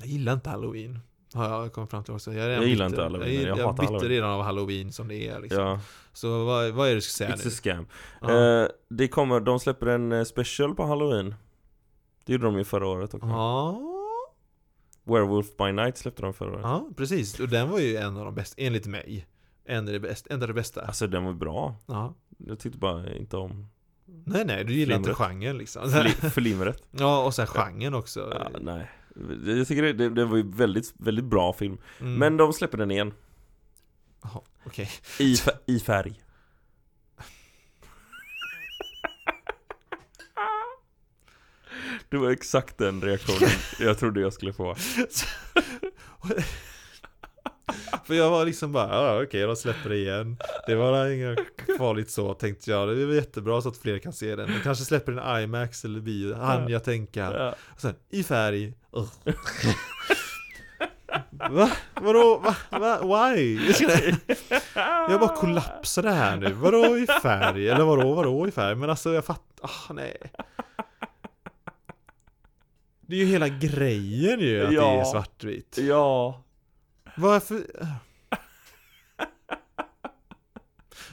Jag 0.01 0.09
gillar 0.09 0.33
inte 0.33 0.51
halloween. 0.51 0.99
Har 1.35 1.49
jag 1.63 1.73
kommit 1.73 1.91
fram 1.91 2.05
till 2.05 2.15
också. 2.15 2.33
Jag, 2.35 2.51
Jag 2.51 2.67
gillar 2.67 2.89
bitter. 2.89 3.03
inte 3.03 3.03
halloween, 3.03 3.35
Jag, 3.41 3.49
jag 3.51 3.59
jag, 3.59 3.67
hatar 3.67 3.85
halloween. 3.85 4.09
redan 4.11 4.31
av 4.31 4.43
halloween 4.43 4.93
som 4.93 5.09
det 5.09 5.29
är 5.29 5.41
liksom. 5.41 5.61
Ja, 5.63 5.81
Så 6.13 6.45
vad, 6.45 6.71
vad 6.73 6.87
är 6.87 6.91
det 6.91 6.97
du 6.97 7.01
ska 7.01 7.25
säga 7.25 7.37
it's 7.37 7.45
nu? 7.45 7.49
a 7.49 7.51
scam 7.51 7.87
Ja. 8.21 8.63
Eh, 8.63 8.69
Det 8.89 9.09
kommer, 9.09 9.41
de 9.41 9.61
släpper 9.61 9.87
en 9.87 10.13
eh, 10.13 10.25
special 10.25 10.75
på 10.75 10.85
halloween 10.87 11.35
Det 12.25 12.33
gjorde 12.33 12.45
de 12.45 12.59
ju 12.59 12.65
förra 12.65 12.87
året 12.89 13.15
också 13.15 13.27
Ja, 13.29 13.81
Werewolf 15.05 15.57
by 15.57 15.73
night 15.73 15.99
släppte 15.99 16.23
de 16.23 16.35
förra 16.35 16.51
året 16.51 16.61
ja, 16.63 16.89
precis. 16.97 17.41
Och 17.41 17.49
den 17.49 17.71
var 17.71 17.79
ju 17.79 17.97
en 17.97 18.17
av 18.17 18.25
de 18.25 18.35
bästa, 18.35 18.63
enligt 18.63 18.87
mig. 18.87 19.27
En 19.65 19.87
av 19.87 19.93
det 19.93 20.01
bästa. 20.01 20.35
En 20.35 20.43
av 20.43 20.49
det 20.49 20.55
bästa. 20.55 20.81
Alltså 20.83 21.07
den 21.07 21.25
var 21.25 21.33
bra 21.33 21.77
Ja. 21.87 22.15
Jag 22.39 22.59
tyckte 22.59 22.79
bara 22.79 23.13
inte 23.15 23.37
om 23.37 23.67
Nej, 24.25 24.45
nej, 24.45 24.65
du 24.65 24.73
gillar 24.75 24.97
inte 24.97 25.15
Flimret. 25.15 25.29
genren 25.29 25.59
liksom. 25.59 25.83
fli- 25.85 26.31
flimret 26.31 26.83
ja, 26.91 27.25
och 27.25 27.35
sen 27.35 27.47
genren 27.47 27.95
också. 27.95 28.33
ja, 28.39 28.59
Nej 28.61 28.91
Jag 29.47 29.69
tycker 29.69 29.83
det, 29.83 29.93
det, 29.93 30.09
det 30.11 30.25
var 30.25 30.37
ju 30.37 30.51
väldigt, 30.51 30.93
väldigt 30.99 31.25
bra 31.25 31.53
film 31.53 31.79
Mm. 32.01 32.15
Men 32.15 32.37
de 32.37 32.53
släpper 32.53 32.79
den 32.79 32.91
igen 32.91 33.13
Jaha, 34.23 34.41
okej. 34.65 34.91
I, 35.19 35.35
fä- 35.37 35.59
i 35.67 35.81
färg 35.81 36.23
Det 42.09 42.17
var 42.19 42.31
exakt 42.31 42.79
den 42.79 43.01
reaktionen 43.03 43.51
jag 43.81 43.99
trodde 43.99 44.21
jag 44.21 44.33
skulle 44.33 44.53
få 44.53 44.77
För 48.05 48.15
jag 48.15 48.31
var 48.31 48.45
liksom 48.45 48.73
bara, 48.73 48.89
ja 48.95 49.23
okej, 49.23 49.43
de 49.43 49.57
släpper 49.57 49.89
det 49.91 49.97
igen. 49.97 50.37
Det 50.67 50.75
var 50.75 51.07
inget 51.11 51.39
farligt 51.79 52.11
så, 52.11 52.35
tänkte 52.35 52.71
jag. 52.71 52.89
Det 52.89 53.03
är 53.03 53.07
väl 53.07 53.17
jättebra 53.17 53.63
så 53.63 53.69
att 53.69 53.77
fler 53.77 53.99
kan 53.99 54.13
se 54.13 54.37
den. 54.37 54.49
De 54.49 54.61
kanske 54.61 54.85
släpper 54.85 55.13
en 55.13 55.43
IMAX 55.43 55.85
eller 55.85 56.01
bio, 56.01 56.35
hann 56.35 56.69
jag 56.69 56.85
tänka. 56.85 57.21
ja. 57.39 57.55
Sen, 57.77 57.95
i 58.11 58.23
färg. 58.23 58.75
Ugh. 58.93 59.09
Va? 61.51 61.71
Vadå? 61.95 62.39
Va? 62.45 62.57
Va? 62.71 62.99
Why? 63.33 63.61
Jag 65.11 65.21
bara 65.21 65.37
kollapsade 65.37 66.11
här 66.11 66.37
nu. 66.37 66.53
Vadå 66.53 66.99
i 66.99 67.07
färg? 67.23 67.69
Eller 67.69 67.85
vadå, 67.85 68.15
vadå 68.15 68.49
i 68.49 68.51
färg? 68.51 68.75
Men 68.75 68.91
alltså 68.91 69.13
jag 69.15 69.25
fattar, 69.25 69.69
ah 69.69 69.93
nej. 69.93 70.17
Det 73.01 73.15
är 73.17 73.19
ju 73.21 73.27
hela 73.27 73.49
grejen 73.49 74.41
ju 74.41 74.67
att 74.67 74.73
Ja. 74.73 74.81
det 74.83 75.01
är 75.01 75.05
svartvitt. 75.05 75.79
Ja 75.81 76.43
Varför? 77.17 77.67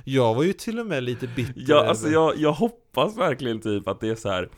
Jag 0.04 0.36
var 0.36 0.44
ju 0.44 0.54
till 0.54 0.80
och 0.80 0.86
med 0.86 1.04
lite 1.04 1.28
bitter 1.28 1.64
Ja, 1.68 1.86
alltså 1.86 2.10
jag, 2.10 2.38
jag 2.38 2.54
hoppas 2.54 3.18
verkligen 3.18 3.62
typ 3.62 3.88
att 3.88 4.00
det 4.00 4.10
är 4.10 4.16
så 4.16 4.30
här 4.30 4.50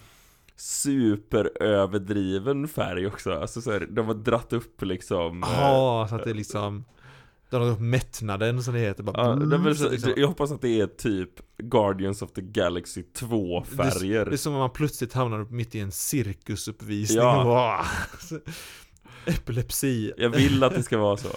superöverdriven 0.55 2.67
färg 2.67 3.07
också. 3.07 3.31
Alltså 3.33 3.61
så 3.61 3.71
här, 3.71 3.87
de 3.91 4.07
har 4.07 4.13
dratt 4.13 4.53
upp 4.53 4.81
liksom 4.81 5.43
eh, 5.43 5.49
Ja, 5.59 6.05
så 6.09 6.15
att 6.15 6.23
det 6.23 6.33
liksom 6.33 6.85
De 7.49 7.61
har 7.61 7.69
upp 7.71 7.79
mättnaden 7.79 8.63
som 8.63 8.73
det 8.73 8.79
heter 8.79 9.03
bara, 9.03 9.27
Ja, 9.27 9.35
det 9.35 9.55
är 9.55 9.59
väl 9.59 9.77
så 9.77 9.89
liksom, 9.89 10.13
jag 10.17 10.27
hoppas 10.27 10.51
att 10.51 10.61
det 10.61 10.81
är 10.81 10.87
typ 10.87 11.29
Guardians 11.57 12.21
of 12.21 12.31
the 12.31 12.41
Galaxy 12.41 13.03
2 13.03 13.63
färger. 13.63 14.25
Det 14.25 14.33
är 14.33 14.37
som 14.37 14.53
om 14.53 14.59
man 14.59 14.69
plötsligt 14.69 15.13
hamnar 15.13 15.45
mitt 15.49 15.75
i 15.75 15.79
en 15.79 15.91
cirkusuppvisning 15.91 17.17
Ja. 17.17 17.85
Epilepsi 19.25 20.13
Jag 20.17 20.29
vill 20.29 20.63
att 20.63 20.75
det 20.75 20.83
ska 20.83 20.97
vara 20.97 21.17
så. 21.17 21.29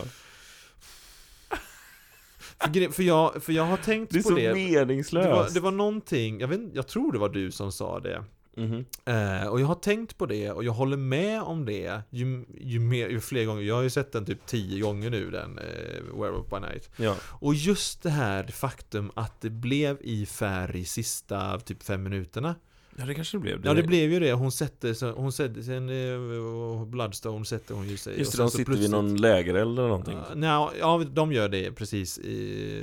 för, 2.93 3.03
jag, 3.03 3.43
för 3.43 3.53
jag 3.53 3.65
har 3.65 3.77
tänkt 3.77 4.13
Det 4.13 4.19
är 4.19 4.23
på 4.23 4.29
så 4.29 4.35
det 4.35 4.49
det 4.49 4.55
meningslöst. 4.55 5.29
var, 5.29 5.51
det 5.55 5.61
var 5.61 5.71
någonting, 5.71 6.41
jag, 6.41 6.49
vet, 6.49 6.61
jag 6.75 6.89
tror 6.89 7.13
det 7.13 7.19
var 7.19 7.29
du 7.29 7.51
som 7.51 7.73
sa 7.73 8.01
det 8.01 8.25
Mhm. 8.57 8.85
Eh, 9.05 9.47
och 9.49 9.61
jag 9.61 9.67
har 9.67 9.75
tänkt 9.75 10.19
på 10.19 10.27
det 10.27 10.51
och 10.51 10.65
jag 10.65 10.73
håller 10.73 10.97
med 10.97 11.43
om 11.43 11.65
det 11.65 12.03
ju, 12.11 12.45
ju, 12.61 12.81
mer, 12.81 13.09
ju 13.09 13.21
fler 13.21 13.45
gånger. 13.45 13.63
Jag 13.63 13.75
har 13.75 13.83
ju 13.83 13.91
sett 13.91 14.13
den 14.13 14.25
typ 14.27 14.47
tio 14.47 14.81
gånger 14.83 15.11
nu, 15.11 15.31
den 15.31 15.59
eh, 15.59 16.19
Werewolf 16.21 16.51
by 16.51 16.61
Night. 16.61 16.91
Ja. 16.97 17.17
Och 17.23 17.55
just 17.55 18.03
det 18.03 18.11
här 18.11 18.45
faktum 18.45 19.11
att 19.17 19.41
det 19.41 19.51
blev 19.51 19.99
i 20.01 20.27
färg 20.27 20.85
sista 20.85 21.61
typ 21.61 21.83
fem 21.83 22.03
minuterna. 22.03 22.55
Ja, 22.99 23.05
det 23.07 23.15
kanske 23.15 23.37
det 23.37 23.41
blev. 23.41 23.61
Ja, 23.67 23.75
det 23.75 23.83
blev 23.83 24.13
ju 24.13 24.21
det. 24.21 24.33
Hon 24.33 24.53
sätter 24.53 24.95
sig, 24.95 25.13
hon 25.13 25.33
sätter 25.33 25.63
sen 25.63 25.89
eh, 25.89 26.85
Bloodstone 26.87 27.45
sätter 27.45 27.75
hon 27.75 27.89
ju 27.89 27.97
sig. 27.97 28.19
Just 28.19 28.33
det, 28.33 28.39
de 28.39 28.51
sitter 28.51 28.73
vid 28.73 28.91
någon 28.91 29.17
lägereld 29.17 29.79
eller 29.79 29.89
någonting. 29.89 30.17
Uh, 30.19 30.35
nja, 30.35 30.71
ja, 30.81 31.05
de 31.13 31.33
gör 31.33 31.49
det 31.49 31.73
precis 31.73 32.19
i 32.19 32.83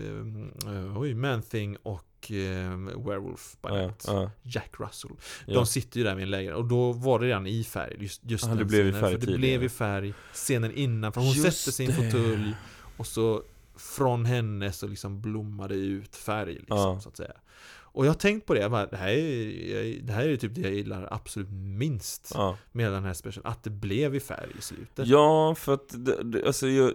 uh, 0.68 0.98
oj, 1.00 1.14
Man-Thing 1.14 1.78
och 1.84 2.32
eh, 2.32 2.78
Werewolf 3.06 3.56
by 3.62 3.70
ja, 3.70 3.76
Night. 3.76 4.04
ja, 4.08 4.32
Jack 4.44 4.72
Russell. 4.80 5.12
ja. 5.46 5.54
De 5.54 5.66
sitter 5.66 5.98
ju 5.98 6.04
där 6.04 6.16
med 6.16 6.24
en 6.24 6.30
lägenhet 6.30 6.58
och 6.58 6.66
då 6.66 6.92
var 6.92 7.20
det 7.20 7.26
redan 7.26 7.48
i 7.48 7.64
färg 7.64 7.98
just, 8.00 8.22
just 8.24 8.44
Ja, 8.44 8.50
den 8.50 8.58
det 8.58 8.66
blev 8.66 8.88
i 8.88 8.92
scenen, 8.92 9.02
färg 9.02 9.20
för 9.22 9.28
det 9.32 9.38
blev 9.38 9.64
i 9.64 9.70
färg 9.70 10.14
scenen 10.34 10.72
innan, 10.72 11.14
för 11.14 11.22
hon 11.22 11.30
Just 11.32 11.58
sätter 11.62 11.72
sin 11.72 11.88
det. 11.88 11.94
fåtölj 11.94 12.56
och 12.98 13.08
så 13.08 13.44
från 13.76 14.26
henne 14.26 14.72
så 14.72 14.88
liksom 14.88 15.22
blommar 15.22 15.70
det 15.70 15.76
ut 15.76 16.16
färg 16.16 16.54
liksom, 16.54 16.78
Ja. 16.78 17.00
så 17.00 17.10
att 17.10 17.18
säga. 17.18 17.34
Och 17.94 18.06
jag 18.06 18.10
har 18.10 18.18
tänkt 18.18 18.46
på 18.46 18.54
det, 18.54 18.70
bara, 18.70 18.86
det 18.86 18.98
här 18.98 19.08
är, 19.08 20.02
det 20.02 20.14
här 20.14 20.28
är 20.28 20.38
typ 20.38 20.56
det 20.56 20.62
jag 20.62 20.74
gillar 20.74 21.08
absolut 21.12 21.50
minst 21.52 22.32
ja. 22.34 22.58
med 22.72 22.92
den 22.92 23.04
här 23.04 23.14
specialen, 23.14 23.52
att 23.52 23.64
det 23.64 23.70
blev 23.70 24.16
i 24.16 24.20
färg 24.20 24.50
i 24.60 24.62
slutet. 24.62 25.08
Ja, 25.08 25.56
för 25.56 25.74
att 25.74 26.06
det, 26.06 26.24
det, 26.24 26.46
alltså, 26.46 26.68
jag, 26.68 26.94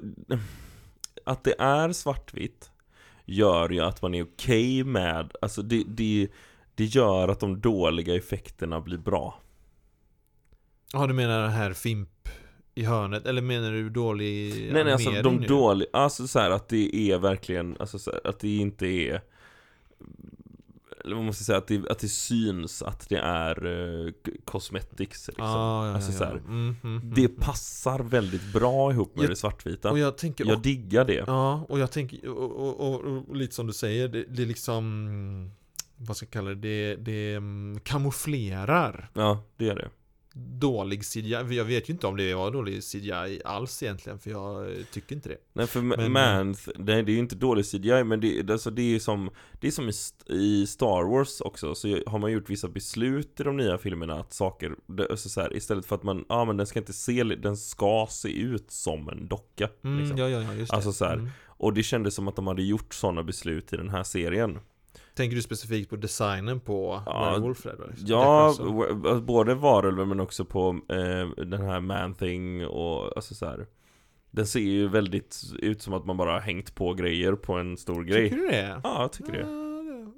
Att 1.24 1.44
det 1.44 1.54
är 1.58 1.92
svartvitt 1.92 2.70
Gör 3.24 3.68
ju 3.68 3.80
att 3.80 4.02
man 4.02 4.14
är 4.14 4.22
okej 4.22 4.84
med 4.84 5.32
Alltså 5.42 5.62
det, 5.62 5.84
det, 5.86 6.28
det 6.74 6.84
gör 6.84 7.28
att 7.28 7.40
de 7.40 7.60
dåliga 7.60 8.14
effekterna 8.14 8.80
blir 8.80 8.98
bra 8.98 9.40
Ja, 10.92 11.06
du 11.06 11.14
menar 11.14 11.42
den 11.42 11.50
här 11.50 11.72
Fimp 11.72 12.28
i 12.74 12.84
hörnet, 12.84 13.26
eller 13.26 13.42
menar 13.42 13.72
du 13.72 13.90
dålig 13.90 14.52
Nej 14.72 14.84
nej 14.84 14.92
alltså 14.92 15.10
de 15.10 15.36
nu? 15.36 15.46
dåliga, 15.46 15.88
alltså 15.92 16.26
så 16.26 16.38
här 16.38 16.50
att 16.50 16.68
det 16.68 16.96
är 16.96 17.18
verkligen 17.18 17.76
Alltså 17.80 17.98
så 17.98 18.10
här, 18.10 18.20
att 18.24 18.40
det 18.40 18.56
inte 18.56 18.86
är 18.86 19.22
Eller 21.06 21.16
man 21.16 21.24
måste 21.24 21.44
säga 21.44 21.58
att 21.58 21.66
det, 21.66 21.88
att 21.90 21.98
det 21.98 22.08
syns 22.08 22.82
att 22.82 23.08
det 23.08 23.16
är 23.18 23.66
uh, 23.66 24.12
cosmetics 24.44 25.28
liksom 25.28 25.44
Ah, 25.46 25.86
ja, 25.88 25.94
Alltså 25.94 26.12
ja, 26.12 26.18
så 26.18 26.24
ja. 26.24 26.28
här, 26.28 26.36
Mm, 26.36 26.76
mm, 26.82 26.96
mm, 26.98 27.14
Det 27.14 27.24
mm. 27.24 27.36
passar 27.36 27.98
väldigt 27.98 28.52
bra 28.52 28.92
ihop 28.92 29.16
med 29.16 29.22
Jag- 29.24 29.30
det 29.30 29.36
svartvita 29.36 29.90
Och 29.90 29.98
jag 29.98 30.18
tänker 30.18 30.44
Jag 30.46 30.62
diggar 30.62 31.04
det 31.04 31.24
Ja, 31.26 31.66
och 31.68 31.78
jag 31.78 31.90
tänker, 31.90 32.28
och, 32.28 32.50
och, 32.80 32.94
och, 32.94 33.00
och 33.28 33.36
lite 33.36 33.54
som 33.54 33.66
du 33.66 33.72
säger, 33.72 34.08
det, 34.08 34.24
det 34.28 34.42
är 34.42 34.46
liksom 34.46 35.50
Vad 35.96 36.16
ska 36.16 36.26
jag 36.26 36.30
kalla 36.32 36.50
det? 36.50 36.54
Det, 36.54 36.96
det 36.96 37.34
mm, 37.34 37.80
kamouflerar 37.80 39.10
Ja, 39.14 39.42
det 39.56 39.68
är 39.68 39.74
det 39.74 39.88
dålig 40.58 41.04
CGI. 41.04 41.30
Jag 41.30 41.64
vet 41.64 41.88
ju 41.88 41.92
inte 41.92 42.06
om 42.06 42.16
det 42.16 42.34
var 42.34 42.50
dålig 42.50 42.82
CGI 42.84 43.40
alls 43.44 43.82
egentligen, 43.82 44.18
för 44.18 44.30
jag 44.30 44.66
tycker 44.92 45.14
inte 45.14 45.28
det. 45.28 45.36
Nej 45.52 45.66
för 45.66 45.80
Men- 45.82 46.12
Man, 46.12 46.52
det, 46.78 47.02
det 47.02 47.12
är 47.12 47.14
ju 47.14 47.18
inte 47.18 47.36
dålig 47.36 47.64
CGI 47.66 48.04
men 48.04 48.20
det, 48.20 48.50
alltså 48.50 48.70
det 48.70 48.94
är 48.94 48.98
som 48.98 49.30
Det 49.60 49.66
är 49.66 49.70
som 49.70 49.86
i, 49.86 49.90
st- 49.90 50.32
i 50.32 50.66
Star 50.66 51.10
Wars 51.10 51.40
också 51.40 51.74
så 51.74 51.98
har 52.06 52.18
man 52.18 52.32
gjort 52.32 52.50
vissa 52.50 52.68
beslut 52.68 53.40
i 53.40 53.42
de 53.42 53.56
nya 53.56 53.78
filmerna 53.78 54.14
att 54.14 54.32
saker, 54.32 54.74
alltså 55.10 55.28
så 55.28 55.40
här, 55.40 55.56
istället 55.56 55.86
för 55.86 55.94
att 55.96 56.02
man, 56.02 56.24
ja 56.28 56.44
men 56.44 56.56
den 56.56 56.66
ska 56.66 56.78
inte 56.78 56.92
se, 56.92 57.22
den 57.24 57.56
ska 57.56 58.06
se 58.10 58.28
ut 58.40 58.70
som 58.70 59.08
en 59.08 59.28
docka 59.28 59.68
Mm, 59.84 59.98
liksom. 59.98 60.18
Ja, 60.18 60.28
ja, 60.28 60.42
ja, 60.42 60.54
just 60.54 60.70
det. 60.70 60.76
Alltså 60.76 60.92
så 60.92 61.04
här. 61.04 61.14
Mm. 61.14 61.28
Och 61.46 61.72
det 61.74 61.82
kändes 61.82 62.14
som 62.14 62.28
att 62.28 62.36
de 62.36 62.46
hade 62.46 62.62
gjort 62.62 62.94
sådana 62.94 63.22
beslut 63.22 63.72
i 63.72 63.76
den 63.76 63.88
här 63.90 64.02
serien 64.02 64.58
Tänker 65.16 65.36
du 65.36 65.42
specifikt 65.42 65.90
på 65.90 65.96
designen 65.96 66.60
på 66.60 67.02
Ja, 67.06 67.30
Werewolf 67.30 67.64
va? 67.66 67.72
Ja, 67.96 68.54
både 69.22 69.54
varulven 69.54 70.08
men 70.08 70.20
också 70.20 70.44
på 70.44 70.80
eh, 70.88 71.44
den 71.44 71.62
här 71.62 71.80
Man-Thing 71.80 72.66
och 72.66 73.16
alltså 73.16 73.34
så 73.34 73.46
här. 73.46 73.66
Den 74.30 74.46
ser 74.46 74.60
ju 74.60 74.88
väldigt 74.88 75.42
ut 75.58 75.82
som 75.82 75.94
att 75.94 76.06
man 76.06 76.16
bara 76.16 76.32
har 76.32 76.40
hängt 76.40 76.74
på 76.74 76.94
grejer 76.94 77.32
på 77.32 77.52
en 77.52 77.76
stor 77.76 78.04
grej 78.04 78.30
Tycker 78.30 78.42
du 78.42 78.48
det? 78.48 78.80
Ja, 78.84 79.02
jag 79.02 79.12
tycker 79.12 79.32
det 79.32 79.38
Ja, 79.38 79.65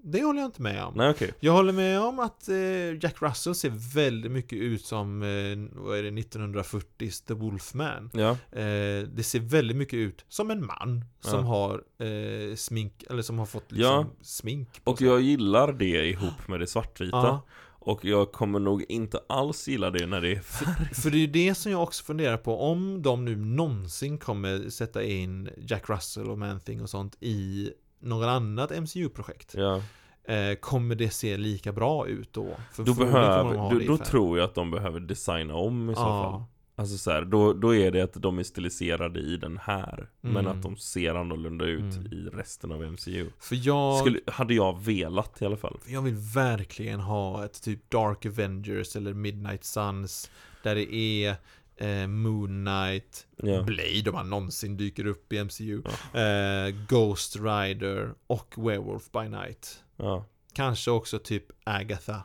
det 0.05 0.23
håller 0.25 0.41
jag 0.41 0.49
inte 0.49 0.63
med 0.63 0.85
om. 0.85 0.95
Nej 0.97 1.11
okej 1.11 1.33
Jag 1.41 1.53
håller 1.53 1.73
med 1.73 2.01
om 2.01 2.19
att 2.19 2.49
eh, 2.49 2.57
Jack 3.03 3.23
Russell 3.23 3.55
ser 3.55 3.95
väldigt 3.95 4.33
mycket 4.33 4.59
ut 4.59 4.85
som, 4.85 5.23
eh, 5.23 5.81
vad 5.83 5.99
är 5.99 6.03
det, 6.03 6.11
1940s 6.11 7.27
The 7.27 7.35
Wolfman. 7.35 8.11
Ja, 8.15 8.31
Eh, 8.59 9.03
det 9.09 9.23
ser 9.25 9.41
väldigt 9.41 9.77
mycket 9.77 9.95
ut 9.95 10.25
som 10.29 10.51
en 10.51 10.67
man 10.67 11.05
som 11.21 11.41
Ja. 11.41 11.47
har 11.47 11.83
eh, 12.07 12.55
smink, 12.57 13.05
eller 13.11 13.23
som 13.23 13.39
har 13.39 13.47
fått 13.47 13.73
liksom 13.73 13.93
Ja. 13.93 14.07
smink 14.23 14.85
på 14.85 14.91
och 14.91 14.99
sig. 14.99 15.07
jag 15.07 15.21
gillar 15.21 15.73
det 15.73 16.07
ihop 16.11 16.49
med 16.49 16.61
det 16.61 16.67
svartvita 16.67 17.17
Ja, 17.17 17.43
Och 17.81 18.05
jag 18.05 18.33
kommer 18.33 18.59
nog 18.59 18.85
inte 18.89 19.21
alls 19.29 19.69
gilla 19.69 19.91
det 19.91 20.07
när 20.07 20.21
det 20.21 20.33
är 20.33 20.41
färg 20.41 20.95
för 20.95 21.11
det 21.11 21.17
är 21.17 21.21
ju 21.21 21.27
det 21.27 21.55
som 21.55 21.73
jag 21.73 21.83
också 21.83 22.05
funderar 22.05 22.37
på, 22.37 22.61
om 22.61 23.03
de 23.03 23.25
nu 23.25 23.37
någonsin 23.37 24.19
kommer 24.19 24.71
sätta 24.71 25.03
in 25.05 25.49
Jack 25.59 25.89
Russell 25.91 26.31
och 26.31 26.39
Man-Thing 26.39 26.83
och 26.83 26.91
sånt 26.91 27.17
i 27.21 27.71
något 28.01 28.27
annat 28.27 28.71
MCU-projekt. 28.71 29.55
Ja, 29.57 29.83
Eh, 30.25 30.55
kommer 30.55 30.95
det 30.95 31.11
se 31.11 31.37
lika 31.37 31.73
bra 31.73 32.07
ut 32.07 32.33
då? 32.33 32.57
För 32.73 32.85
då 32.85 32.95
behöver, 32.95 33.55
då, 33.71 33.79
då 33.97 34.05
tror 34.05 34.39
jag 34.39 34.45
att 34.45 34.55
de 34.55 34.71
behöver 34.71 35.01
designa 35.01 35.55
om 35.55 35.91
i 35.91 35.95
så 35.95 36.01
fall 36.01 36.11
Ja, 36.33 36.47
Alltså 36.77 36.99
så 36.99 37.11
här, 37.11 37.23
då, 37.25 37.53
då 37.53 37.75
är 37.75 37.91
det 37.91 38.01
att 38.01 38.13
de 38.15 38.39
är 38.39 38.43
stiliserade 38.43 39.21
i 39.21 39.37
den 39.37 39.59
här 39.63 40.09
Men 40.21 40.37
Mm. 40.47 40.47
att 40.57 40.63
de 40.63 40.77
ser 40.77 41.15
annorlunda 41.15 41.65
ut 41.65 41.81
Mm. 41.97 42.07
i 42.13 42.29
resten 42.33 42.73
av 42.73 42.83
MCU 42.93 43.27
för 43.41 43.57
jag, 43.67 43.99
Skulle, 43.99 44.21
hade 44.27 44.55
jag 44.55 44.81
velat 44.85 45.43
i 45.43 45.45
alla 45.45 45.57
fall 45.57 45.79
jag 45.87 46.03
vill 46.03 46.15
verkligen 46.35 47.01
ha 47.01 47.45
ett 47.45 47.63
typ 47.63 47.91
Dark 47.91 48.27
Avengers 48.27 48.97
eller 48.97 49.15
Midnight 49.15 49.65
Suns 49.65 50.31
där 50.63 50.75
det 50.75 50.95
är 50.95 51.37
eh, 51.79 52.07
Moon 52.07 52.65
Knight, 52.65 53.27
Ja, 53.37 53.63
Blade 53.63 54.11
om 54.11 54.15
han 54.17 54.31
någonsin 54.31 54.77
dyker 54.77 55.07
upp 55.07 55.33
i 55.33 55.45
MCU, 55.45 55.83
eh, 56.15 56.75
Ghost 56.89 57.37
Rider 57.37 58.15
och 58.27 58.55
Werewolf 58.57 59.11
by 59.13 59.29
Night. 59.29 59.85
ja, 59.97 60.25
Kanske 60.53 60.91
också 60.91 61.19
typ 61.19 61.45
Agatha. 61.65 62.23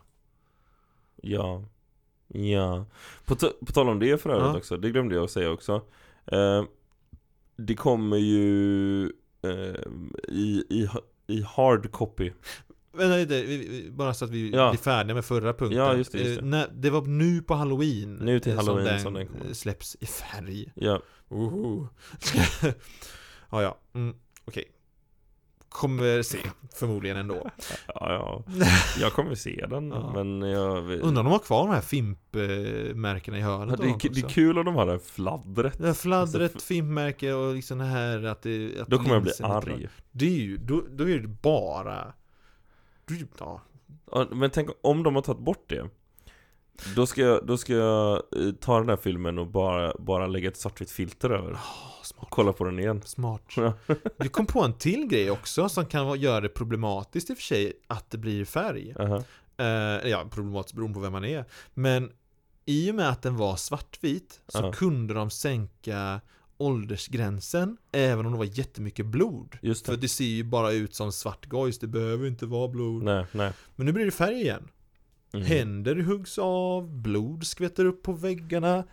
ja. 1.22 1.64
Ja. 2.36 2.86
På, 3.26 3.36
på 3.36 3.72
tal 3.74 3.90
om 3.90 4.00
det 4.00 4.22
för 4.22 4.30
övrigt 4.30 4.56
också, 4.58 4.78
det 4.78 4.90
glömde 4.92 5.16
jag 5.16 5.24
att 5.24 5.32
säga 5.32 5.52
också. 5.52 5.82
Eh, 6.26 6.64
Det 7.56 7.76
kommer 7.76 8.18
ju 8.18 9.04
eh, 9.42 9.76
i, 10.28 10.64
i, 10.70 10.90
i 11.28 11.42
hard 11.42 11.92
copy 11.92 12.32
Vänta 12.94 13.16
lite, 13.16 13.92
bara 13.92 14.14
så 14.14 14.26
att 14.26 14.32
vi 14.32 14.50
Ja. 14.52 14.70
blir 14.70 14.80
färdiga 14.82 15.16
med 15.16 15.26
förra 15.26 15.54
punkten. 15.54 15.80
Ja, 15.80 15.94
just 15.96 16.12
det, 16.12 16.18
just 16.18 16.30
det. 16.40 16.40
Eh, 16.40 16.46
när, 16.50 16.68
det 16.74 16.90
var 16.90 17.02
nu 17.02 17.42
på 17.42 17.54
Halloween. 17.54 18.16
Nu 18.16 18.40
till 18.40 18.56
Halloween 18.56 18.86
som 18.86 18.94
den, 18.94 19.02
som 19.02 19.14
den 19.14 19.28
kommer. 19.28 19.54
släpps 19.54 19.98
i 20.00 20.06
färg. 20.06 20.72
Ja, 20.76 21.02
Oho. 21.30 21.88
ja, 23.52 23.62
ja. 23.62 23.78
Mm, 23.94 24.16
Okej. 24.46 24.64
Kommer 25.70 26.22
se, 26.22 26.38
förmodligen 26.76 27.18
ändå. 27.18 27.50
ja, 27.88 27.94
ja 28.14 28.44
Jag 29.00 29.14
kommer 29.14 29.36
se 29.36 29.66
den 29.70 29.90
Ja. 29.92 30.12
men 30.24 30.42
jag 30.50 30.78
Undrar 30.92 31.08
om 31.08 31.14
de 31.16 31.28
har 31.28 31.40
kvar 31.40 31.68
de 31.68 31.74
här 31.74 31.82
Fimp-märkena 31.82 33.38
i 33.38 33.42
ja, 33.42 33.46
hörnet 33.58 33.78
det, 33.82 33.90
och 33.90 34.06
är, 34.06 34.10
det 34.10 34.20
är 34.20 34.30
kul 34.30 34.58
om 34.58 34.66
de 34.66 34.76
har 34.76 34.86
det 34.86 34.92
här 34.92 35.00
fladdret 35.00 35.78
Det 35.78 35.86
här 35.88 35.94
fladdret, 35.94 36.54
Alltså, 36.54 36.68
Fimp-märke 36.68 37.34
och 37.34 37.56
liksom 37.56 37.78
det 37.78 37.86
här 37.86 38.24
att 38.24 38.42
det... 38.42 38.82
Att 38.82 38.88
Då 38.88 38.98
kommer 38.98 39.14
jag 39.14 39.24
bli 39.24 39.32
arg 39.42 39.88
Det 40.12 40.26
är 40.26 40.30
ju, 40.30 40.58
då, 40.58 40.84
då 40.92 41.10
är 41.10 41.20
det 41.20 41.28
bara... 41.28 42.14
du- 43.06 43.28
Ja, 43.40 43.62
Men 44.32 44.50
tänk 44.50 44.70
om 44.82 45.04
de 45.04 45.16
har 45.16 45.22
tagit 45.22 45.42
bort 45.42 45.64
det 45.70 45.90
Då 46.96 47.06
ska 47.06 47.22
jag, 47.22 47.46
då 47.48 47.58
ska 47.58 47.74
jag 47.74 48.14
eh, 48.16 48.52
ta 48.60 48.80
den 48.80 48.90
här 48.90 48.98
filmen 48.98 49.40
och 49.40 49.48
bara, 49.48 49.94
bara 50.00 50.28
lägga 50.28 50.48
ett 50.50 50.58
svartvitt 50.58 50.92
filter 50.92 51.30
över 51.30 51.52
oh, 51.54 52.04
smart. 52.04 52.28
Kolla 52.30 52.54
på 52.54 52.64
den 52.64 52.80
igen 52.80 53.02
Smart. 53.06 53.42
Ja. 53.56 53.74
Vi 54.18 54.30
kom 54.30 54.46
på 54.46 54.62
en 54.64 54.74
till 54.74 55.06
grej 55.08 55.32
också 55.32 55.70
som 55.70 55.86
kan 55.86 56.20
göra 56.20 56.42
det 56.42 56.50
problematiskt 56.50 57.30
i 57.30 57.34
och 57.34 57.38
för 57.38 57.44
sig 57.44 57.74
att 57.88 58.10
det 58.12 58.18
blir 58.18 58.46
färg. 58.46 58.96
Aha. 59.00 59.24
Eh, 59.58 60.10
ja, 60.10 60.26
problematiskt 60.32 60.76
beroende 60.76 60.94
på 60.94 61.00
vem 61.00 61.12
man 61.12 61.26
är. 61.26 61.46
Men 61.74 62.12
i 62.66 62.92
och 62.92 62.96
med 62.96 63.10
att 63.10 63.22
den 63.22 63.38
var 63.38 63.56
svartvit 63.56 64.42
så 64.48 64.58
Ja. 64.58 64.72
kunde 64.72 65.14
de 65.14 65.30
sänka 65.30 66.22
åldersgränsen 66.58 67.78
Även 67.92 68.26
om 68.26 68.32
det 68.32 68.38
var 68.38 68.46
jättemycket 68.46 69.06
blod 69.06 69.58
Just 69.62 69.86
För 69.86 69.94
det. 69.94 70.00
det 70.02 70.08
ser 70.08 70.26
ju 70.26 70.44
bara 70.44 70.72
ut 70.72 70.96
som 70.96 71.12
svart 71.12 71.46
gojs, 71.46 71.80
det 71.80 71.88
behöver 71.88 72.28
inte 72.28 72.46
vara 72.46 72.68
blod 72.68 73.04
Nej, 73.04 73.26
nej. 73.32 73.54
Men 73.76 73.86
nu 73.86 73.92
blir 73.92 74.06
det 74.06 74.12
färg 74.12 74.42
igen 74.42 74.68
Mm. 75.36 75.46
Händer 75.46 75.96
huggs 75.96 76.38
av, 76.40 76.90
blod 76.90 77.46
skvätter 77.48 77.86
upp 77.86 78.04
på 78.04 78.12
väggarna 78.14 78.84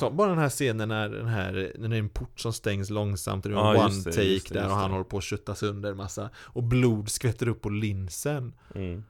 Ta 0.00 0.10
bara 0.10 0.28
den 0.28 0.38
här 0.38 0.48
scenen 0.48 0.88
när 0.88 1.08
den 1.08 1.26
här, 1.26 1.72
när 1.78 1.88
det 1.88 1.96
är 1.96 1.98
en 2.00 2.08
port 2.08 2.40
som 2.40 2.52
stängs 2.52 2.90
långsamt 2.90 3.44
och 3.46 3.50
det 3.52 3.56
är 3.58 3.60
en 3.60 3.76
Ja, 3.76 3.86
one 3.86 3.94
det, 3.96 4.12
take 4.12 4.22
just 4.22 4.48
det, 4.48 4.54
där 4.54 4.60
just 4.60 4.70
och 4.72 4.76
han 4.76 4.90
det. 4.90 4.94
håller 4.94 5.04
på 5.04 5.18
att 5.18 5.24
kötta 5.24 5.54
sönder 5.54 5.94
massa 5.94 6.30
Och 6.36 6.62
blod 6.62 7.10
skvätter 7.10 7.48
upp 7.48 7.60
på 7.60 7.68
linsen 7.68 8.52
Mm. 8.74 9.04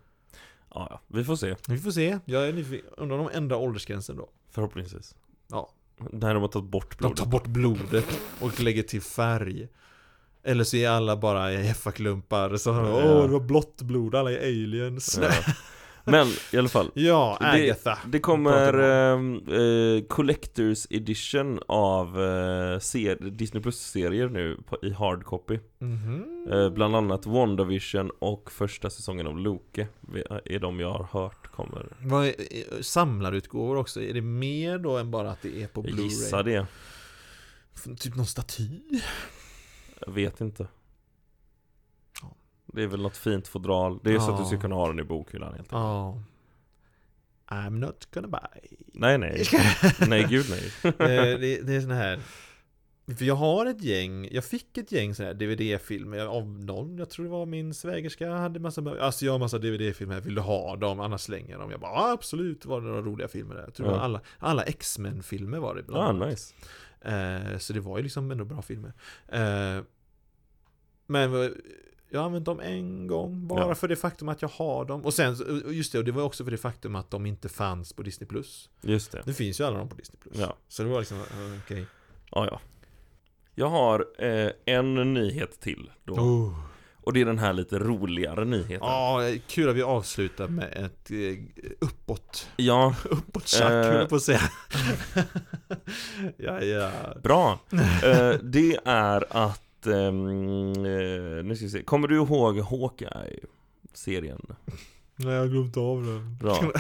Ja, 0.74 1.00
vi 1.08 1.24
får 1.24 1.36
se. 1.36 1.56
Vi 1.68 1.78
får 1.78 1.90
se, 1.90 2.18
jag 2.24 2.48
är 2.48 2.52
nyfiken, 2.52 2.90
undrar 2.96 3.18
om 3.18 3.24
de 3.26 3.36
ändrar 3.36 3.56
åldersgränsen 3.56 4.16
då? 4.16 4.28
Förhoppningsvis. 4.50 5.14
Ja. 5.48 5.72
När 6.12 6.34
de 6.34 6.40
har 6.42 6.48
tagit 6.48 6.70
bort 6.70 6.90
De 6.90 6.96
blodet. 6.98 7.18
tar 7.18 7.26
bort 7.26 7.46
blodet 7.46 8.04
och 8.40 8.60
lägger 8.60 8.82
till 8.82 9.02
färg 9.02 9.68
Eller 10.44 10.64
så 10.64 10.76
är 10.76 10.88
alla 10.88 11.16
bara 11.16 11.48
heffa-klumpar 11.50 12.56
så 12.56 12.70
Ja. 12.70 12.80
Åh, 13.14 13.22
det 13.22 13.32
var 13.32 13.40
blått 13.40 13.82
blod, 13.82 14.14
alla 14.14 14.30
är 14.32 14.38
aliens 14.38 15.18
Ja. 15.22 15.30
Men 16.04 16.26
i 16.52 16.56
alla 16.56 16.68
fall. 16.68 16.90
Ja, 16.94 17.36
Det- 17.40 17.46
Agatha 17.46 17.98
Det 18.06 18.18
kommer 18.18 18.72
Pratar 18.72 19.54
eh, 19.54 19.96
eh, 19.96 20.02
Collectors 20.04 20.86
Edition 20.90 21.60
av 21.68 22.06
eh, 22.22 22.78
ser- 22.78 23.30
Disney 23.30 23.62
Plus-serier 23.62 24.28
nu 24.28 24.58
på, 24.68 24.78
i 24.82 24.90
hardcopy. 24.92 25.58
Mhm. 25.78 26.46
Eh, 26.52 26.70
bland 26.70 26.96
annat 26.96 27.26
WandaVision 27.26 28.10
och 28.18 28.52
första 28.52 28.90
säsongen 28.90 29.26
av 29.26 29.38
Loke 29.38 29.88
är 30.44 30.58
de 30.58 30.80
jag 30.80 30.92
har 30.92 31.08
hört 31.20 31.46
kommer. 31.52 31.86
Vad 32.00 32.26
är, 32.26 32.34
är- 32.40 32.82
samlarutgåvor 32.82 33.76
också? 33.76 34.02
Är 34.02 34.14
det 34.14 34.20
mer 34.20 34.78
då 34.78 34.98
än 34.98 35.10
bara 35.10 35.30
att 35.30 35.42
det 35.42 35.62
är 35.62 35.66
på 35.66 35.82
Blu-ray? 35.82 36.42
det. 36.42 36.66
Typ 37.98 38.16
någon 38.16 38.26
staty? 38.26 38.68
Jag 40.06 40.12
vet 40.12 40.40
inte. 40.40 40.66
Det 42.72 42.82
är 42.82 42.86
väl 42.86 43.02
något 43.02 43.16
fint 43.16 43.48
fodral. 43.48 43.98
Det 44.04 44.14
är 44.14 44.18
så 44.18 44.32
att 44.34 44.38
du 44.38 44.44
ska 44.44 44.60
kunna 44.60 44.74
ha 44.74 44.88
den 44.88 44.98
i 45.00 45.04
bokhyllan 45.04 45.54
helt 45.54 45.72
enkelt. 45.72 46.26
I'm 47.48 47.70
not 47.78 48.08
gonna 48.14 48.28
buy 48.28 48.76
Nej, 48.94 49.18
nej. 49.18 49.44
Nej, 50.08 50.26
gud 50.28 50.46
nej. 50.50 50.72
Eh, 50.84 51.38
det, 51.40 51.60
det 51.66 51.74
är 51.74 51.80
sån 51.80 51.90
här 51.90 52.20
För 53.18 53.24
jag 53.24 53.34
har 53.34 53.66
ett 53.66 53.82
gäng, 53.82 54.28
jag 54.32 54.44
fick 54.44 54.78
ett 54.78 54.92
gäng 54.92 55.14
sån 55.14 55.26
här 55.26 55.34
DVD-filmer 55.34 56.26
av 56.26 56.46
någon, 56.48 56.98
jag 56.98 57.10
tror 57.10 57.24
det 57.24 57.30
var 57.30 57.46
min 57.46 57.74
svägerska 57.74 58.30
hade 58.32 58.60
massa, 58.60 58.96
alltså 59.00 59.24
jag 59.24 59.32
har 59.32 59.38
massa 59.38 59.58
DVD-filmer, 59.58 60.20
vill 60.20 60.34
du 60.34 60.40
ha 60.40 60.76
dem? 60.76 61.00
Annars 61.00 61.20
slänger 61.20 61.50
jag 61.50 61.60
dem. 61.60 61.70
Jag 61.70 61.80
bara, 61.80 62.12
absolut, 62.12 62.66
var 62.66 62.80
det 62.80 62.86
några 62.86 63.02
roliga 63.02 63.28
filmer 63.28 63.54
där. 63.54 63.62
Jag 63.62 63.74
tror 63.74 63.86
det 63.86 63.92
var 63.92 63.98
Ja. 63.98 64.04
alla, 64.04 64.20
alla 64.38 64.62
X-Men-filmer 64.62 65.58
var 65.58 65.74
det 65.74 65.82
bland 65.82 66.02
Ah, 66.02 66.08
annat. 66.08 66.28
nice. 66.28 66.54
Eh, 67.00 67.58
så 67.58 67.72
det 67.72 67.80
var 67.80 67.96
ju 67.98 68.02
liksom 68.02 68.30
ändå 68.30 68.44
bra 68.44 68.62
filmer. 68.62 68.92
Eh, 69.28 69.82
men 71.06 71.54
jag 72.10 72.20
har 72.20 72.26
använt 72.26 72.44
dem 72.44 72.60
en 72.60 73.06
gång 73.06 73.46
bara 73.46 73.68
Ja. 73.68 73.74
för 73.74 73.88
det 73.88 73.96
faktum 73.96 74.28
att 74.28 74.42
jag 74.42 74.48
har 74.48 74.84
dem. 74.84 75.04
Och 75.04 75.14
sen, 75.14 75.36
just 75.66 75.92
det, 75.92 75.98
och 75.98 76.04
det 76.04 76.12
var 76.12 76.22
också 76.22 76.44
för 76.44 76.50
det 76.50 76.56
faktum 76.58 76.96
att 76.96 77.10
de 77.10 77.26
inte 77.26 77.48
fanns 77.48 77.92
på 77.92 78.02
Disney+. 78.02 78.28
Plus 78.28 78.70
Just 78.80 79.12
det. 79.12 79.22
Nu 79.26 79.34
finns 79.34 79.60
ju 79.60 79.64
alla 79.64 79.78
de 79.78 79.88
på 79.88 79.96
Disney+. 79.96 80.18
Plus 80.22 80.38
Ja. 80.38 80.56
Så 80.68 80.82
det 80.82 80.88
var 80.88 80.98
liksom, 80.98 81.22
okej. 81.64 81.86
Ja, 82.30 82.46
ja. 82.50 82.60
Jag 83.54 83.68
har 83.68 84.06
eh, 84.18 84.50
en 84.64 85.14
nyhet 85.14 85.60
till 85.60 85.90
då. 86.04 86.14
Oh. 86.14 86.60
Och 87.02 87.12
det 87.12 87.20
är 87.20 87.24
den 87.24 87.38
här 87.38 87.52
lite 87.52 87.78
roligare 87.78 88.44
nyheten. 88.44 88.78
Ja, 88.88 89.20
kul 89.48 89.68
att 89.70 89.76
vi 89.76 89.82
avslutar 89.82 90.48
med 90.48 90.72
ett 90.84 91.10
eh, 91.10 91.64
uppåt, 91.80 92.48
Ja, 92.56 92.94
uppåt 93.04 93.48
tjack, 93.48 93.70
Eh. 93.72 93.92
höll 93.92 94.06
på 94.08 94.16
att 94.16 94.22
säga. 94.22 94.40
ja, 96.36 96.60
ja. 96.62 96.90
bra. 97.22 97.58
Eh, 98.04 98.34
det 98.42 98.78
är 98.84 99.24
att, 99.36 99.62
ehm, 99.86 100.26
eh, 100.84 101.44
nu 101.44 101.52
ska 101.56 101.64
vi 101.64 101.70
se, 101.70 101.82
kommer 101.82 102.08
du 102.08 102.16
ihåg 102.16 102.58
Hawkeye-serien? 102.58 104.40
Nej, 105.16 105.32
jag 105.34 105.40
har 105.40 105.46
glömt 105.48 105.76
av 105.76 106.02
den. 106.06 106.36
Bra. 106.40 106.72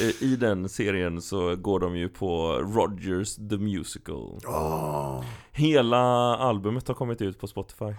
I 0.20 0.36
den 0.36 0.68
serien 0.68 1.22
så 1.22 1.56
går 1.56 1.80
de 1.80 1.96
ju 1.96 2.08
på 2.08 2.52
Rogers 2.52 3.36
the 3.36 3.56
Musical. 3.58 4.38
Åh. 4.46 5.24
Hela 5.52 5.98
albumet 6.36 6.88
har 6.88 6.94
kommit 6.94 7.22
ut 7.22 7.38
på 7.40 7.46
Spotify. 7.46 7.94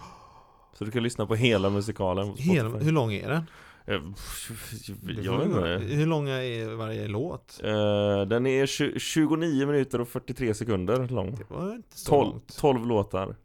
Så 0.74 0.86
du 0.86 0.91
kan 0.91 1.03
lyssna 1.03 1.26
på 1.26 1.36
hela 1.36 1.69
musikalen 1.69 2.28
på 2.32 2.36
Spotify. 2.38 2.53
Hela, 2.55 2.69
hur 2.69 2.91
lång 2.91 3.13
är 3.13 3.30
den? 3.30 3.43
Eh, 3.86 4.01
Jag 5.24 5.38
vet 5.38 5.45
inte. 5.47 5.95
Hur 5.95 6.05
långa 6.05 6.43
är 6.43 6.76
varje 6.76 7.07
låt? 7.07 7.59
Eh, 7.63 8.22
Den 8.28 8.47
är 8.47 8.65
tju- 8.65 8.99
29 8.99 9.65
minuter 9.67 10.01
och 10.01 10.07
43 10.07 10.53
sekunder 10.53 11.07
lång. 11.07 11.36
Det 11.36 11.53
var 11.55 11.76
inte 11.76 11.97
så 11.97 12.09
12, 12.09 12.30
långt. 12.32 12.57
12 12.57 12.86
låtar. 12.86 13.36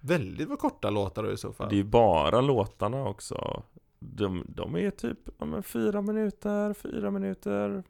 Väldigt 0.00 0.48
vad 0.48 0.58
korta 0.58 0.90
låtar 0.90 1.22
då 1.22 1.32
i 1.32 1.36
så 1.36 1.52
fall. 1.52 1.68
Det 1.70 1.78
är 1.78 1.84
bara 1.84 2.40
låtarna 2.40 3.08
också. 3.08 3.62
De, 3.98 4.44
de 4.48 4.76
är 4.76 4.90
typ, 4.90 5.18
ja 5.38 5.44
men 5.44 5.62
fyra 5.62 6.02
minuter, 6.02 6.74
fyra 6.74 7.10
minuter. 7.10 7.84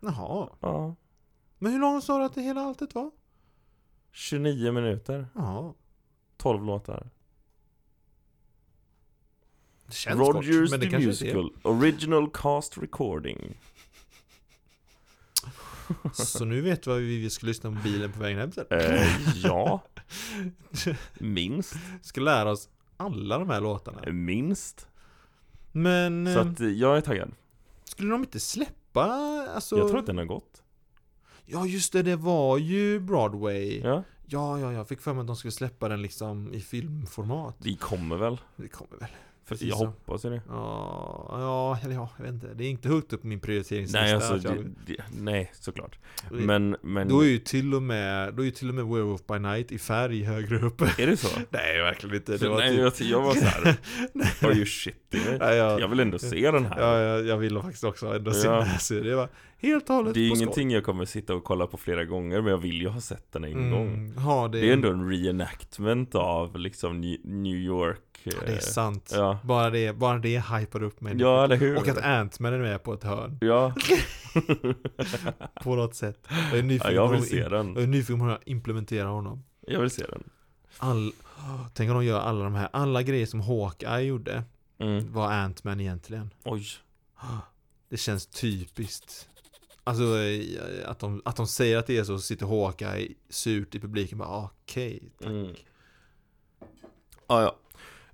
Jaha. 0.00 0.48
Ja. 0.60 0.94
Men 1.58 1.72
hur 1.72 1.78
långt 1.80 2.04
sa 2.04 2.18
du 2.18 2.24
att 2.24 2.34
det 2.34 2.42
hela 2.42 2.60
alltet 2.60 2.94
var? 2.94 3.10
29 4.12 4.72
minuter. 4.72 5.28
Jaha. 5.34 5.74
12 6.36 6.64
låtar. 6.64 7.10
Det 9.86 9.94
känns 9.94 10.18
Rogers 10.18 10.70
kort, 10.70 10.70
men 10.70 10.80
det 10.80 10.90
the. 10.90 11.06
Musical. 11.06 11.52
Original 11.62 12.30
Cast 12.30 12.78
Recording. 12.78 13.60
Så 16.12 16.44
nu 16.44 16.60
vet 16.60 16.82
du 16.82 16.90
vad 16.90 16.98
vi 16.98 17.18
vi 17.18 17.30
ska 17.30 17.46
lyssna 17.46 17.70
på 17.70 17.76
bilen 17.84 18.12
på 18.12 18.20
vägen 18.20 18.38
hem 18.38 18.52
sen. 18.52 18.66
Eh, 18.70 19.06
ja. 19.42 19.82
Minst. 21.18 21.74
Ska 22.02 22.20
lära 22.20 22.50
oss 22.50 22.68
alla 22.96 23.38
de 23.38 23.50
här 23.50 23.60
låtarna. 23.60 24.12
Minst. 24.12 24.88
Men 25.72 26.34
Så 26.34 26.40
att 26.40 26.60
eh, 26.60 26.68
jag 26.68 26.96
är 26.96 27.00
taggad. 27.00 27.30
skulle 27.84 28.10
de 28.10 28.20
inte 28.20 28.40
släppa, 28.40 29.04
alltså... 29.54 29.78
Jag 29.78 29.88
tror 29.88 29.98
att 29.98 30.06
den 30.06 30.18
har 30.18 30.24
gått. 30.24 30.62
Ja 31.46 31.66
just 31.66 31.92
det, 31.92 32.02
det 32.02 32.16
var 32.16 32.58
ju 32.58 33.00
Broadway. 33.00 33.80
Ja, 33.80 33.88
Ja. 33.88 34.02
ja, 34.26 34.60
ja 34.60 34.72
jag 34.72 34.88
fick 34.88 35.00
för 35.00 35.12
mig 35.14 35.20
att 35.20 35.26
de 35.26 35.36
skulle 35.36 35.52
släppa 35.52 35.88
den 35.88 36.02
liksom 36.02 36.52
i 36.54 36.60
filmformat. 36.60 37.56
Det 37.58 37.76
kommer 37.76 38.16
väl. 38.16 38.40
Det 38.56 38.68
kommer 38.68 38.96
väl. 39.00 39.08
För 39.48 39.56
jag 39.60 39.78
så. 39.78 39.86
hoppas 39.86 40.24
ju 40.24 40.30
det. 40.30 40.42
Ja, 40.48 41.26
ja, 41.30 41.78
eller 41.84 41.94
ja, 41.94 42.10
jag 42.16 42.24
vet 42.24 42.34
inte. 42.34 42.54
Det 42.54 42.64
är 42.64 42.70
inte 42.70 42.88
högt 42.88 43.12
upp 43.12 43.20
på 43.20 43.26
min 43.26 43.40
prioriteringslista. 43.40 44.00
Nej, 44.00 44.14
alltså, 44.14 44.34
det, 44.36 44.64
det, 44.86 45.04
nej, 45.20 45.52
såklart. 45.54 45.98
Men, 46.30 46.76
men... 46.82 47.08
Då 47.08 47.24
är 47.24 47.28
ju 47.28 47.38
till 47.38 47.74
och 47.74 47.82
med, 47.82 48.34
då 48.34 48.42
är 48.42 48.44
ju 48.44 48.50
till 48.50 48.68
och 48.68 48.74
med 48.74 48.84
Werewolf 48.84 49.26
by 49.26 49.38
Night 49.38 49.72
i 49.72 49.78
färg 49.78 50.22
högre 50.22 50.58
upp. 50.58 50.80
Är 50.80 51.06
det 51.06 51.16
så? 51.16 51.40
Nej, 51.50 51.82
verkligen 51.82 52.16
inte. 52.16 52.48
Var 52.48 52.58
nej, 52.58 52.90
typ... 52.90 53.00
jag, 53.00 53.18
jag 53.18 53.22
var 53.22 53.34
såhär, 53.34 53.76
are 54.48 54.54
you 54.54 54.66
shitting 54.66 55.20
jag, 55.40 55.88
vill 55.88 56.00
ändå 56.00 56.18
se 56.18 56.50
den 56.50 56.66
här. 56.66 56.80
ja, 56.80 57.00
jag, 57.00 57.26
jag 57.26 57.36
vill 57.36 57.60
faktiskt 57.60 57.84
också 57.84 58.06
ändå 58.06 58.32
se 58.32 58.48
den 58.48 58.62
här 58.62 58.78
serien. 58.78 59.06
Det 59.06 59.16
var 59.16 59.28
helt 59.58 59.90
och 59.90 59.96
hållet 59.96 60.14
det 60.14 60.20
är 60.20 60.28
skoj. 60.28 60.42
ingenting 60.42 60.70
jag 60.70 60.84
kommer 60.84 61.04
sitta 61.04 61.34
och 61.34 61.44
kolla 61.44 61.66
på 61.66 61.76
flera 61.76 62.04
gånger, 62.04 62.40
men 62.40 62.50
jag 62.50 62.58
vill 62.58 62.80
ju 62.80 62.88
ha 62.88 63.00
sett 63.00 63.32
den 63.32 63.44
en 63.44 63.70
gång. 63.70 63.88
Mm, 63.88 64.14
ja, 64.16 64.48
det, 64.52 64.60
Det 64.60 64.68
är 64.68 64.72
ändå 64.72 64.90
en 64.90 65.10
reenactment 65.10 66.14
av 66.14 66.58
liksom 66.58 67.00
New 67.24 67.56
York. 67.56 68.07
Ja, 68.34 68.40
det 68.46 68.52
är 68.52 68.56
eh, 68.56 68.58
sant. 68.60 69.10
Ja, 69.14 69.38
Bara 69.44 69.70
det, 69.70 69.92
bara 69.92 70.18
det 70.18 70.40
hypar 70.40 70.82
upp 70.82 71.00
mig. 71.00 71.14
ja 71.18 71.44
eller 71.44 71.56
hur? 71.56 71.76
Och 71.76 71.88
att 71.88 71.98
Ant-Man 71.98 72.52
är 72.54 72.58
med 72.58 72.82
på 72.82 72.92
ett 72.94 73.02
hörn. 73.04 73.38
Ja, 73.40 73.74
På 75.62 75.74
något 75.76 75.94
sätt. 75.94 76.26
Jag 76.30 76.52
är 76.52 76.56
ja 76.56 76.62
nyfiken 76.62 76.94
jag 76.94 77.08
på 77.08 77.14
vill 77.14 77.28
se 77.28 77.48
den. 77.48 77.74
Jag 77.74 77.82
är 77.82 77.86
nyfiken 77.86 78.18
på 78.18 78.24
hur 78.24 78.32
de 78.32 78.50
implementerar 78.50 79.08
honom. 79.08 79.44
Jag 79.60 79.80
vill 79.80 79.90
se 79.90 80.06
den. 80.06 80.30
All, 80.78 81.12
tänk 81.74 81.90
om 81.90 81.96
de 81.96 82.04
gör 82.04 82.20
alla 82.20 82.44
de 82.44 82.54
här, 82.54 82.68
alla 82.72 83.02
grejer 83.02 83.26
som 83.26 83.40
Hawkeye 83.40 84.00
gjorde 84.00 84.44
Mm. 84.80 85.12
var 85.12 85.32
Ant-Man 85.32 85.80
egentligen. 85.80 86.30
Oj. 86.44 86.66
Det 87.90 87.96
känns 87.96 88.26
typiskt. 88.26 89.28
Alltså 89.84 90.18
eh, 90.18 90.90
att 90.90 90.98
de, 90.98 91.22
att 91.24 91.36
de 91.36 91.46
säger 91.46 91.76
att 91.78 91.86
det 91.86 91.98
är 91.98 92.04
så, 92.04 92.18
så 92.18 92.22
sitter 92.22 92.46
Hawkeye 92.46 93.08
surt 93.28 93.74
i 93.74 93.80
publiken 93.80 94.18
bara 94.18 94.28
okej, 94.44 95.02
tack. 95.18 95.26
Mm. 95.28 95.54
Ah, 97.26 97.42
ja, 97.42 97.56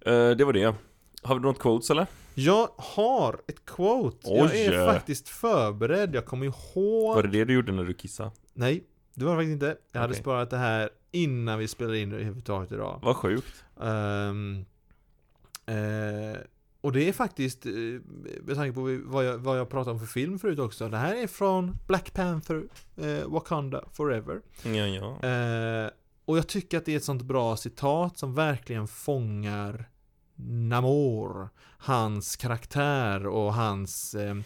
Det 0.05 0.45
var 0.45 0.53
det. 0.53 0.75
Har 1.23 1.35
vi 1.35 1.41
något 1.41 1.59
quotes 1.59 1.91
eller? 1.91 2.07
Jag 2.35 2.69
har 2.77 3.41
ett 3.47 3.65
quote. 3.65 4.31
Jag 4.31 4.51
Oj. 4.51 4.67
är 4.67 4.93
faktiskt 4.93 5.29
förberedd. 5.29 6.15
Jag 6.15 6.27
kommer 6.27 6.47
ihåg... 6.47 7.15
Var 7.15 7.23
det 7.23 7.29
det 7.29 7.45
du 7.45 7.55
gjorde 7.55 7.73
när 7.73 7.85
du 7.85 7.95
kissade? 7.95 8.31
Nej, 8.55 8.85
det 9.15 9.25
var 9.25 9.33
det 9.33 9.39
faktiskt 9.39 9.53
inte. 9.53 9.77
Jag 9.93 10.01
hade 10.01 10.13
Okej. 10.13 10.23
sparat 10.23 10.51
det 10.51 10.57
här 10.57 10.91
innan 11.13 11.59
vi 11.59 11.69
spelade 11.69 11.99
in 11.99 12.11
det 12.11 12.17
överhuvudtaget 12.17 12.73
idag. 12.73 13.01
Vad 13.03 13.17
sjukt. 13.17 13.65
Ehm, 13.83 14.65
eh, 15.67 16.41
och 16.81 16.93
det 16.93 17.09
är 17.09 17.13
faktiskt, 17.13 17.67
eh, 17.67 17.73
med 18.43 18.57
tanke 18.57 18.75
på 18.75 19.01
vad 19.05 19.25
jag, 19.25 19.39
vad 19.39 19.59
jag 19.59 19.69
pratade 19.69 19.91
om 19.91 20.01
för 20.01 20.07
film 20.07 20.39
förut 20.39 20.59
också. 20.59 20.89
Det 20.89 20.97
här 20.97 21.23
är 21.23 21.27
från 21.27 21.79
Black 21.87 22.15
Panther, 22.15 22.65
eh, 22.97 23.29
Wakanda 23.29 23.85
Forever. 23.93 24.41
Ja, 24.63 24.71
ja. 24.71 25.29
Eh, 25.29 25.91
och 26.25 26.39
jag 26.39 26.47
tycker 26.47 26.79
att 26.79 26.85
det 26.85 26.93
är 26.93 26.97
ett 26.97 27.05
sånt 27.05 27.23
bra 27.23 27.57
citat 27.57 28.19
som 28.19 28.35
verkligen 28.35 28.89
fångar 28.89 29.91
Namor, 30.37 31.49
hans 31.79 32.37
karaktär 32.37 33.27
och 33.27 33.55
hans 33.55 34.15
eh, 34.15 34.37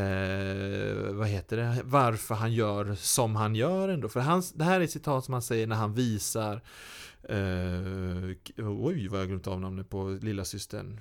eh, 0.00 1.12
vad 1.12 1.28
heter 1.28 1.56
det, 1.56 1.78
varför 1.84 2.34
han 2.34 2.52
gör 2.52 2.94
som 2.94 3.36
han 3.36 3.54
gör 3.54 3.88
ändå. 3.88 4.08
För 4.08 4.20
hans, 4.20 4.52
det 4.52 4.64
här 4.64 4.80
är 4.80 4.84
ett 4.84 4.90
citat 4.90 5.24
som 5.24 5.32
han 5.34 5.42
säger 5.42 5.66
när 5.66 5.76
han 5.76 5.94
visar 5.94 6.62
Uh, 7.30 8.34
oj, 8.56 9.08
vad 9.08 9.20
jag 9.20 9.28
glömt 9.28 9.46
av 9.46 9.60
namnet 9.60 9.90
på 9.90 10.18
lilla 10.22 10.44
systern. 10.44 11.00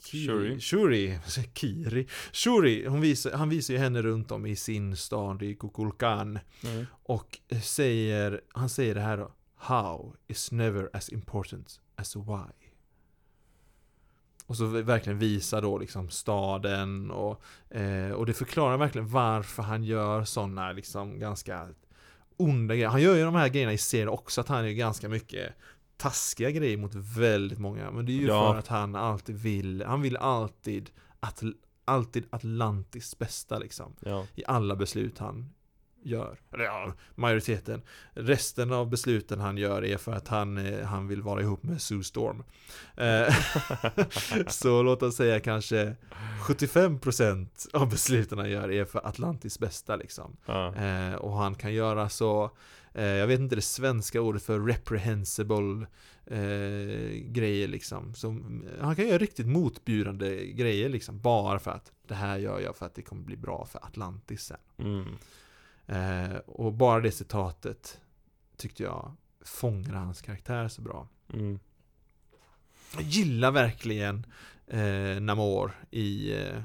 Shuri. 0.00 0.60
Shuri. 0.60 1.18
Kiri. 1.54 2.06
Shuri, 2.32 2.86
hon 2.86 3.00
visar, 3.00 3.32
han 3.32 3.48
visar 3.48 3.74
ju 3.74 3.80
henne 3.80 4.02
runt 4.02 4.30
om 4.30 4.46
i 4.46 4.56
sin 4.56 4.96
stad 4.96 5.42
i 5.42 5.54
Kukulkan. 5.54 6.38
Mm. 6.64 6.86
Och 6.92 7.38
säger, 7.62 8.40
han 8.48 8.68
säger 8.68 8.94
det 8.94 9.00
här 9.00 9.16
då. 9.16 9.32
How 9.56 10.16
is 10.26 10.52
never 10.52 10.90
as 10.92 11.08
important 11.08 11.80
as 11.96 12.16
why. 12.16 12.61
Och 14.46 14.56
så 14.56 14.66
verkligen 14.66 15.18
visa 15.18 15.60
då 15.60 15.78
liksom 15.78 16.10
staden 16.10 17.10
och, 17.10 17.42
eh, 17.70 18.10
och 18.10 18.26
det 18.26 18.32
förklarar 18.34 18.76
verkligen 18.76 19.08
varför 19.08 19.62
han 19.62 19.84
gör 19.84 20.24
sådana 20.24 20.72
liksom 20.72 21.18
ganska 21.18 21.68
onda 22.36 22.74
grejer. 22.74 22.88
Han 22.88 23.02
gör 23.02 23.16
ju 23.16 23.24
de 23.24 23.34
här 23.34 23.48
grejerna 23.48 23.72
i 23.72 23.78
serien 23.78 24.08
också, 24.08 24.40
att 24.40 24.48
han 24.48 24.64
är 24.64 24.70
ganska 24.72 25.08
mycket 25.08 25.52
taskiga 25.96 26.50
grejer 26.50 26.76
mot 26.76 26.94
väldigt 26.94 27.58
många. 27.58 27.90
Men 27.90 28.06
det 28.06 28.12
är 28.12 28.14
ju 28.20 28.26
Ja. 28.26 28.52
för 28.52 28.58
att 28.58 28.68
han 28.68 28.94
alltid 28.96 29.36
vill, 29.36 29.84
han 29.86 30.02
vill 30.02 30.16
alltid 30.16 30.90
att, 31.20 31.42
alltid 31.84 32.24
Atlantis 32.30 33.18
bästa 33.18 33.58
liksom. 33.58 33.92
Ja. 34.00 34.26
I 34.34 34.42
alla 34.46 34.76
beslut 34.76 35.18
han 35.18 35.50
gör. 36.02 36.38
Eller 36.52 36.64
ja, 36.64 36.92
majoriteten. 37.14 37.82
Resten 38.12 38.72
av 38.72 38.90
besluten 38.90 39.40
han 39.40 39.58
gör 39.58 39.84
är 39.84 39.96
för 39.96 40.12
att 40.12 40.28
han, 40.28 40.58
eh, 40.58 40.86
han 40.86 41.08
vill 41.08 41.22
vara 41.22 41.40
ihop 41.40 41.62
med 41.62 41.82
Sue 41.82 42.04
Storm. 42.04 42.42
Eh, 42.96 43.34
Så 44.48 44.82
låt 44.82 45.02
oss 45.02 45.16
säga 45.16 45.40
kanske 45.40 45.96
75% 46.48 47.48
av 47.72 47.90
besluten 47.90 48.38
han 48.38 48.50
gör 48.50 48.70
är 48.70 48.84
för 48.84 49.06
Atlantis 49.06 49.58
bästa 49.58 49.96
liksom. 49.96 50.36
Eh, 50.76 51.14
och 51.14 51.32
han 51.32 51.54
kan 51.54 51.74
göra 51.74 52.08
så, 52.08 52.50
jag 52.92 53.26
vet 53.26 53.40
inte 53.40 53.56
det 53.56 53.62
svenska 53.62 54.20
ordet 54.20 54.42
för 54.42 54.60
reprehensible 54.60 55.86
eh, 56.26 57.10
grejer 57.32 57.68
liksom. 57.68 58.14
Så, 58.14 58.28
eh, 58.28 58.36
han 58.80 58.96
kan 58.96 59.08
göra 59.08 59.18
riktigt 59.18 59.46
motbjudande 59.46 60.46
grejer 60.46 60.88
liksom, 60.88 61.20
bara 61.20 61.58
för 61.58 61.70
att 61.70 61.92
det 62.06 62.14
här 62.14 62.38
gör 62.38 62.60
jag 62.60 62.76
för 62.76 62.86
att 62.86 62.94
det 62.94 63.02
kommer 63.02 63.22
bli 63.22 63.36
bra 63.36 63.66
för 63.66 63.78
Atlantis 63.78 64.42
sen. 64.42 64.56
Mm. 64.78 65.04
Eh, 65.86 66.36
och 66.36 66.72
bara 66.72 67.00
det 67.00 67.12
citatet 67.12 68.00
tyckte 68.56 68.82
jag 68.82 69.16
fångar 69.40 69.94
hans 69.94 70.22
karaktär 70.22 70.68
så 70.68 70.82
bra. 70.82 71.08
Mm. 71.32 71.58
Jag 72.94 73.02
gillar 73.02 73.50
verkligen 73.50 74.26
eh, 74.66 75.20
Namor 75.20 75.72
i, 75.90 76.32
eh, 76.42 76.62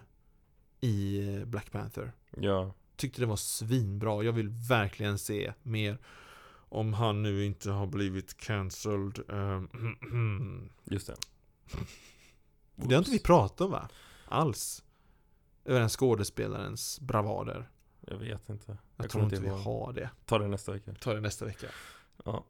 i 0.79 1.27
eh, 1.35 1.45
Black 1.45 1.71
Panther. 1.71 2.11
Ja. 2.37 2.73
Tyckte 2.95 3.21
det 3.21 3.25
var 3.25 3.35
svinbra. 3.35 4.23
Jag 4.23 4.33
vill 4.33 4.49
verkligen 4.49 5.17
se 5.19 5.53
mer. 5.63 5.97
Om 6.69 6.93
han 6.93 7.23
nu 7.23 7.45
inte 7.45 7.71
har 7.71 7.87
blivit 7.87 8.37
cancelled. 8.37 9.19
ehm, 9.29 10.69
Just 10.83 11.07
det. 11.07 11.15
det 12.75 12.95
har 12.95 12.99
inte 12.99 13.11
vi 13.11 13.19
pratat 13.19 13.61
om 13.61 13.71
va? 13.71 13.89
Alls. 14.25 14.83
Över 15.65 15.79
den 15.79 15.89
skådespelarens 15.89 16.99
bravader. 16.99 17.69
Jag 18.07 18.17
vet 18.17 18.49
inte. 18.49 18.65
Jag, 18.67 18.77
Jag 18.95 19.09
tror 19.09 19.21
kommer 19.21 19.35
inte 19.35 19.41
vi 19.41 19.47
ihåg. 19.47 19.59
har 19.59 19.93
det. 19.93 20.09
Ta 20.25 20.39
det 20.39 20.47
nästa 20.47 20.71
vecka. 20.71 20.93
Ta 20.99 21.13
det 21.13 21.21
nästa 21.21 21.45
vecka. 21.45 21.67
Ja. 22.25 22.43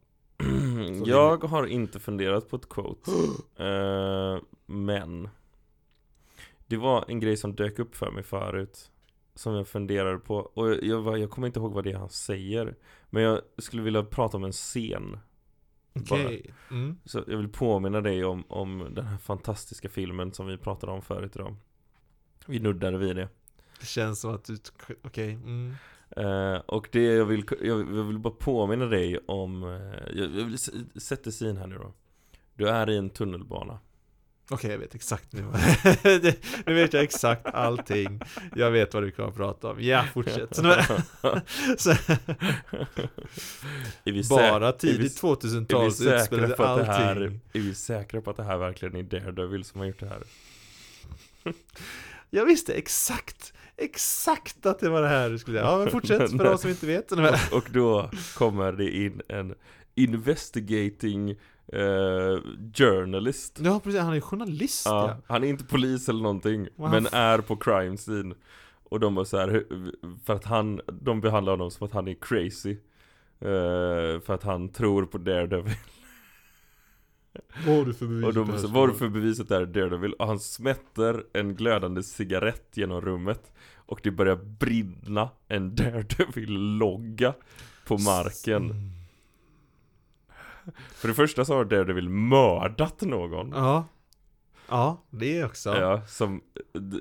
Jag 1.05 1.43
har 1.43 1.65
inte 1.65 1.99
funderat 1.99 2.49
på 2.49 2.55
ett 2.55 2.69
quote. 2.69 3.11
Eh, 3.63 4.39
men 4.65 5.29
Det 6.67 6.77
var 6.77 7.05
en 7.07 7.19
grej 7.19 7.37
som 7.37 7.55
dök 7.55 7.79
upp 7.79 7.95
för 7.95 8.11
mig 8.11 8.23
förut 8.23 8.91
Som 9.35 9.53
jag 9.53 9.67
funderade 9.67 10.17
på 10.17 10.35
Och 10.35 10.69
jag, 10.69 10.83
jag, 10.83 11.19
jag 11.19 11.29
kommer 11.29 11.47
inte 11.47 11.59
ihåg 11.59 11.73
vad 11.73 11.83
det 11.83 11.91
är 11.91 11.97
han 11.97 12.09
säger 12.09 12.75
Men 13.09 13.23
jag 13.23 13.41
skulle 13.57 13.81
vilja 13.81 14.03
prata 14.03 14.37
om 14.37 14.43
en 14.43 14.51
scen 14.51 15.19
Okej. 15.93 16.53
Mm. 16.71 16.97
Så 17.05 17.23
jag 17.27 17.37
vill 17.37 17.49
påminna 17.49 18.01
dig 18.01 18.25
om, 18.25 18.43
om 18.47 18.87
den 18.91 19.05
här 19.05 19.17
fantastiska 19.17 19.89
filmen 19.89 20.33
som 20.33 20.47
vi 20.47 20.57
pratade 20.57 20.91
om 20.91 21.01
förut 21.01 21.35
idag 21.35 21.55
Vi 22.45 22.59
nuddade 22.59 22.97
vid 22.97 23.15
det 23.15 23.29
Det 23.79 23.85
känns 23.85 24.19
som 24.19 24.35
att 24.35 24.43
du... 24.43 24.57
Okej. 25.01 25.33
Mm. 25.33 25.75
Eh, 26.09 26.59
och 26.65 26.89
det 26.91 27.03
jag 27.03 27.25
vill, 27.25 27.45
jag, 27.61 27.75
vill 27.77 28.19
bara 28.19 28.33
påminna 28.33 28.85
dig 28.85 29.19
om 29.27 29.63
eh, 29.63 30.17
jag, 30.17 30.29
jag 30.31 30.45
vill 30.45 30.57
sätta 31.01 31.31
syn 31.31 31.57
här 31.57 31.67
nu 31.67 31.75
då 31.75 31.93
Du 32.55 32.69
är 32.69 32.89
i 32.89 32.97
en 32.97 33.09
tunnelbana 33.09 33.79
Okej, 34.49 34.71
jag 34.71 34.77
vet 34.77 34.95
exakt 34.95 35.33
nu. 35.33 35.41
Nu 36.65 36.73
vet 36.73 36.93
jag 36.93 37.03
exakt 37.03 37.45
allting. 37.45 38.21
Jag 38.55 38.71
vet 38.71 38.93
vad 38.93 39.03
du 39.03 39.11
kommer 39.11 39.29
att 39.29 39.35
prata 39.35 39.71
om. 39.71 39.81
Ja, 39.81 40.05
fortsätt. 40.13 40.55
Så, 40.55 40.61
så, 41.77 41.89
är 44.03 44.11
vi 44.11 44.23
bara 44.29 44.71
tidigt 44.71 45.23
vi- 45.23 45.27
2000-tal 45.27 45.91
så 45.91 46.13
utspelade 46.13 46.55
det 46.55 46.63
här, 46.63 47.09
allting. 47.09 47.39
är 47.53 47.59
vi 47.59 47.75
säkra 47.75 48.21
på 48.21 48.29
att 48.29 48.37
det 48.37 48.43
här 48.43 48.57
verkligen 48.57 48.95
är 48.95 49.03
Daredevil 49.03 49.63
som 49.63 49.79
har 49.79 49.87
gjort 49.87 49.99
det 49.99 50.07
här? 50.07 50.23
Jag 52.29 52.45
visste 52.45 52.73
exakt, 52.73 53.53
exakt 53.77 54.65
att 54.65 54.79
det 54.79 54.89
var 54.89 55.01
det 55.01 55.07
här 55.07 55.29
du 55.29 55.37
skulle 55.37 55.57
säga. 55.59 55.71
Ja, 55.71 55.77
men 55.77 55.89
fortsätt 55.91 56.31
för 56.31 56.43
de 56.43 56.57
som 56.57 56.69
inte 56.69 56.85
vet. 56.85 57.11
Och 57.51 57.67
då 57.73 58.09
kommer 58.37 58.71
det 58.71 58.97
in 58.97 59.21
en 59.27 59.55
investigating 59.95 61.29
eh, 61.73 62.41
journalist 62.73 63.59
Ja, 63.63 63.79
precis. 63.83 64.01
Han 64.01 64.13
är 64.13 64.21
journalist, 64.21 64.85
ja. 64.85 65.07
Ja, 65.07 65.17
han 65.27 65.43
är 65.43 65.47
inte 65.47 65.63
polis 65.63 66.09
eller 66.09 66.21
någonting, 66.21 66.67
Men 66.75 66.85
han 66.85 66.91
men 66.91 67.13
är 67.13 67.37
på 67.39 67.55
crime 67.55 67.97
scene 67.97 68.35
Och 68.83 68.99
de 68.99 69.15
var 69.15 69.23
så 69.23 69.37
här, 69.37 69.63
för 70.25 70.33
att 70.33 70.45
han, 70.45 70.81
de 71.01 71.21
behandlar 71.21 71.53
honom 71.53 71.71
som 71.71 71.87
att 71.87 71.93
han 71.93 72.07
är 72.07 72.13
crazy 72.21 72.71
eh, 73.39 74.21
För 74.21 74.31
att 74.33 74.43
han 74.43 74.69
tror 74.69 75.05
på 75.05 75.17
Daredevil 75.17 75.73
Vad 77.65 77.75
har 77.77 77.85
du 77.85 77.93
för 77.93 78.05
bevis? 78.07 78.25
Och 78.25 78.33
de 78.33 78.51
vad 78.51 78.71
har 78.71 78.87
du 78.87 78.93
för 78.93 79.09
beviset 79.09 79.49
där 79.49 79.65
Daredevil? 79.65 80.13
Och 80.13 80.27
han 80.27 80.39
smätter 80.39 81.23
en 81.33 81.55
glödande 81.55 82.03
cigarett 82.03 82.69
genom 82.73 83.01
rummet 83.01 83.51
Och 83.75 83.99
det 84.03 84.11
börjar 84.11 84.35
brinna 84.35 85.29
en 85.47 85.75
Daredevil-logga 85.75 87.33
på 87.87 87.97
marken 87.97 88.71
Mm. 88.71 88.91
För 90.95 91.07
det 91.07 91.13
första 91.13 91.45
så 91.45 91.53
har 91.53 91.65
Daredevil 91.65 92.09
mördat 92.09 93.01
någon 93.01 93.51
Ja. 93.55 93.85
Ja, 94.69 95.05
det 95.09 95.43
också. 95.45 95.69
Ja, 95.69 96.01
som 96.07 96.41
d- 96.73 96.97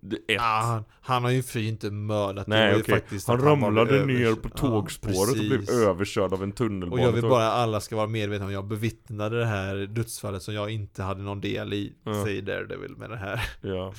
d- 0.00 0.16
ett 0.28 0.34
Ja, 0.34 0.42
han, 0.64 0.84
han 1.00 1.24
har 1.24 1.30
ju 1.30 1.42
för 1.42 1.60
inte 1.60 1.90
mördat. 1.90 2.46
det 2.46 2.50
Nej 2.50 2.74
ju 2.74 2.80
okej, 2.80 2.94
faktiskt 2.94 3.28
han 3.28 3.40
ramlade 3.40 4.06
ner 4.06 4.14
övers- 4.26 4.36
på 4.36 4.48
Ja, 4.54 4.56
tågspåret 4.58 5.30
och 5.30 5.36
blev 5.36 5.70
överkörd 5.70 6.32
av 6.32 6.42
en 6.42 6.50
Och 6.50 6.56
tunnelbana 6.56 7.02
jag 7.02 7.12
vill 7.12 7.22
bara 7.22 7.46
att 7.48 7.54
alla 7.54 7.80
ska 7.80 7.96
vara 7.96 8.06
medvetna 8.06 8.46
om 8.46 8.52
jag 8.52 8.64
bevittnade 8.66 9.38
det 9.38 9.46
här 9.46 9.76
dödsfallet 9.86 10.42
som 10.42 10.54
jag 10.54 10.70
inte 10.70 11.02
hade 11.02 11.22
någon 11.22 11.40
del 11.40 11.72
i, 11.72 11.92
Ja. 12.04 12.24
säger 12.24 12.42
Daredevil 12.42 12.96
med 12.96 13.10
det 13.10 13.16
här. 13.16 13.40
Ja 13.60 13.94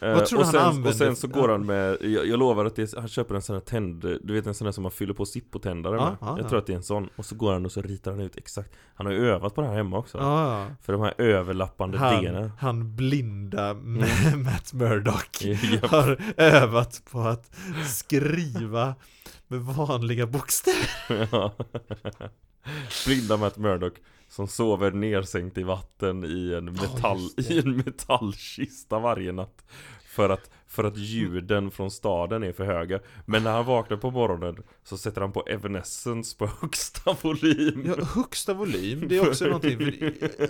Vad 0.00 0.10
Eh, 0.10 0.24
tror 0.24 0.38
och, 0.38 0.44
du 0.44 0.44
han 0.44 0.52
sen, 0.52 0.60
använder- 0.62 0.88
och 0.90 0.94
sen 0.96 1.16
så 1.16 1.28
går 1.28 1.48
han 1.48 1.66
med, 1.66 1.96
jag, 2.00 2.26
jag 2.26 2.38
lovar 2.38 2.64
att 2.64 2.76
det 2.76 2.92
är, 2.92 3.00
han 3.00 3.08
köper 3.08 3.34
en 3.34 3.42
sån 3.42 3.56
här 3.56 3.60
tänd, 3.60 4.00
du 4.22 4.34
vet 4.34 4.46
en 4.46 4.54
sån 4.54 4.66
här 4.66 4.72
som 4.72 4.82
man 4.82 4.92
fyller 4.92 5.14
på 5.14 5.24
Zippo-tändare 5.26 5.96
Ja, 5.96 6.04
med 6.04 6.16
ja, 6.20 6.28
Jag 6.36 6.44
ja. 6.44 6.48
tror 6.48 6.58
att 6.58 6.66
det 6.66 6.72
är 6.72 6.76
en 6.76 6.82
sån, 6.82 7.08
och 7.16 7.24
så 7.24 7.34
går 7.34 7.52
han 7.52 7.64
och 7.64 7.72
så 7.72 7.82
ritar 7.82 8.10
han 8.10 8.20
ut 8.20 8.36
exakt 8.36 8.70
Han 8.94 9.06
har 9.06 9.12
ju 9.12 9.30
övat 9.30 9.54
på 9.54 9.60
det 9.60 9.66
här 9.66 9.74
hemma 9.74 9.98
också 9.98 10.18
ja. 10.18 10.66
För 10.82 10.92
de 10.92 11.02
här 11.02 11.14
överlappande 11.18 11.98
Han, 11.98 12.22
benen 12.22 12.50
han 12.58 12.96
blinda 12.96 13.70
Mm. 13.70 13.98
Matt 14.44 14.72
Murdock 14.72 15.42
Japp. 15.44 15.90
har 15.90 16.18
övat 16.36 17.02
på 17.10 17.20
att 17.20 17.50
skriva 17.86 18.94
med 19.48 19.60
vanliga 19.60 20.26
bokstäver. 20.26 21.50
Blinda 23.06 23.36
Matt 23.36 23.56
Murdock 23.56 23.94
Som 24.28 24.48
sover 24.48 24.90
nersänkt 24.90 25.58
i 25.58 25.62
vatten 25.62 26.24
i 26.24 26.54
en, 26.54 26.72
metall, 26.72 27.28
det. 27.36 27.50
i 27.50 27.58
en 27.58 27.76
metallkista 27.76 28.98
varje 28.98 29.32
natt 29.32 29.64
För 30.16 30.28
att, 30.28 30.50
för 30.66 30.84
att 30.84 30.96
ljuden 30.96 31.70
från 31.70 31.90
staden 31.90 32.42
är 32.42 32.52
för 32.52 32.64
höga 32.64 33.00
Men 33.26 33.44
när 33.44 33.52
han 33.52 33.64
vaknar 33.66 33.96
på 33.96 34.10
morgonen 34.10 34.56
Så 34.84 34.96
sätter 34.96 35.20
han 35.20 35.32
på 35.32 35.42
Evanescence 35.46 36.36
på 36.38 36.46
högsta 36.60 37.16
volym 37.22 37.82
Ja, 37.98 38.04
högsta 38.04 38.54
volym, 38.54 39.08
det 39.08 39.16
är 39.16 39.28
också 39.28 39.44
någonting, 39.46 39.78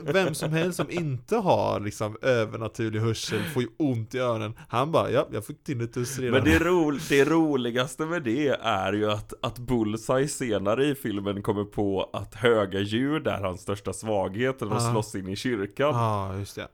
vem 0.02 0.34
som 0.34 0.52
helst 0.52 0.76
som 0.76 0.90
inte 0.90 1.36
har 1.36 1.80
liksom 1.80 2.16
övernaturlig 2.22 3.00
hörsel 3.00 3.42
får 3.54 3.62
ju 3.62 3.68
ont 3.76 4.14
i 4.14 4.18
öronen. 4.18 4.58
Han 4.68 4.92
bara, 4.92 5.10
ja, 5.10 5.28
jag 5.32 5.46
fick 5.46 5.64
tinnitus 5.64 6.18
redan. 6.18 6.32
Men 6.42 6.44
det, 6.52 6.58
ro, 6.58 6.90
det 7.08 7.24
roligaste 7.24 8.06
med 8.06 8.22
det 8.22 8.48
är 8.62 8.92
ju 8.92 9.10
att, 9.10 9.32
att 9.42 9.58
Bullseye 9.58 10.28
senare 10.28 10.86
i 10.86 10.94
filmen 10.94 11.42
kommer 11.42 11.64
på 11.64 12.10
att 12.12 12.34
höga 12.34 12.80
ljud 12.80 13.26
är 13.26 13.42
hans 13.42 13.60
största 13.60 13.92
svaghet 13.92 14.60
när 14.60 14.68
de 14.68 14.74
Ja. 14.84 14.90
slåss 14.92 15.14
in 15.14 15.28
i 15.28 15.36
kyrkan 15.36 15.94
Ja, 15.94 16.36
just 16.38 16.54
det. 16.56 16.68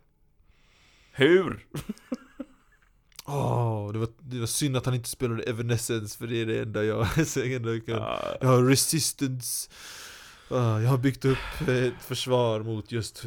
Hur? 1.12 1.66
Åh, 3.32 3.92
det, 3.92 3.98
var, 3.98 4.08
det 4.18 4.38
var 4.40 4.46
synd 4.46 4.76
att 4.76 4.86
han 4.86 4.94
inte 4.94 5.08
spelade 5.08 5.42
Evanescence 5.42 6.18
för 6.18 6.26
det 6.26 6.36
är 6.36 6.46
det 6.46 6.60
enda 6.62 6.84
jag, 6.84 7.06
enda 7.36 7.70
jag 7.72 7.86
kan. 7.86 7.94
Ja, 7.94 8.36
Jag 8.40 8.48
har 8.48 8.62
resistance. 8.62 9.70
Ah, 10.50 10.78
jag 10.80 10.90
har 10.90 10.98
byggt 10.98 11.24
upp 11.24 11.68
ett 11.68 11.94
försvar 12.02 12.60
mot 12.60 12.92
just 12.92 13.24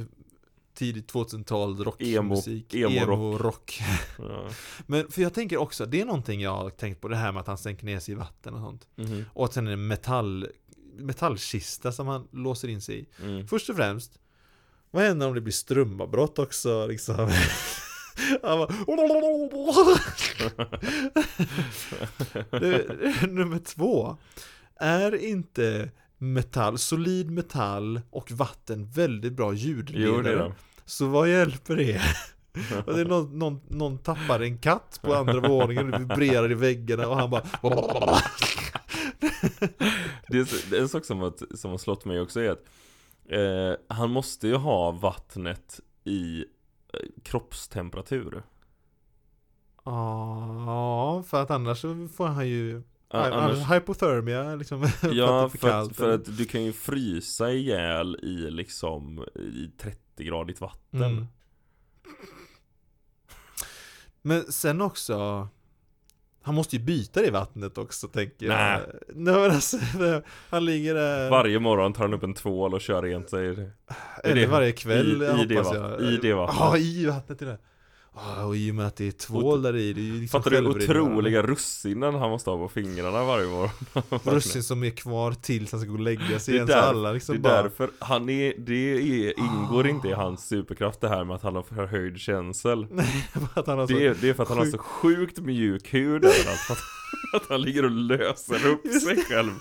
tidigt 0.75 1.13
2000-tal 1.13 1.83
rockmusik. 1.83 2.73
Emo- 2.73 2.89
emo-rock. 3.03 3.41
rock 3.41 3.81
Ja. 4.19 4.49
Men 4.87 5.11
för 5.11 5.21
jag 5.21 5.33
tänker 5.33 5.57
också, 5.57 5.85
det 5.85 6.01
är 6.01 6.05
någonting 6.05 6.41
jag 6.41 6.55
har 6.57 6.69
tänkt 6.69 7.01
på, 7.01 7.07
det 7.07 7.15
här 7.15 7.31
med 7.31 7.41
att 7.41 7.47
han 7.47 7.57
sänker 7.57 7.85
ner 7.85 7.99
sig 7.99 8.11
i 8.11 8.15
vatten 8.15 8.53
och 8.53 8.59
sånt. 8.61 8.87
Mhm. 8.95 9.25
Och 9.33 9.45
att 9.45 9.53
sen 9.53 9.67
är 9.67 9.71
det 9.71 9.77
metall, 9.77 10.47
metallkista 10.97 11.91
som 11.91 12.07
han 12.07 12.27
låser 12.31 12.67
in 12.67 12.81
sig 12.81 12.99
i. 12.99 13.05
Mm. 13.23 13.47
Först 13.47 13.69
och 13.69 13.75
främst, 13.75 14.19
vad 14.91 15.03
händer 15.03 15.27
om 15.27 15.33
det 15.35 15.41
blir 15.41 15.53
strömavbrott 15.53 16.39
också 16.39 16.87
liksom? 16.87 17.29
Han 18.43 18.57
bara, 18.57 18.67
det, 22.59 23.27
nummer 23.31 23.59
två. 23.59 24.17
Är 24.79 25.15
inte 25.25 25.89
metall, 26.17 26.77
solid 26.77 27.31
metall 27.31 28.01
och 28.09 28.31
vatten 28.31 28.85
väldigt 28.91 29.33
bra 29.33 29.53
ljudledare? 29.53 30.07
Jo 30.15 30.21
det 30.21 30.31
är 30.31 30.37
det. 30.37 30.53
Så 30.85 31.05
vad 31.07 31.29
hjälper 31.29 31.75
det? 31.75 32.01
Och 32.85 32.93
det 32.93 33.01
är 33.01 33.05
någon, 33.05 33.39
någon, 33.39 33.61
någon 33.69 33.97
tappar 33.97 34.39
en 34.39 34.57
katt 34.57 34.99
på 35.03 35.15
andra 35.15 35.39
våningen 35.39 35.91
det 35.91 35.97
vibrerar 35.97 36.51
i 36.51 36.55
väggarna 36.55 37.07
och 37.07 37.15
han 37.17 37.29
bara 37.29 37.43
Det 40.27 40.37
är, 40.37 40.45
så- 40.45 40.69
det 40.69 40.77
är 40.77 40.81
en 40.81 40.89
sak 40.89 41.05
som 41.05 41.19
har, 41.19 41.55
som 41.57 41.71
har 41.71 41.77
slått 41.77 42.05
mig 42.05 42.19
också 42.21 42.39
är 42.39 42.49
att 42.49 42.63
eh, 43.29 43.95
Han 43.95 44.09
måste 44.11 44.47
ju 44.47 44.55
ha 44.55 44.91
vattnet 44.91 45.79
i 46.03 46.45
kroppstemperatur. 47.23 48.43
Ja, 49.83 51.23
för 51.27 51.41
att 51.41 51.51
annars 51.51 51.81
får 52.15 52.25
han 52.27 52.47
ju 52.47 52.83
A- 53.07 53.29
annars, 53.33 53.71
Hypothermia 53.71 54.55
liksom. 54.55 54.87
Ja, 55.11 55.49
för, 55.49 55.69
att, 55.69 55.95
för 55.95 56.13
att 56.13 56.37
du 56.37 56.45
kan 56.45 56.63
ju 56.63 56.73
frysa 56.73 57.51
ihjäl 57.51 58.15
i 58.21 58.51
liksom 58.51 59.25
i 59.35 59.71
30-gradigt 59.79 60.61
vatten. 60.61 61.03
Mm. 61.03 61.25
Men 64.21 64.51
sen 64.51 64.81
också 64.81 65.47
Han 66.45 66.55
måste 66.55 66.75
ju 66.75 66.81
byta 66.83 67.21
det 67.21 67.31
vattnet 67.31 67.77
också 67.77 68.07
tänker 68.07 68.45
jag. 68.45 68.55
Nej. 68.55 68.79
Nej 69.15 69.33
men 69.33 69.51
alltså, 69.51 69.77
Han 70.49 70.65
ligger 70.65 70.93
där. 70.95 71.29
Varje 71.29 71.59
morgon 71.59 71.93
tar 71.93 72.03
han 72.03 72.13
upp 72.13 72.23
en 72.23 72.33
tvål 72.33 72.73
och 72.73 72.81
kör 72.81 73.01
rent 73.01 73.29
sig. 73.29 73.69
Eller 74.23 74.47
varje 74.47 74.71
kväll 74.71 75.21
i- 75.21 75.41
i 75.41 75.45
det 75.45 75.55
vattnet- 75.61 75.99
jag 76.01 76.01
i 76.13 76.17
det 76.21 76.33
vattnet. 76.33 76.57
Ja, 76.59 76.77
i 76.77 77.05
vattnet 77.05 77.41
är 77.41 77.45
det 77.45 77.57
och 78.45 78.55
i 78.55 78.71
och 78.71 78.75
med 78.75 78.87
att 78.87 78.95
det 78.95 79.07
är 79.07 79.11
tvål 79.11 79.61
där 79.61 79.75
i, 79.75 79.93
det 79.93 80.01
är 80.01 80.03
ju 80.03 80.21
liksom 80.21 80.43
Fattar 80.43 80.61
du 80.61 80.67
otroliga 80.67 81.41
russinen 81.41 82.15
han 82.15 82.29
måste 82.29 82.49
ha 82.49 82.57
på 82.57 82.69
fingrarna 82.69 83.23
varje 83.23 83.47
morgon? 83.47 83.69
Russin 84.35 84.63
som 84.63 84.83
är 84.83 84.89
kvar 84.89 85.31
tills 85.31 85.71
han 85.71 85.81
ska 85.81 85.89
gå 85.89 85.93
och 85.95 85.99
lägga 85.99 86.39
sig 86.39 86.51
Det 86.51 86.55
igen 86.55 86.67
så 86.67 86.73
där- 86.73 86.81
alla 86.81 87.07
Det 87.07 87.13
liksom 87.13 87.35
är 87.35 87.39
bara 87.39 87.63
därför, 87.63 87.89
han 87.99 88.29
är, 88.29 88.53
det 88.57 88.93
är, 88.93 89.39
ingår 89.39 89.87
inte 89.87 90.07
i 90.07 90.13
hans 90.13 90.47
superkraft 90.47 91.01
det 91.01 91.09
här 91.09 91.23
med 91.23 91.35
att 91.35 91.41
han 91.43 91.55
har 91.55 91.63
förhöjd 91.63 92.17
känsel. 92.17 92.87
Att 93.53 93.67
han 93.67 93.79
har 93.79 93.87
så 93.87 93.93
det, 93.93 94.05
är, 94.07 94.15
det 94.21 94.29
är 94.29 94.33
för 94.33 94.43
att 94.43 94.49
han 94.49 94.57
har 94.57 94.65
så 94.65 94.77
sjukt 94.77 95.39
mjuk 95.39 95.93
hud 95.93 96.25
överallt 96.25 96.59
att, 97.33 97.49
han 97.49 97.61
ligger 97.61 97.85
och 97.85 97.91
löser 97.91 98.67
upp 98.67 98.87
sig 98.87 99.23
själv 99.25 99.51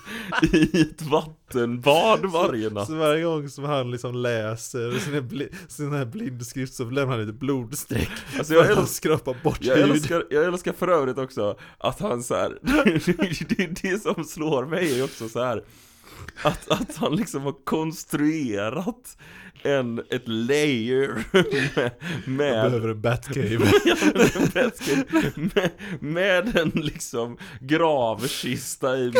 i 0.53 0.81
ett 0.81 1.01
vattenbad 1.01 2.25
varje 2.25 2.69
natt. 2.69 2.87
Så 2.87 2.95
varje 2.95 3.23
gång 3.23 3.49
som 3.49 3.63
han 3.63 3.91
liksom 3.91 4.15
läser 4.15 4.99
sin, 4.99 5.27
bli, 5.27 5.49
sin 5.67 5.93
här 5.93 6.05
blindskrift 6.05 6.73
så 6.73 6.83
lämnar 6.83 7.17
han 7.17 7.29
ett 7.29 7.35
blodstreck 7.35 8.11
Alltså 8.37 8.53
jag 8.53 8.65
älskar 8.65 8.85
skrapar 8.85 9.35
bort 9.43 9.57
jag 9.61 9.75
hud 9.75 9.91
älskar, 9.91 10.23
jag 10.29 10.45
älskar 10.45 10.73
för 10.73 10.87
övrigt 10.87 11.17
också 11.17 11.57
att 11.77 11.99
han 11.99 12.23
så 12.23 12.35
här, 12.35 12.57
det, 13.55 13.81
det 13.81 14.01
som 14.01 14.23
slår 14.23 14.65
mig 14.65 14.99
är 14.99 15.03
också 15.03 15.29
så 15.29 15.43
här 15.43 15.63
att, 16.43 16.71
att 16.71 16.95
han 16.95 17.15
liksom 17.15 17.41
har 17.41 17.55
konstruerat 17.63 19.17
en, 19.65 19.99
ett 20.09 20.27
layer 20.27 21.23
med, 21.31 21.91
Jag 22.25 22.31
med 22.31 22.71
behöver 22.71 22.89
en 22.89 23.01
Batcave. 23.01 23.65
Med, 25.35 25.71
med 25.99 26.57
en 26.57 26.69
liksom 26.69 27.37
gravkista 27.61 28.97
i, 28.97 29.13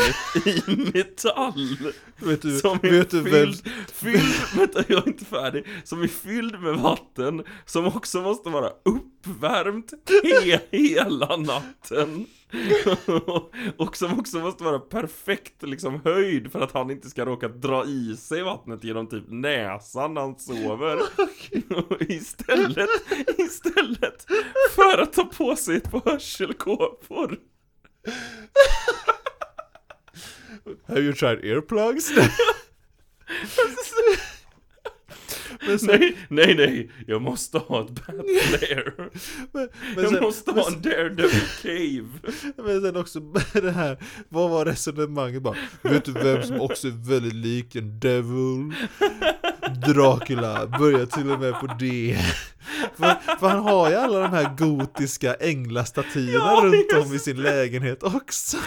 i 0.46 0.62
metall. 0.94 1.78
Vet 2.18 2.42
du, 2.42 2.60
Som 2.60 2.80
är 2.84 2.92
vet 2.92 3.10
du 3.10 3.22
vem, 3.22 3.32
fylld, 3.32 3.70
fylld, 3.94 4.34
vänta 4.58 4.84
jag 4.88 5.04
är 5.04 5.08
inte 5.08 5.26
färdig. 5.26 5.66
Som 5.84 6.02
är 6.02 6.08
fylld 6.08 6.60
med 6.62 6.76
vatten 6.76 7.44
Som 7.66 7.86
också 7.86 8.22
måste 8.22 8.50
vara 8.50 8.70
uppvärmt 8.86 9.94
he, 10.24 10.60
hela 10.72 11.38
natten 11.38 12.26
Och 13.78 13.98
som 13.98 14.20
också 14.20 14.40
måste 14.40 14.64
vara 14.64 14.80
perfekt 14.80 15.64
liksom 15.64 16.02
höjd 16.04 16.52
För 16.52 16.62
att 16.62 16.72
han 16.72 16.92
inte 16.92 17.10
ska 17.10 17.26
råka 17.26 17.48
dra 17.48 17.86
i 17.86 18.18
sig 18.18 18.44
vattnet 18.44 18.84
genom 18.84 19.08
typ 19.08 19.24
näsan 19.28 20.14
när 20.14 20.22
han 20.22 20.40
sover. 20.40 21.00
Istället, 22.12 22.90
istället 23.38 24.26
för 24.76 24.98
att 24.98 25.14
ta 25.14 25.26
på 25.26 25.56
sig 25.56 25.78
ett 25.78 25.92
par 25.92 26.12
hörselkåpor. 26.12 27.40
Have 30.88 31.02
you 31.02 31.14
tried 31.14 31.46
earplugs? 31.46 32.12
Nej, 35.82 36.18
nej, 36.30 36.56
nej, 36.56 36.90
jag 37.08 37.22
måste 37.22 37.58
ha 37.58 37.82
ett 37.82 37.92
Batlair 37.92 38.94
men, 38.98 39.10
men, 39.52 39.70
Jag 40.04 40.10
sen, 40.10 40.24
måste 40.24 40.52
men, 40.52 40.64
ha 40.64 40.72
en 40.72 40.82
Daredevil 40.82 41.42
Cave. 41.62 42.34
Men 42.58 42.82
sen 42.82 42.96
också 42.96 43.20
det 43.54 43.72
här, 43.72 43.98
vad 44.30 44.50
var 44.50 44.66
resonemanget 44.66 45.42
bara? 45.42 45.56
Vet 45.82 46.06
du 46.06 46.12
vem 46.12 46.44
som 46.44 46.62
också 46.62 46.88
är 46.88 47.10
väldigt 47.10 47.34
lik 47.34 47.76
en 47.76 48.00
devil? 48.00 48.74
Dracula, 49.88 50.68
börjar 50.68 51.06
till 51.06 51.32
och 51.32 51.40
med 51.40 51.54
på 51.54 51.68
det 51.80 52.18
för, 52.96 53.38
för 53.40 53.48
han 53.48 53.64
har 53.64 53.90
ju 53.90 53.96
alla 53.96 54.20
de 54.20 54.32
här 54.32 54.56
gotiska 54.58 55.34
änglastatyerna 55.34 56.46
Ja, 56.46 56.62
runt 56.64 57.06
om 57.06 57.16
i 57.16 57.20
sin 57.20 57.42
lägenhet 57.42 58.04
också 58.04 58.58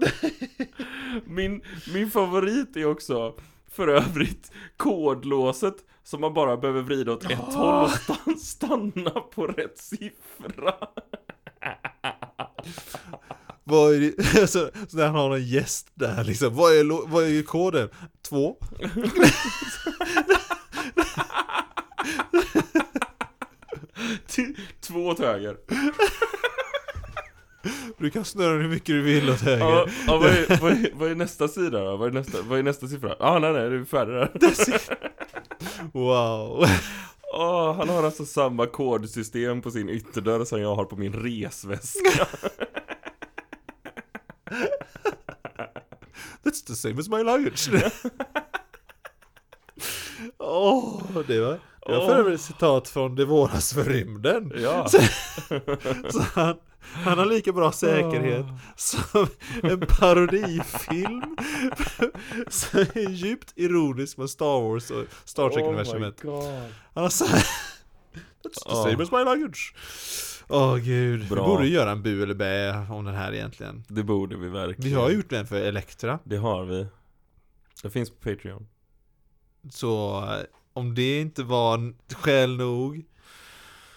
Min, 1.24 1.62
min 1.94 2.10
favorit 2.10 2.76
är 2.76 2.84
också 2.84 3.34
för 3.70 3.88
övrigt 3.88 4.52
kodlåset 4.76 5.74
som 6.04 6.20
man 6.20 6.34
bara 6.34 6.56
behöver 6.56 6.82
vrida 6.82 7.12
åt 7.12 7.24
ett 7.24 7.38
håll 7.38 7.84
och 7.84 7.90
stan- 7.90 8.38
stanna 8.38 9.10
på 9.10 9.46
rätt 9.46 9.78
siffra 9.78 10.74
Vad 13.64 13.94
är 13.94 14.00
det, 14.00 14.46
så, 14.50 14.70
så 14.88 14.96
när 14.96 15.06
han 15.06 15.14
har 15.14 15.36
en 15.36 15.46
gäst 15.46 15.90
där 15.94 16.24
liksom, 16.24 16.54
vad 16.54 16.72
är, 16.72 17.08
vad 17.08 17.24
är 17.24 17.42
koden? 17.42 17.88
Två? 18.28 18.56
Två 24.80 25.06
åt 25.06 25.18
höger 25.18 25.56
Du 27.98 28.10
kan 28.10 28.24
snurra 28.24 28.62
hur 28.62 28.68
mycket 28.68 28.86
du 28.86 29.02
vill 29.02 29.30
åt 29.30 29.40
höger. 29.40 29.64
Ja, 29.64 29.86
ja 30.06 30.18
vad, 30.18 30.30
är, 30.30 30.60
vad, 30.60 30.72
är, 30.72 30.90
vad 30.94 31.10
är 31.10 31.14
nästa 31.14 31.48
sida 31.48 31.84
då? 31.84 31.96
Vad 31.96 32.08
är 32.08 32.12
nästa, 32.12 32.38
vad 32.42 32.58
är 32.58 32.62
nästa 32.62 32.88
siffra? 32.88 33.16
Ah, 33.20 33.38
nej 33.38 33.52
nej, 33.52 33.70
det 33.70 33.76
är 33.76 33.84
färdig 33.84 34.14
där. 34.14 34.30
Wow. 35.92 36.66
Åh, 37.32 37.76
han 37.76 37.88
har 37.88 38.04
alltså 38.04 38.24
samma 38.24 38.66
kodsystem 38.66 39.62
på 39.62 39.70
sin 39.70 39.88
ytterdörr 39.88 40.44
som 40.44 40.60
jag 40.60 40.74
har 40.74 40.84
på 40.84 40.96
min 40.96 41.12
resväska. 41.12 42.26
That's 46.42 46.66
the 46.66 46.74
same 46.74 47.00
as 47.00 47.08
my 47.08 47.22
luggage 47.22 47.70
Åh, 50.38 51.02
det 51.26 51.40
var, 51.40 51.60
det 51.86 51.92
var 51.92 52.06
för 52.08 52.18
övrigt 52.18 52.34
ett 52.34 52.46
citat 52.46 52.88
från 52.88 53.14
Det 53.14 53.24
våras 53.24 53.74
för 53.74 53.84
rymden. 53.84 54.52
Ja, 54.56 54.88
Så 54.88 56.20
han, 56.34 56.56
han 56.80 57.18
har 57.18 57.26
lika 57.26 57.52
bra 57.52 57.72
säkerhet 57.72 58.46
som 58.76 59.26
en 59.62 59.80
parodifilm. 59.80 61.36
Som 62.48 62.80
är 62.80 63.10
djupt 63.10 63.52
ironisk 63.56 64.16
med 64.16 64.30
Star 64.30 64.60
Wars 64.60 64.90
och 64.90 65.04
Star 65.24 65.50
Trek-universumet. 65.50 66.22
God. 66.22 66.44
Han 66.94 67.02
har 67.02 67.10
sagt 67.10 67.46
That's 68.44 68.64
the 68.68 68.90
same 68.90 69.02
as 69.02 69.12
my 69.12 69.24
luggage. 69.24 69.74
Åh 70.48 70.76
gud, 70.76 71.28
Bra. 71.28 71.42
vi 71.42 71.48
borde 71.48 71.68
göra 71.68 71.90
en 71.90 72.02
bu 72.02 72.22
eller 72.22 72.34
bä 72.34 72.86
om 72.90 73.04
den 73.04 73.14
här 73.14 73.32
egentligen. 73.32 73.84
Det 73.88 74.02
borde 74.02 74.36
vi 74.36 74.48
verkligen. 74.48 74.90
Vi 74.90 74.94
har 74.94 75.10
gjort 75.10 75.30
den 75.30 75.46
för 75.46 75.56
Elektra. 75.56 76.18
Det 76.24 76.36
har 76.36 76.64
vi. 76.64 76.86
Det 77.82 77.90
finns 77.90 78.10
på 78.10 78.16
Patreon. 78.16 78.66
Så 79.70 80.18
eh, 80.18 80.44
om 80.72 80.94
det 80.94 81.20
inte 81.20 81.42
var 81.42 81.94
skäl 82.14 82.56
nog 82.56 83.04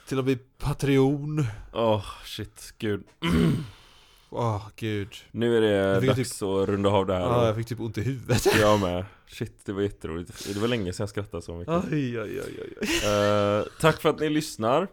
Till 0.08 0.20
att 0.20 0.26
bli 0.26 0.38
Patreon. 0.58 1.46
Åh, 1.74 2.06
shit, 2.26 2.74
gud. 2.78 3.04
Åh 4.30 4.68
gud. 4.76 5.14
Nu 5.32 5.58
är 5.58 5.62
det 5.62 6.08
dags 6.08 6.42
att 6.42 6.70
runda 6.70 6.90
av 6.90 7.06
det 7.06 7.14
här. 7.14 7.22
Ja, 7.22 7.46
jag 7.46 7.56
fick 7.56 7.68
typ 7.68 7.80
ont 7.80 7.98
i 7.98 8.02
huvudet. 8.02 8.46
Jag 8.60 8.80
med. 8.82 9.06
Shit, 9.28 9.66
det 9.66 9.74
var 9.74 9.82
jätteroligt. 9.82 10.54
Det 10.54 10.60
var 10.60 10.68
länge 10.68 10.94
sedan 10.94 11.04
jag 11.04 11.10
skrattade 11.10 11.44
så 11.44 11.56
mycket. 11.56 11.74
Oj, 11.92 12.20
oj, 12.22 12.42
oj, 12.42 12.74
oj. 12.82 13.10
Eh, 13.10 13.64
Tack 13.82 14.02
för 14.02 14.10
att 14.10 14.20
ni 14.20 14.30
lyssnar. 14.30 14.88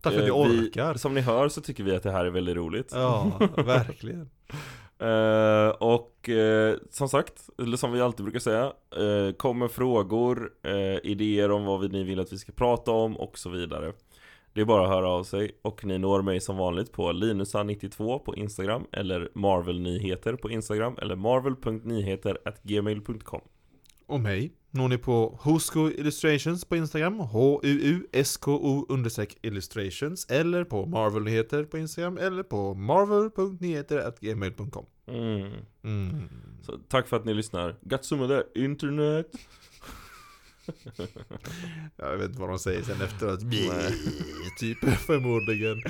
Tack 0.00 0.12
för 0.12 0.20
att 0.20 0.24
ni 0.26 0.30
Eh, 0.42 0.48
vi- 0.48 0.66
orkar. 0.66 0.94
Som 0.94 1.14
ni 1.14 1.20
hör 1.20 1.48
så 1.48 1.60
tycker 1.60 1.84
vi 1.84 1.96
att 1.96 2.02
det 2.02 2.10
här 2.12 2.24
är 2.24 2.30
väldigt 2.30 2.56
roligt. 2.56 2.90
Ja, 2.92 3.40
verkligen. 3.56 4.30
Eh, 4.98 5.68
Och 5.68 6.28
eh, 6.28 6.76
som 6.90 7.08
sagt, 7.08 7.32
eller 7.62 7.76
som 7.76 7.92
vi 7.92 8.00
alltid 8.00 8.24
brukar 8.24 8.40
säga 8.40 8.64
eh, 8.96 9.32
Kommer 9.36 9.68
frågor, 9.68 10.50
eh, 10.62 11.10
idéer 11.10 11.50
om 11.50 11.64
vad 11.64 11.92
ni 11.92 12.04
vill 12.04 12.20
att 12.20 12.32
vi 12.32 12.38
ska 12.38 12.52
prata 12.52 12.90
om 12.90 13.16
och 13.16 13.38
så 13.38 13.50
vidare 13.50 13.92
Det 14.56 14.62
är 14.62 14.64
bara 14.64 14.82
att 14.82 14.88
höra 14.88 15.08
av 15.08 15.24
sig 15.24 15.58
och 15.62 15.84
ni 15.84 15.98
når 15.98 16.22
mig 16.22 16.40
som 16.40 16.56
vanligt 16.56 16.92
på 16.92 17.12
linusa92 17.12 18.18
på 18.18 18.36
Instagram 18.36 18.86
Eller 18.92 19.28
marvelnyheter 19.34 20.36
på 20.36 20.50
Instagram 20.50 20.96
eller 20.98 21.16
marvel.nyheter.gmail.com 21.16 23.40
Och 24.06 24.20
mig 24.20 24.52
når 24.70 24.88
ni 24.88 24.98
på 24.98 25.38
Husko 25.42 25.90
Illustrations 25.90 26.64
på 26.64 26.76
Instagram, 26.76 27.20
H-U-U-S-K-O 27.20 28.86
understreck 28.88 29.38
illustrations, 29.42 30.26
eller 30.30 30.64
på 30.64 30.86
Marvelnyheter 30.86 31.64
på 31.64 31.78
Instagram, 31.78 32.18
eller 32.18 32.42
på 32.42 32.74
marvel.nyheter.gmail.com. 32.74 34.86
mm. 35.08 35.52
Mm. 35.84 36.28
Så 36.62 36.72
tack 36.88 37.08
för 37.08 37.16
att 37.16 37.24
ni 37.24 37.34
lyssnar 37.34 37.76
Gatsumade 37.80 38.46
internet 38.54 39.36
Jag 41.96 42.16
vet 42.16 42.28
inte 42.28 42.40
vad 42.40 42.48
de 42.48 42.58
säger 42.58 42.82
sen 42.82 43.02
efteråt. 43.02 43.40
typ 44.60 44.78
förmodligen. 45.06 45.82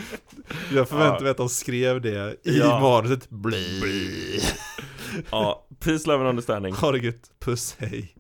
Jag 0.73 0.89
förväntar 0.89 1.21
mig 1.21 1.31
att 1.31 1.37
de 1.37 1.49
skrev 1.49 2.01
det 2.01 2.37
i 2.45 2.59
Ja. 2.59 2.81
manuset. 2.81 3.31
Bli. 3.31 4.41
Ja, 5.31 5.67
peace, 5.81 6.09
love 6.09 6.19
and 6.21 6.29
understanding 6.29 6.75
Ha 6.75 6.93
det 6.93 6.99
gött. 6.99 7.31
Puss, 7.41 7.77
hej. 7.79 8.15